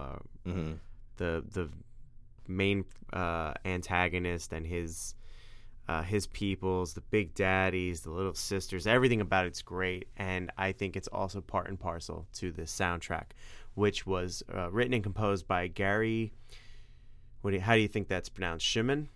uh, 0.45 0.49
Mhm. 0.49 0.79
The 1.17 1.43
the 1.51 1.69
main 2.47 2.85
uh, 3.13 3.53
antagonist 3.65 4.51
and 4.53 4.65
his 4.65 5.15
uh, 5.87 6.01
his 6.01 6.27
peoples, 6.27 6.93
the 6.93 7.01
big 7.01 7.33
daddies, 7.35 8.01
the 8.01 8.09
little 8.11 8.33
sisters, 8.33 8.87
everything 8.87 9.19
about 9.21 9.45
it's 9.45 9.61
great, 9.61 10.07
and 10.17 10.49
I 10.57 10.71
think 10.71 10.95
it's 10.95 11.09
also 11.09 11.41
part 11.41 11.67
and 11.67 11.79
parcel 11.79 12.25
to 12.35 12.51
the 12.51 12.61
soundtrack, 12.63 13.31
which 13.75 14.05
was 14.05 14.43
uh, 14.53 14.71
written 14.71 14.93
and 14.93 15.03
composed 15.03 15.45
by 15.47 15.67
Gary. 15.67 16.31
What 17.41 17.51
do 17.51 17.57
you, 17.57 17.61
how 17.61 17.75
do 17.75 17.81
you 17.81 17.89
think 17.89 18.07
that's 18.07 18.29
pronounced? 18.29 18.65
Shimon. 18.65 19.09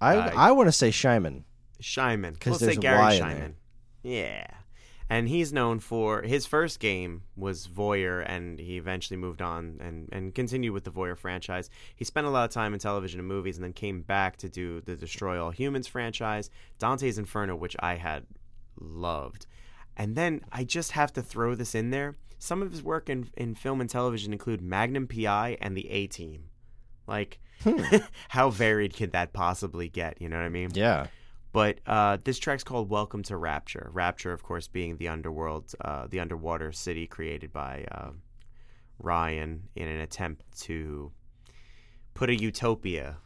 I, 0.00 0.14
I 0.48 0.50
want 0.52 0.66
to 0.68 0.72
say 0.72 0.90
Schyman. 0.90 1.44
Schyman. 1.80 2.38
'Cause 2.38 2.52
We'll 2.52 2.58
there's 2.58 2.74
say 2.74 2.78
a 2.78 2.80
Garry 2.82 3.18
Schyman. 3.18 3.54
there. 4.02 4.12
Yeah. 4.12 4.46
And 5.12 5.28
he's 5.28 5.52
known 5.52 5.78
for 5.78 6.22
his 6.22 6.46
first 6.46 6.80
game 6.80 7.24
was 7.36 7.66
Voyeur, 7.66 8.24
and 8.26 8.58
he 8.58 8.78
eventually 8.78 9.18
moved 9.18 9.42
on 9.42 9.76
and, 9.78 10.08
and 10.10 10.34
continued 10.34 10.72
with 10.72 10.84
the 10.84 10.90
Voyeur 10.90 11.18
franchise. 11.18 11.68
He 11.94 12.06
spent 12.06 12.26
a 12.26 12.30
lot 12.30 12.46
of 12.46 12.50
time 12.50 12.72
in 12.72 12.80
television 12.80 13.20
and 13.20 13.28
movies, 13.28 13.58
and 13.58 13.62
then 13.62 13.74
came 13.74 14.00
back 14.00 14.38
to 14.38 14.48
do 14.48 14.80
the 14.80 14.96
Destroy 14.96 15.38
All 15.38 15.50
Humans 15.50 15.86
franchise, 15.86 16.48
Dante's 16.78 17.18
Inferno, 17.18 17.54
which 17.54 17.76
I 17.80 17.96
had 17.96 18.24
loved. 18.80 19.44
And 19.98 20.16
then 20.16 20.46
I 20.50 20.64
just 20.64 20.92
have 20.92 21.12
to 21.12 21.22
throw 21.22 21.54
this 21.54 21.74
in 21.74 21.90
there. 21.90 22.16
Some 22.38 22.62
of 22.62 22.70
his 22.70 22.82
work 22.82 23.10
in, 23.10 23.28
in 23.36 23.54
film 23.54 23.82
and 23.82 23.90
television 23.90 24.32
include 24.32 24.62
Magnum 24.62 25.06
PI 25.08 25.58
and 25.60 25.76
the 25.76 25.90
A 25.90 26.06
Team. 26.06 26.44
Like, 27.06 27.38
hmm. 27.62 27.82
how 28.30 28.48
varied 28.48 28.96
could 28.96 29.12
that 29.12 29.34
possibly 29.34 29.90
get? 29.90 30.22
You 30.22 30.30
know 30.30 30.36
what 30.36 30.46
I 30.46 30.48
mean? 30.48 30.70
Yeah. 30.72 31.08
But 31.52 31.80
uh, 31.86 32.16
this 32.24 32.38
track's 32.38 32.64
called 32.64 32.88
"Welcome 32.88 33.22
to 33.24 33.36
Rapture." 33.36 33.90
Rapture, 33.92 34.32
of 34.32 34.42
course, 34.42 34.68
being 34.68 34.96
the 34.96 35.08
underworld, 35.08 35.74
uh, 35.82 36.06
the 36.08 36.20
underwater 36.20 36.72
city 36.72 37.06
created 37.06 37.52
by 37.52 37.84
uh, 37.92 38.10
Ryan 38.98 39.64
in 39.74 39.88
an 39.88 40.00
attempt 40.00 40.44
to 40.62 41.12
put 42.14 42.30
a 42.30 42.34
utopia 42.34 43.16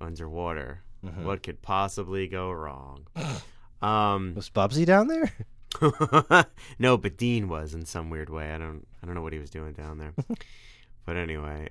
underwater. 0.00 0.82
Mhm. 1.04 1.24
What 1.24 1.42
could 1.42 1.60
possibly 1.60 2.26
go 2.28 2.50
wrong? 2.50 3.06
um, 3.82 4.34
Was 4.34 4.48
Bubsy 4.50 4.86
down 4.86 5.08
there? 5.08 5.32
no, 6.78 6.96
but 6.96 7.18
Dean 7.18 7.48
was 7.48 7.74
in 7.74 7.84
some 7.84 8.08
weird 8.08 8.30
way. 8.30 8.52
I 8.52 8.58
don't 8.58 8.86
I 9.02 9.06
don't 9.06 9.14
know 9.14 9.22
what 9.22 9.34
he 9.34 9.38
was 9.38 9.50
doing 9.50 9.74
down 9.74 9.98
there. 9.98 10.14
but 11.04 11.16
anyway. 11.16 11.68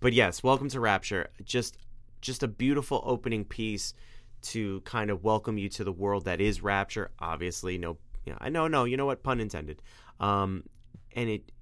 but 0.00 0.14
yes, 0.14 0.42
welcome 0.42 0.70
to 0.70 0.80
Rapture. 0.80 1.28
Just 1.44 1.76
just 2.20 2.42
a 2.42 2.48
beautiful 2.48 3.02
opening 3.04 3.44
piece 3.44 3.92
to 4.42 4.80
kind 4.82 5.10
of 5.10 5.24
welcome 5.24 5.58
you 5.58 5.68
to 5.70 5.84
the 5.84 5.92
world 5.92 6.24
that 6.24 6.40
is 6.40 6.62
Rapture. 6.62 7.10
Obviously, 7.18 7.78
no 7.78 7.98
I 8.40 8.50
know 8.50 8.68
no, 8.68 8.84
you 8.84 8.96
know 8.96 9.06
what 9.06 9.22
pun 9.22 9.40
intended. 9.40 9.82
Um 10.20 10.64
and 11.14 11.28
it 11.28 11.52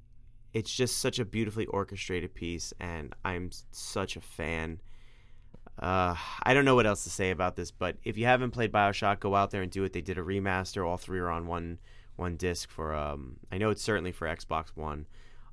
it's 0.52 0.74
just 0.74 0.98
such 0.98 1.18
a 1.18 1.24
beautifully 1.24 1.66
orchestrated 1.66 2.34
piece 2.34 2.72
and 2.80 3.14
I'm 3.24 3.50
such 3.70 4.16
a 4.16 4.20
fan. 4.20 4.80
Uh, 5.78 6.14
I 6.42 6.54
don't 6.54 6.64
know 6.64 6.74
what 6.74 6.86
else 6.86 7.04
to 7.04 7.10
say 7.10 7.30
about 7.30 7.56
this, 7.56 7.70
but 7.70 7.96
if 8.04 8.16
you 8.16 8.24
haven't 8.24 8.52
played 8.52 8.72
Bioshock, 8.72 9.20
go 9.20 9.34
out 9.34 9.50
there 9.50 9.60
and 9.60 9.70
do 9.70 9.84
it. 9.84 9.92
They 9.92 10.00
did 10.00 10.16
a 10.16 10.22
remaster; 10.22 10.86
all 10.86 10.96
three 10.96 11.18
are 11.18 11.28
on 11.28 11.46
one 11.46 11.78
one 12.16 12.36
disc 12.36 12.70
for. 12.70 12.94
Um, 12.94 13.36
I 13.52 13.58
know 13.58 13.70
it's 13.70 13.82
certainly 13.82 14.12
for 14.12 14.26
Xbox 14.26 14.68
One, 14.74 15.06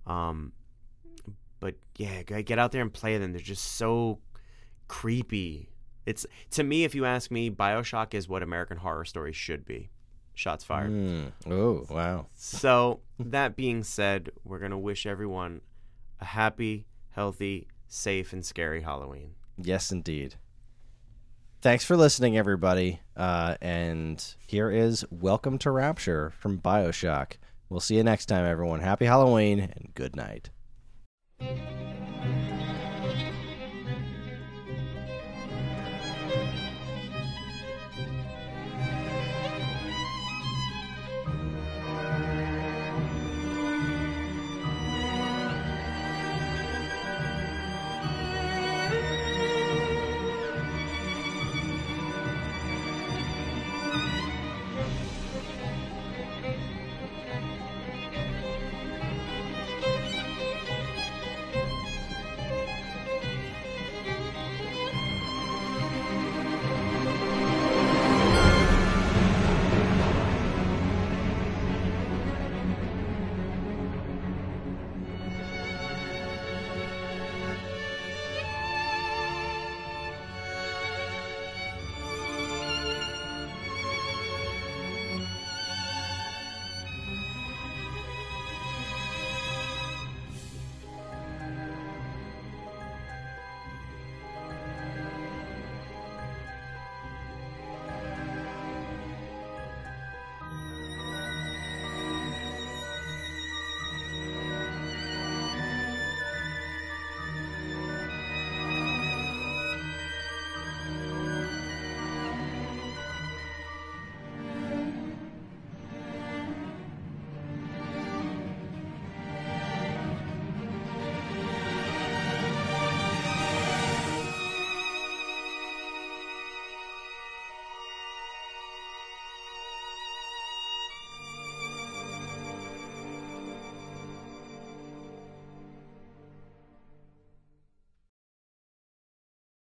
um, 0.07 0.53
but 1.59 1.75
yeah, 1.97 2.21
get 2.23 2.57
out 2.57 2.71
there 2.71 2.81
and 2.81 2.93
play 2.93 3.17
them. 3.17 3.33
They're 3.33 3.41
just 3.41 3.73
so 3.73 4.19
creepy. 4.87 5.69
It's 6.05 6.25
to 6.51 6.63
me, 6.63 6.83
if 6.83 6.95
you 6.95 7.05
ask 7.05 7.31
me, 7.31 7.49
Bioshock 7.49 8.13
is 8.13 8.27
what 8.27 8.43
American 8.43 8.77
Horror 8.77 9.05
Story 9.05 9.33
should 9.33 9.65
be. 9.65 9.89
Shots 10.35 10.63
fired. 10.63 10.91
Mm. 10.91 11.31
Oh, 11.49 11.85
wow. 11.89 12.25
So, 12.33 13.01
that 13.19 13.55
being 13.55 13.83
said, 13.83 14.31
we're 14.43 14.59
going 14.59 14.71
to 14.71 14.77
wish 14.77 15.05
everyone 15.05 15.61
a 16.19 16.25
happy, 16.25 16.87
healthy, 17.11 17.67
safe, 17.87 18.33
and 18.33 18.43
scary 18.43 18.81
Halloween. 18.81 19.35
Yes, 19.57 19.91
indeed. 19.91 20.35
Thanks 21.61 21.85
for 21.85 21.95
listening, 21.95 22.35
everybody. 22.35 22.99
Uh, 23.15 23.55
and 23.61 24.35
here 24.47 24.71
is 24.71 25.05
Welcome 25.11 25.57
to 25.59 25.71
Rapture 25.71 26.33
from 26.39 26.57
Bioshock. 26.57 27.33
We'll 27.69 27.79
see 27.79 27.95
you 27.95 28.03
next 28.03 28.25
time, 28.25 28.45
everyone. 28.45 28.81
Happy 28.81 29.05
Halloween 29.05 29.59
and 29.59 29.89
good 29.93 30.15
night. 30.15 30.49